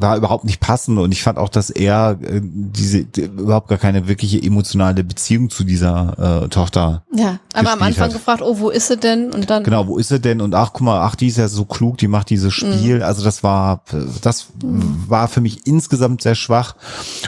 [0.00, 3.78] war überhaupt nicht passend und ich fand auch, dass er äh, diese die, überhaupt gar
[3.78, 7.02] keine wirkliche emotionale Beziehung zu dieser äh, Tochter.
[7.12, 8.12] Ja, aber am Anfang hat.
[8.12, 9.32] gefragt, oh, wo ist sie denn?
[9.32, 10.40] Und dann genau, wo ist sie denn?
[10.40, 12.98] Und ach, guck mal, ach, die ist ja so klug, die macht dieses Spiel.
[12.98, 13.02] Mhm.
[13.02, 13.82] Also das war,
[14.22, 15.04] das mhm.
[15.08, 16.76] war für mich insgesamt sehr schwach.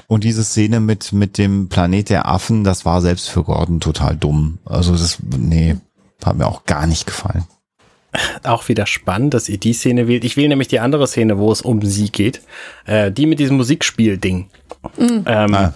[0.07, 4.17] Und diese Szene mit mit dem Planet der Affen, das war selbst für Gordon total
[4.17, 4.59] dumm.
[4.65, 5.77] Also das, nee,
[6.25, 7.45] hat mir auch gar nicht gefallen
[8.43, 10.25] auch wieder spannend, dass ihr die Szene wählt.
[10.25, 12.43] Ich wähle nämlich die andere Szene, wo es um sie geht.
[12.87, 14.49] Äh, die mit diesem Musikspiel-Ding.
[14.97, 15.25] Mhm.
[15.27, 15.75] Ähm, ah.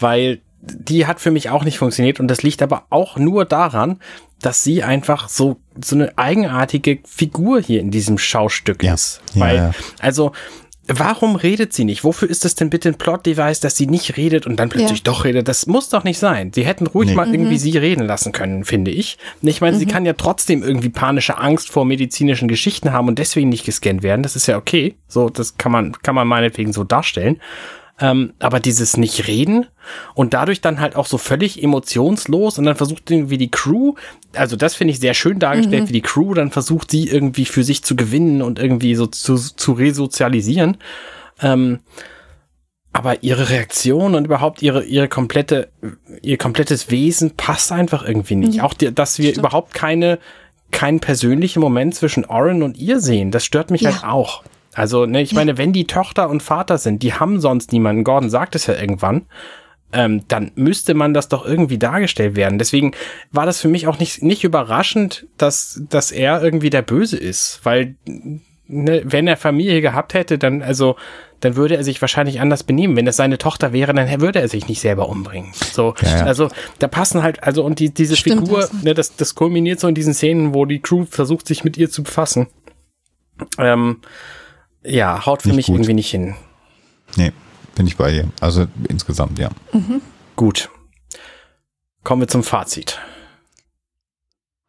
[0.00, 3.98] Weil die hat für mich auch nicht funktioniert und das liegt aber auch nur daran,
[4.40, 8.94] dass sie einfach so so eine eigenartige Figur hier in diesem Schaustück ja.
[8.94, 9.22] ist.
[9.34, 9.74] Weil, ja, ja.
[10.00, 10.32] also
[10.88, 12.02] Warum redet sie nicht?
[12.02, 15.04] Wofür ist das denn bitte ein Plot-Device, dass sie nicht redet und dann plötzlich ja.
[15.04, 15.46] doch redet?
[15.46, 16.50] Das muss doch nicht sein.
[16.52, 17.14] Sie hätten ruhig nee.
[17.14, 17.34] mal mhm.
[17.34, 19.16] irgendwie sie reden lassen können, finde ich.
[19.42, 19.80] Ich meine, mhm.
[19.80, 24.02] sie kann ja trotzdem irgendwie panische Angst vor medizinischen Geschichten haben und deswegen nicht gescannt
[24.02, 24.24] werden.
[24.24, 24.96] Das ist ja okay.
[25.06, 27.40] So, das kann man, kann man meinetwegen so darstellen.
[28.02, 29.66] Ähm, aber dieses Nicht-Reden
[30.14, 33.94] und dadurch dann halt auch so völlig emotionslos und dann versucht irgendwie die Crew,
[34.34, 35.88] also das finde ich sehr schön dargestellt, mhm.
[35.88, 39.36] wie die Crew dann versucht, sie irgendwie für sich zu gewinnen und irgendwie so zu,
[39.36, 40.78] zu resozialisieren.
[41.40, 41.78] Ähm,
[42.92, 45.68] aber ihre Reaktion und überhaupt ihre, ihre komplette,
[46.22, 48.54] ihr komplettes Wesen passt einfach irgendwie nicht.
[48.54, 48.60] Mhm.
[48.62, 49.46] Auch, die, dass wir Stimmt.
[49.46, 50.18] überhaupt keine,
[50.72, 53.92] keinen persönlichen Moment zwischen Oren und ihr sehen, das stört mich ja.
[53.92, 54.42] halt auch.
[54.74, 58.04] Also, ne, ich meine, wenn die Tochter und Vater sind, die haben sonst niemanden.
[58.04, 59.26] Gordon sagt es ja irgendwann.
[59.94, 62.58] Ähm, dann müsste man das doch irgendwie dargestellt werden.
[62.58, 62.92] Deswegen
[63.30, 67.60] war das für mich auch nicht, nicht überraschend, dass, dass er irgendwie der Böse ist.
[67.64, 67.96] Weil,
[68.66, 70.96] ne, wenn er Familie gehabt hätte, dann, also,
[71.40, 72.96] dann würde er sich wahrscheinlich anders benehmen.
[72.96, 75.52] Wenn es seine Tochter wäre, dann würde er sich nicht selber umbringen.
[75.52, 76.24] So, ja, ja.
[76.24, 79.88] also da passen halt, also und die, diese Stimmt, Figur, ne, das, das kulminiert so
[79.88, 82.46] in diesen Szenen, wo die Crew versucht, sich mit ihr zu befassen.
[83.58, 83.98] Ähm,
[84.84, 85.76] ja, haut für nicht mich gut.
[85.76, 86.34] irgendwie nicht hin.
[87.16, 87.32] Nee,
[87.74, 88.28] bin ich bei dir.
[88.40, 89.50] Also insgesamt, ja.
[89.72, 90.00] Mhm.
[90.36, 90.70] Gut.
[92.04, 92.98] Kommen wir zum Fazit.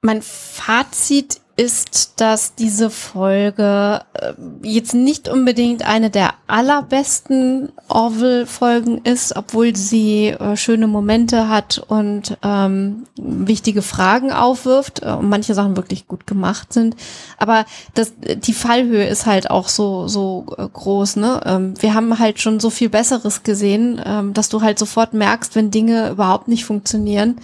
[0.01, 9.35] Mein Fazit ist, dass diese Folge äh, jetzt nicht unbedingt eine der allerbesten Orville-Folgen ist,
[9.35, 15.77] obwohl sie äh, schöne Momente hat und ähm, wichtige Fragen aufwirft äh, und manche Sachen
[15.77, 16.95] wirklich gut gemacht sind.
[17.37, 21.17] Aber das, die Fallhöhe ist halt auch so so groß.
[21.17, 21.41] Ne?
[21.45, 25.55] Ähm, wir haben halt schon so viel Besseres gesehen, ähm, dass du halt sofort merkst,
[25.55, 27.37] wenn Dinge überhaupt nicht funktionieren.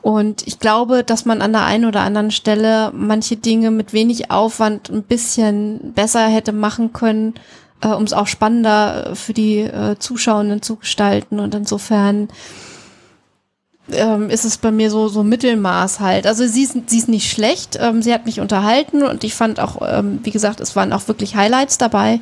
[0.00, 4.30] Und ich glaube, dass man an der einen oder anderen Stelle manche Dinge mit wenig
[4.30, 7.34] Aufwand ein bisschen besser hätte machen können,
[7.82, 11.40] äh, um es auch spannender für die äh, Zuschauenden zu gestalten.
[11.40, 12.28] Und insofern
[13.90, 16.26] ähm, ist es bei mir so, so Mittelmaß halt.
[16.26, 17.76] Also sie ist, sie ist nicht schlecht.
[17.80, 21.08] Ähm, sie hat mich unterhalten und ich fand auch, ähm, wie gesagt, es waren auch
[21.08, 22.20] wirklich Highlights dabei.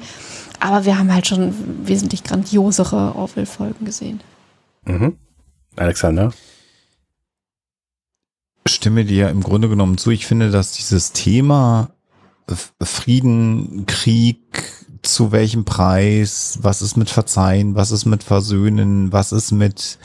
[0.61, 4.21] Aber wir haben halt schon wesentlich grandiosere Orville-Folgen gesehen.
[4.85, 5.19] Mhm.
[5.77, 6.33] Alexander?
[8.69, 10.11] Stimme dir im Grunde genommen zu.
[10.11, 11.91] Ich finde, dass dieses Thema
[12.81, 14.39] Frieden, Krieg,
[15.03, 19.99] zu welchem Preis, was ist mit Verzeihen, was ist mit Versöhnen, was ist mit,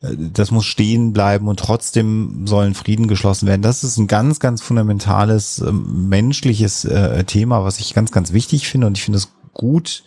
[0.00, 3.62] äh, das muss stehen bleiben und trotzdem sollen Frieden geschlossen werden.
[3.62, 8.68] Das ist ein ganz, ganz fundamentales äh, menschliches äh, Thema, was ich ganz, ganz wichtig
[8.68, 10.04] finde und ich finde es gut,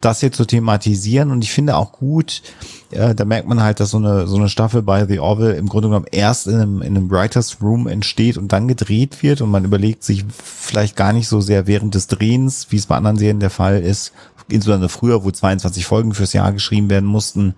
[0.00, 2.42] das hier zu thematisieren und ich finde auch gut,
[2.90, 5.68] äh, da merkt man halt, dass so eine, so eine Staffel bei The Orville im
[5.68, 9.50] Grunde genommen erst in einem, in einem Writers Room entsteht und dann gedreht wird und
[9.50, 13.16] man überlegt sich vielleicht gar nicht so sehr während des Drehens, wie es bei anderen
[13.16, 14.12] Serien der Fall ist,
[14.48, 17.54] insbesondere früher, wo 22 Folgen fürs Jahr geschrieben werden mussten,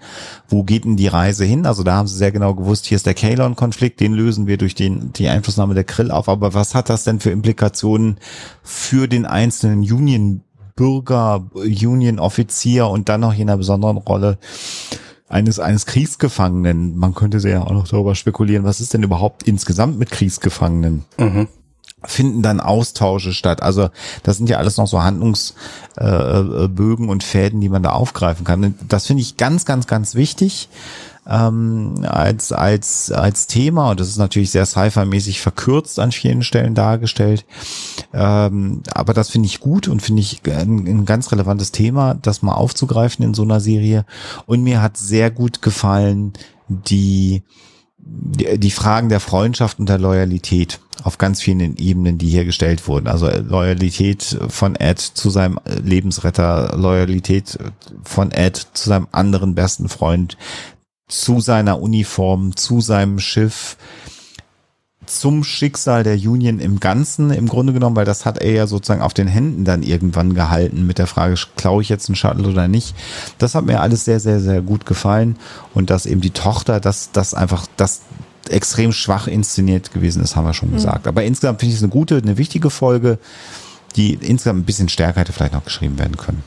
[0.48, 1.66] wo geht denn die Reise hin?
[1.66, 4.74] Also da haben sie sehr genau gewusst, hier ist der Kalon-Konflikt, den lösen wir durch
[4.74, 6.28] den, die Einflussnahme der Krill auf.
[6.28, 8.18] Aber was hat das denn für Implikationen
[8.62, 10.42] für den einzelnen Union
[10.78, 14.38] Bürger, Union-Offizier und dann noch in einer besonderen Rolle
[15.28, 16.96] eines, eines Kriegsgefangenen.
[16.96, 21.04] Man könnte sehr auch noch darüber spekulieren, was ist denn überhaupt insgesamt mit Kriegsgefangenen?
[21.18, 21.48] Mhm.
[22.04, 23.60] Finden dann Austausche statt?
[23.60, 23.90] Also
[24.22, 28.76] das sind ja alles noch so Handlungsbögen äh, und Fäden, die man da aufgreifen kann.
[28.86, 30.68] Das finde ich ganz, ganz, ganz wichtig
[31.28, 36.74] ähm, als, als, als Thema und das ist natürlich sehr sci-fi-mäßig verkürzt an vielen Stellen
[36.74, 37.44] dargestellt.
[38.14, 42.40] Ähm, aber das finde ich gut und finde ich ein, ein, ganz relevantes Thema, das
[42.42, 44.06] mal aufzugreifen in so einer Serie.
[44.46, 46.32] Und mir hat sehr gut gefallen
[46.68, 47.42] die,
[47.98, 52.88] die, die Fragen der Freundschaft und der Loyalität auf ganz vielen Ebenen, die hier gestellt
[52.88, 53.06] wurden.
[53.06, 57.58] Also Loyalität von Ed zu seinem Lebensretter, Loyalität
[58.02, 60.36] von Ed zu seinem anderen besten Freund,
[61.08, 63.76] zu seiner Uniform, zu seinem Schiff,
[65.06, 69.00] zum Schicksal der Union im Ganzen im Grunde genommen, weil das hat er ja sozusagen
[69.00, 72.68] auf den Händen dann irgendwann gehalten mit der Frage, klaue ich jetzt einen Shuttle oder
[72.68, 72.94] nicht.
[73.38, 75.36] Das hat mir alles sehr, sehr, sehr gut gefallen
[75.74, 78.02] und dass eben die Tochter, dass das einfach, das
[78.50, 80.74] extrem schwach inszeniert gewesen ist, haben wir schon mhm.
[80.74, 81.06] gesagt.
[81.06, 83.18] Aber insgesamt finde ich es eine gute, eine wichtige Folge,
[83.96, 86.42] die insgesamt ein bisschen stärker hätte vielleicht noch geschrieben werden können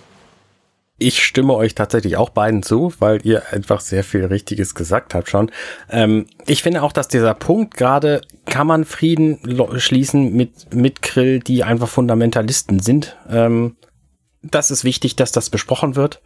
[1.02, 5.30] ich stimme euch tatsächlich auch beiden zu, weil ihr einfach sehr viel Richtiges gesagt habt
[5.30, 5.52] schon.
[5.90, 9.40] Ähm, ich finde auch, dass dieser Punkt gerade, kann man Frieden
[9.78, 13.18] schließen mit, mit Krill, die einfach Fundamentalisten sind.
[13.30, 13.76] Ähm,
[14.44, 16.22] das ist wichtig, dass das besprochen wird.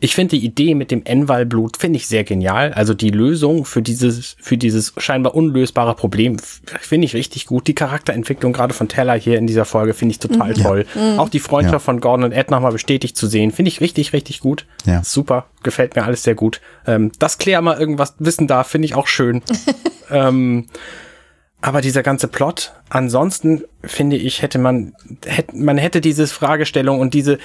[0.00, 2.72] Ich finde die Idee mit dem Enval-Blut finde ich sehr genial.
[2.72, 6.36] Also die Lösung für dieses, für dieses scheinbar unlösbare Problem
[6.80, 7.66] finde ich richtig gut.
[7.66, 10.62] Die Charakterentwicklung gerade von Teller hier in dieser Folge finde ich total mhm.
[10.62, 10.86] toll.
[10.94, 11.18] Ja.
[11.18, 11.78] Auch die Freundschaft ja.
[11.80, 14.66] von Gordon und Ed nochmal bestätigt zu sehen, finde ich richtig, richtig gut.
[14.84, 15.02] Ja.
[15.02, 16.60] Super, gefällt mir alles sehr gut.
[16.86, 19.42] Ähm, dass Claire mal irgendwas wissen darf, finde ich auch schön.
[20.10, 20.66] ähm,
[21.60, 24.94] aber dieser ganze Plot, ansonsten finde ich, hätte man,
[25.26, 27.38] hätte, man hätte diese Fragestellung und diese,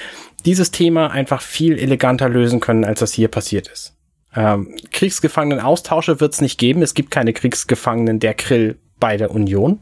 [0.46, 3.96] dieses Thema einfach viel eleganter lösen können, als das hier passiert ist.
[4.36, 6.82] Ähm, Kriegsgefangenen-Austausche wird es nicht geben.
[6.82, 9.80] Es gibt keine Kriegsgefangenen der Krill bei der Union.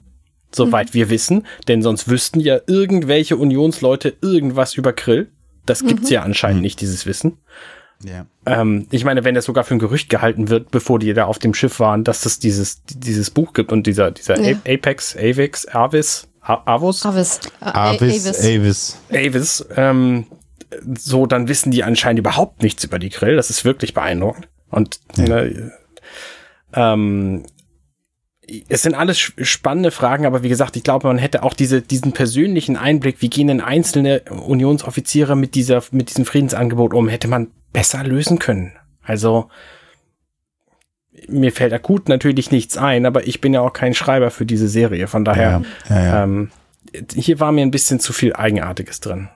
[0.54, 0.94] Soweit mhm.
[0.94, 1.48] wir wissen.
[1.68, 5.32] Denn sonst wüssten ja irgendwelche Unionsleute irgendwas über Krill.
[5.66, 6.14] Das gibt's mhm.
[6.14, 6.64] ja anscheinend mhm.
[6.64, 7.38] nicht, dieses Wissen.
[8.04, 8.26] Ja.
[8.46, 11.40] Ähm, ich meine, wenn das sogar für ein Gerücht gehalten wird, bevor die da auf
[11.40, 14.58] dem Schiff waren, dass es dieses, dieses Buch gibt und dieser, dieser ja.
[14.68, 17.06] Apex, Avix, Avis, Avus?
[17.06, 17.40] Avis.
[17.60, 18.98] Avis, Avis.
[19.12, 20.26] Avis, ähm,
[20.98, 23.36] so, dann wissen die anscheinend überhaupt nichts über die Grill.
[23.36, 24.48] Das ist wirklich beeindruckend.
[24.70, 25.26] Und ja.
[25.26, 25.72] ne,
[26.74, 27.44] ähm,
[28.68, 32.12] es sind alles spannende Fragen, aber wie gesagt, ich glaube, man hätte auch diese, diesen
[32.12, 37.52] persönlichen Einblick, wie gehen denn einzelne Unionsoffiziere mit dieser, mit diesem Friedensangebot um, hätte man
[37.74, 38.74] besser lösen können.
[39.04, 39.50] Also,
[41.28, 44.68] mir fällt akut natürlich nichts ein, aber ich bin ja auch kein Schreiber für diese
[44.68, 45.08] Serie.
[45.08, 46.24] Von daher, ja, ja, ja.
[46.24, 46.52] Ähm,
[47.14, 49.30] hier war mir ein bisschen zu viel Eigenartiges drin.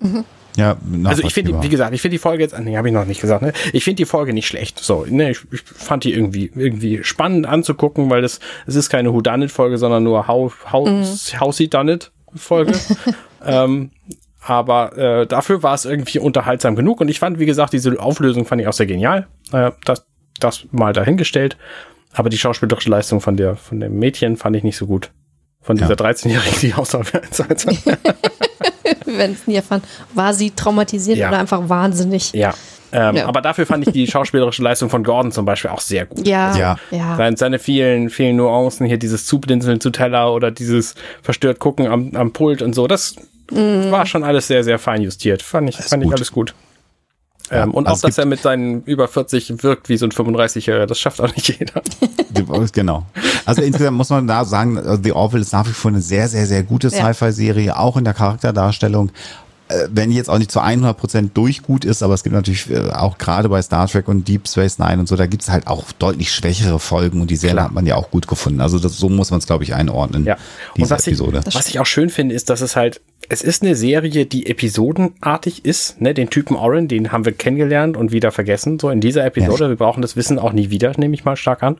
[0.00, 0.24] Mhm.
[0.56, 3.04] Ja, also ich finde, wie gesagt, ich finde die Folge jetzt, nee, habe ich noch
[3.04, 3.52] nicht gesagt, ne?
[3.72, 4.80] Ich finde die Folge nicht schlecht.
[4.80, 9.12] So, ne, ich, ich, fand die irgendwie irgendwie spannend anzugucken, weil das es ist keine
[9.12, 11.04] Who Done It Folge, sondern nur How How mhm.
[11.38, 12.72] How Sie Done It Folge.
[13.46, 13.92] ähm,
[14.48, 18.46] aber äh, dafür war es irgendwie unterhaltsam genug und ich fand, wie gesagt, diese Auflösung
[18.46, 19.26] fand ich auch sehr genial.
[19.52, 20.06] Äh, das,
[20.40, 21.58] das mal dahingestellt.
[22.14, 25.10] Aber die schauspielerische Leistung von der von dem Mädchen fand ich nicht so gut.
[25.60, 25.96] Von dieser ja.
[25.96, 26.72] 13-Jährigen, die.
[29.04, 29.82] Wir werden es nie erfahren.
[30.14, 31.28] War sie traumatisiert ja.
[31.28, 32.32] oder einfach wahnsinnig?
[32.32, 32.54] Ja.
[32.90, 33.26] Ähm, ja.
[33.26, 36.26] Aber dafür fand ich die schauspielerische Leistung von Gordon zum Beispiel auch sehr gut.
[36.26, 36.56] Ja.
[36.56, 36.78] ja.
[36.90, 37.18] ja.
[37.18, 42.12] Seine, seine vielen, vielen Nuancen, hier dieses Zublinzeln zu Teller oder dieses verstört gucken am,
[42.14, 43.16] am Pult und so, das
[43.50, 43.90] mm.
[43.90, 45.42] war schon alles sehr, sehr fein justiert.
[45.42, 46.54] Fand ich, fand ich alles gut.
[47.50, 50.12] Ja, ähm, und also auch, dass er mit seinen über 40 wirkt wie so ein
[50.12, 51.82] 35-Jähriger, das schafft auch nicht jeder.
[52.72, 53.06] genau.
[53.46, 56.46] Also insgesamt muss man da sagen, The Orville ist nach wie vor eine sehr, sehr,
[56.46, 59.10] sehr gute Sci-Fi-Serie, auch in der Charakterdarstellung.
[59.68, 62.90] Äh, wenn jetzt auch nicht zu 100 Prozent durchgut ist, aber es gibt natürlich äh,
[62.90, 65.66] auch gerade bei Star Trek und Deep Space Nine und so, da gibt es halt
[65.66, 67.64] auch deutlich schwächere Folgen und die Serie Klar.
[67.66, 68.60] hat man ja auch gut gefunden.
[68.60, 70.24] Also das, so muss man es, glaube ich, einordnen.
[70.24, 70.36] Ja.
[70.76, 71.42] Diese was Episode.
[71.46, 74.46] Ich, was ich auch schön finde, ist, dass es halt, es ist eine Serie, die
[74.46, 76.00] episodenartig ist.
[76.00, 76.14] Ne?
[76.14, 78.78] Den Typen Oren, den haben wir kennengelernt und wieder vergessen.
[78.78, 79.64] So in dieser Episode.
[79.64, 79.70] Ja.
[79.70, 81.76] Wir brauchen das Wissen auch nie wieder, nehme ich mal stark an.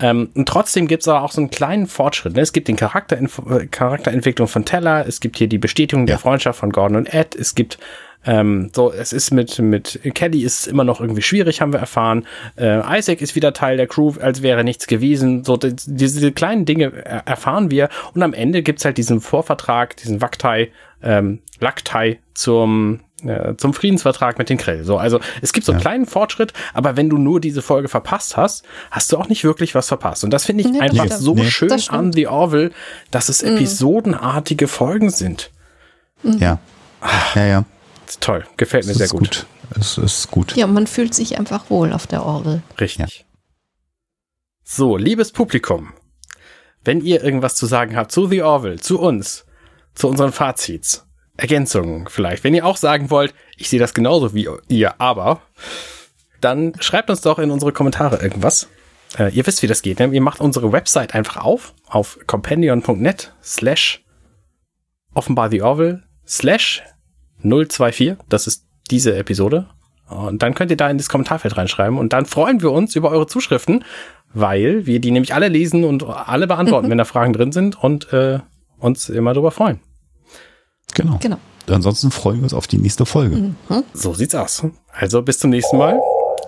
[0.00, 2.34] Ähm, und trotzdem gibt es aber auch so einen kleinen Fortschritt.
[2.34, 2.42] Ne?
[2.42, 6.12] Es gibt den Charakterentf Charakterentwicklung von Teller, es gibt hier die Bestätigung ja.
[6.12, 7.78] der Freundschaft von Gordon und Ed, es gibt
[8.26, 12.26] ähm, so, es ist mit, mit Kelly ist immer noch irgendwie schwierig, haben wir erfahren.
[12.56, 15.44] Äh, Isaac ist wieder Teil der Crew, als wäre nichts gewesen.
[15.44, 17.88] So, die, diese kleinen Dinge erfahren wir.
[18.14, 20.72] Und am Ende gibt's halt diesen Vorvertrag, diesen Waktei,
[21.02, 24.84] ähm, Laktei zum, äh, zum Friedensvertrag mit den Krell.
[24.84, 25.82] So, also es gibt so einen ja.
[25.82, 29.74] kleinen Fortschritt, aber wenn du nur diese Folge verpasst hast, hast du auch nicht wirklich
[29.74, 30.24] was verpasst.
[30.24, 31.50] Und das finde ich nee, einfach so nee.
[31.50, 32.70] schön an The Orville,
[33.10, 33.56] dass es mhm.
[33.56, 35.50] episodenartige Folgen sind.
[36.22, 36.38] Mhm.
[36.38, 36.58] Ja.
[37.34, 37.64] Ja, ja.
[38.20, 39.46] Toll, gefällt mir Es sehr ist gut.
[39.78, 40.56] Es ist gut.
[40.56, 42.62] Ja, man fühlt sich einfach wohl auf der Orgel.
[42.80, 43.26] Richtig.
[44.64, 45.92] So, liebes Publikum,
[46.84, 49.44] wenn ihr irgendwas zu sagen habt zu The Orville, zu uns,
[49.94, 51.07] zu unseren Fazits,
[51.38, 55.40] Ergänzungen vielleicht, wenn ihr auch sagen wollt, ich sehe das genauso wie ihr, aber,
[56.40, 58.68] dann schreibt uns doch in unsere Kommentare irgendwas.
[59.16, 60.00] Äh, ihr wisst, wie das geht.
[60.00, 60.08] Ne?
[60.08, 64.04] Ihr macht unsere Website einfach auf, auf compendion.net slash
[65.14, 66.82] offenbar The Orville slash
[67.42, 68.16] 024.
[68.28, 69.68] Das ist diese Episode.
[70.08, 73.10] Und dann könnt ihr da in das Kommentarfeld reinschreiben und dann freuen wir uns über
[73.10, 73.84] eure Zuschriften,
[74.32, 78.12] weil wir die nämlich alle lesen und alle beantworten, wenn da Fragen drin sind und
[78.12, 78.40] äh,
[78.78, 79.80] uns immer darüber freuen.
[80.98, 81.18] Genau.
[81.20, 81.38] Genau.
[81.70, 83.54] Ansonsten freuen wir uns auf die nächste Folge.
[83.92, 84.64] So sieht's aus.
[84.92, 85.98] Also bis zum nächsten Mal.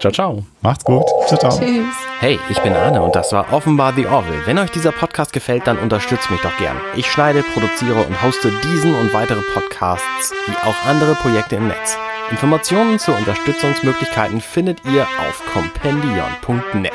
[0.01, 0.45] Ciao, ciao.
[0.63, 1.05] Macht's gut.
[1.27, 1.59] Ciao, ciao.
[1.59, 1.85] Tschüss.
[2.21, 4.47] Hey, ich bin Arne und das war offenbar The Orville.
[4.47, 6.77] Wenn euch dieser Podcast gefällt, dann unterstützt mich doch gern.
[6.97, 11.99] Ich schneide, produziere und hoste diesen und weitere Podcasts wie auch andere Projekte im Netz.
[12.31, 16.93] Informationen zu Unterstützungsmöglichkeiten findet ihr auf compendion.net.